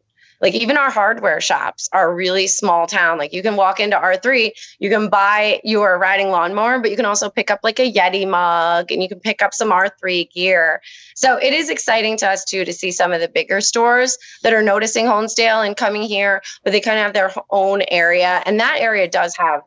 Like 0.42 0.54
even 0.54 0.76
our 0.76 0.90
hardware 0.90 1.40
shops 1.40 1.88
are 1.92 2.12
really 2.12 2.48
small 2.48 2.88
town. 2.88 3.16
Like 3.16 3.32
you 3.32 3.42
can 3.42 3.54
walk 3.54 3.78
into 3.78 3.96
R3, 3.96 4.50
you 4.80 4.90
can 4.90 5.08
buy 5.08 5.60
your 5.62 5.96
riding 5.98 6.30
lawnmower, 6.30 6.80
but 6.80 6.90
you 6.90 6.96
can 6.96 7.06
also 7.06 7.30
pick 7.30 7.50
up 7.50 7.60
like 7.62 7.78
a 7.78 7.90
Yeti 7.90 8.28
mug 8.28 8.90
and 8.90 9.00
you 9.00 9.08
can 9.08 9.20
pick 9.20 9.40
up 9.40 9.54
some 9.54 9.70
R3 9.70 10.30
gear. 10.32 10.82
So 11.14 11.36
it 11.36 11.52
is 11.52 11.70
exciting 11.70 12.16
to 12.18 12.28
us 12.28 12.44
too 12.44 12.64
to 12.64 12.72
see 12.72 12.90
some 12.90 13.12
of 13.12 13.20
the 13.20 13.28
bigger 13.28 13.60
stores 13.60 14.18
that 14.42 14.52
are 14.52 14.62
noticing 14.62 15.06
Honesdale 15.06 15.64
and 15.64 15.76
coming 15.76 16.02
here, 16.02 16.42
but 16.64 16.72
they 16.72 16.80
kind 16.80 16.98
of 16.98 17.04
have 17.04 17.14
their 17.14 17.32
own 17.48 17.82
area. 17.86 18.42
And 18.44 18.58
that 18.60 18.78
area 18.80 19.08
does 19.08 19.36
have 19.36 19.62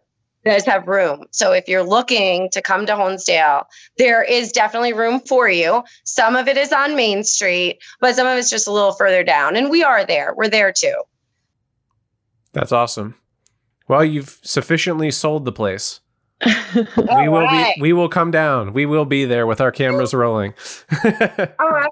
does 0.46 0.66
have 0.66 0.88
room. 0.88 1.26
So 1.32 1.52
if 1.52 1.68
you're 1.68 1.84
looking 1.84 2.50
to 2.52 2.62
come 2.62 2.86
to 2.86 2.93
Honesdale, 2.93 3.64
there 3.98 4.24
is 4.24 4.52
definitely 4.52 4.93
room 4.93 5.20
for 5.20 5.50
you. 5.50 5.84
Some 6.04 6.36
of 6.36 6.48
it 6.48 6.56
is 6.56 6.72
on 6.72 6.96
Main 6.96 7.24
Street, 7.24 7.80
but 8.00 8.16
some 8.16 8.28
of 8.28 8.38
it's 8.38 8.50
just 8.50 8.68
a 8.68 8.72
little 8.72 8.93
further 8.93 9.24
down. 9.24 9.56
And 9.56 9.70
we 9.70 9.84
are 9.84 10.06
there. 10.06 10.34
We're 10.36 10.50
there 10.50 10.72
too. 10.72 10.96
That's 12.54 12.72
awesome. 12.72 13.16
Well, 13.88 14.06
you've 14.06 14.39
sufficiently 14.43 15.12
sold 15.12 15.46
the 15.46 15.52
place. 15.52 16.00
we 16.76 17.30
will 17.30 17.41
right. 17.41 17.76
be 17.76 17.82
we 17.82 17.93
will 17.93 18.10
come 18.10 18.30
down. 18.30 18.74
We 18.74 18.86
will 18.86 19.06
be 19.06 19.26
there 19.26 19.48
with 19.48 19.62
our 19.62 19.72
cameras 19.72 20.14
rolling. 20.14 20.54
Oh, 21.06 21.48
All 21.60 21.70
right. 21.70 21.89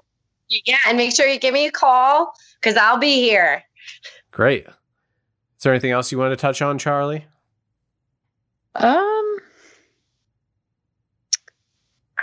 Yeah, 0.48 0.76
and 0.86 0.96
make 0.96 1.14
sure 1.14 1.26
you 1.26 1.38
give 1.38 1.54
me 1.54 1.66
a 1.66 1.72
call 1.72 2.34
because 2.60 2.76
I'll 2.76 2.98
be 2.98 3.14
here. 3.14 3.64
Great. 4.30 4.66
Is 4.66 5.62
there 5.62 5.72
anything 5.72 5.90
else 5.90 6.12
you 6.12 6.18
want 6.18 6.32
to 6.32 6.36
touch 6.36 6.60
on, 6.60 6.78
Charlie? 6.78 7.24
Um 8.74 9.36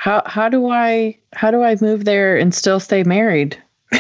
how 0.02 0.24
how 0.26 0.50
do 0.50 0.68
I 0.68 1.20
how 1.34 1.52
do 1.52 1.62
I 1.62 1.78
move 1.80 2.06
there 2.06 2.36
and 2.36 2.56
still 2.56 2.80
stay 2.80 3.04
married? 3.04 3.62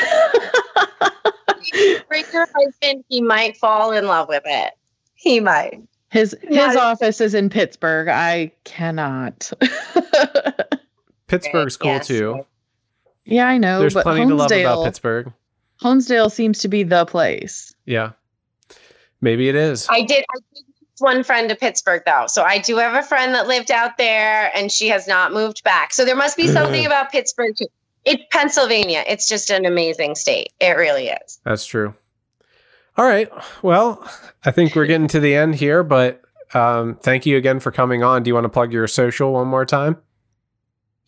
Bring 2.07 2.25
your 2.33 2.47
husband, 2.55 3.05
he 3.07 3.21
might 3.21 3.55
fall 3.57 3.91
in 3.91 4.07
love 4.07 4.27
with 4.27 4.41
it. 4.45 4.73
He 5.13 5.39
might. 5.39 5.79
His 6.09 6.35
his 6.41 6.75
office 6.75 7.21
is 7.21 7.35
in 7.35 7.49
Pittsburgh. 7.49 8.07
I 8.07 8.51
cannot. 8.63 9.51
Pittsburgh's 11.27 11.77
cool 11.77 11.91
yes. 11.91 12.07
too. 12.07 12.45
Yeah, 13.23 13.47
I 13.47 13.59
know. 13.59 13.79
There's 13.79 13.93
plenty 13.93 14.21
Honesdale, 14.21 14.27
to 14.27 14.35
love 14.35 14.51
about 14.51 14.85
Pittsburgh. 14.85 15.33
Honesdale 15.83 16.31
seems 16.31 16.59
to 16.59 16.67
be 16.67 16.81
the 16.81 17.05
place. 17.05 17.75
Yeah. 17.85 18.13
Maybe 19.21 19.47
it 19.49 19.55
is. 19.55 19.87
I 19.87 20.01
did 20.01 20.25
I 20.29 20.39
did 20.53 20.63
one 21.01 21.23
friend 21.23 21.49
to 21.49 21.55
Pittsburgh 21.55 22.03
though. 22.05 22.25
So 22.27 22.43
I 22.43 22.59
do 22.59 22.77
have 22.77 22.93
a 22.93 23.05
friend 23.05 23.35
that 23.35 23.47
lived 23.47 23.71
out 23.71 23.97
there 23.97 24.51
and 24.55 24.71
she 24.71 24.89
has 24.89 25.07
not 25.07 25.33
moved 25.33 25.63
back. 25.63 25.93
So 25.93 26.05
there 26.05 26.15
must 26.15 26.37
be 26.37 26.47
something 26.47 26.85
about 26.85 27.11
Pittsburgh 27.11 27.55
too. 27.55 27.67
It's 28.05 28.23
Pennsylvania. 28.31 29.03
It's 29.07 29.27
just 29.27 29.49
an 29.49 29.65
amazing 29.65 30.15
state. 30.15 30.53
It 30.59 30.71
really 30.71 31.09
is. 31.09 31.39
That's 31.43 31.65
true. 31.65 31.93
All 32.97 33.05
right. 33.05 33.29
Well, 33.61 34.07
I 34.43 34.51
think 34.51 34.75
we're 34.75 34.85
getting 34.85 35.07
to 35.09 35.19
the 35.19 35.35
end 35.35 35.55
here, 35.55 35.83
but 35.83 36.21
um, 36.53 36.95
thank 36.95 37.25
you 37.25 37.37
again 37.37 37.59
for 37.59 37.71
coming 37.71 38.03
on. 38.03 38.23
Do 38.23 38.29
you 38.29 38.33
want 38.33 38.45
to 38.45 38.49
plug 38.49 38.73
your 38.73 38.87
social 38.87 39.33
one 39.33 39.47
more 39.47 39.65
time? 39.65 39.97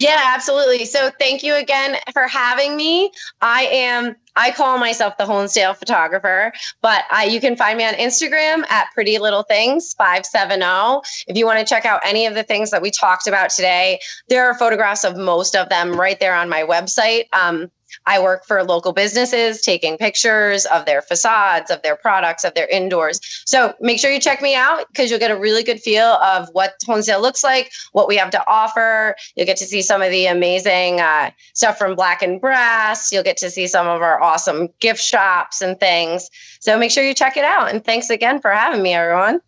Yeah, 0.04 0.20
absolutely. 0.36 0.84
So 0.84 1.12
thank 1.18 1.44
you 1.44 1.56
again 1.56 1.96
for 2.12 2.28
having 2.28 2.76
me. 2.76 3.10
I 3.40 3.64
am 3.72 4.18
I 4.36 4.52
call 4.52 4.78
myself 4.78 5.16
the 5.18 5.24
Honesdale 5.24 5.78
photographer, 5.78 6.52
but 6.82 7.06
I, 7.10 7.26
you 7.26 7.40
can 7.40 7.56
find 7.56 7.78
me 7.78 7.86
on 7.86 7.94
Instagram 7.94 8.70
at 8.70 8.88
Pretty 8.94 9.18
Little 9.18 9.44
Things 9.44 9.94
570. 9.94 11.24
If 11.28 11.38
you 11.38 11.46
want 11.46 11.60
to 11.60 11.66
check 11.66 11.86
out 11.86 12.02
any 12.04 12.26
of 12.26 12.36
the 12.36 12.44
things 12.44 12.72
that 12.72 12.82
we 12.82 12.92
talked 12.92 13.28
about 13.28 13.52
today, 13.52 14.02
there 14.28 14.48
are 14.50 14.56
photographs 14.56 15.06
of 15.06 15.16
most 15.16 15.56
of 15.56 15.70
them 15.70 15.94
right 15.94 16.20
there 16.20 16.36
on 16.36 16.50
my 16.50 16.64
website. 16.64 17.26
Um, 17.32 17.72
I 18.06 18.22
work 18.22 18.46
for 18.46 18.64
local 18.64 18.94
businesses, 18.94 19.62
taking 19.62 19.98
pictures 19.98 20.66
of 20.66 20.86
their 20.86 21.02
facades, 21.02 21.72
of 21.72 21.82
their 21.82 21.96
products, 21.96 22.44
of 22.44 22.54
their 22.54 22.68
indoors. 22.68 23.20
So 23.46 23.74
make 23.80 24.00
sure 24.00 24.12
you 24.12 24.20
check 24.20 24.42
me 24.42 24.56
out 24.56 24.88
because 24.88 25.10
you'll 25.10 25.20
get 25.20 25.32
a 25.32 25.40
really 25.40 25.64
good 25.64 25.80
feel 25.80 26.06
of 26.06 26.50
what 26.54 26.74
Honesdale 26.88 27.22
looks 27.22 27.44
like, 27.44 27.72
what 27.92 28.08
we 28.08 28.18
have 28.18 28.32
to 28.32 28.44
offer. 28.48 29.16
You'll 29.36 29.46
get 29.46 29.58
to 29.58 29.66
see 29.66 29.82
some 29.82 30.02
of 30.02 30.12
the 30.12 30.28
amazing 30.28 31.02
uh, 31.02 31.32
stuff 31.54 31.78
from 31.78 31.96
Black 31.96 32.22
and 32.22 32.40
Brass. 32.40 33.12
You'll 33.12 33.24
get 33.24 33.38
to 33.38 33.50
see 33.50 33.68
some 33.68 33.88
of 33.88 34.02
our 34.02 34.22
awesome 34.22 34.70
gift 34.80 35.02
shops 35.02 35.62
and 35.62 35.80
things. 35.80 36.30
So 36.60 36.78
make 36.78 36.92
sure 36.92 37.04
you 37.04 37.14
check 37.14 37.38
it 37.38 37.46
out. 37.46 37.70
And 37.70 37.84
thanks 37.84 38.10
again 38.10 38.42
for 38.42 38.52
having 38.52 38.82
me, 38.82 38.94
everyone. 38.94 39.40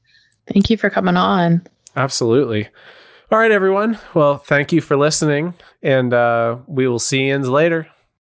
Thank 0.48 0.70
you 0.70 0.78
for 0.78 0.90
coming 0.90 1.18
on. 1.18 1.66
Absolutely. 1.96 2.70
All 3.32 3.40
right, 3.40 3.52
everyone. 3.52 3.98
Well, 4.14 4.38
thank 4.38 4.72
you 4.72 4.82
for 4.82 4.96
listening, 4.96 5.56
and 5.82 6.14
uh, 6.14 6.58
we 6.68 6.88
will 6.88 7.00
see 7.00 7.28
you 7.28 7.38
later. 7.40 7.88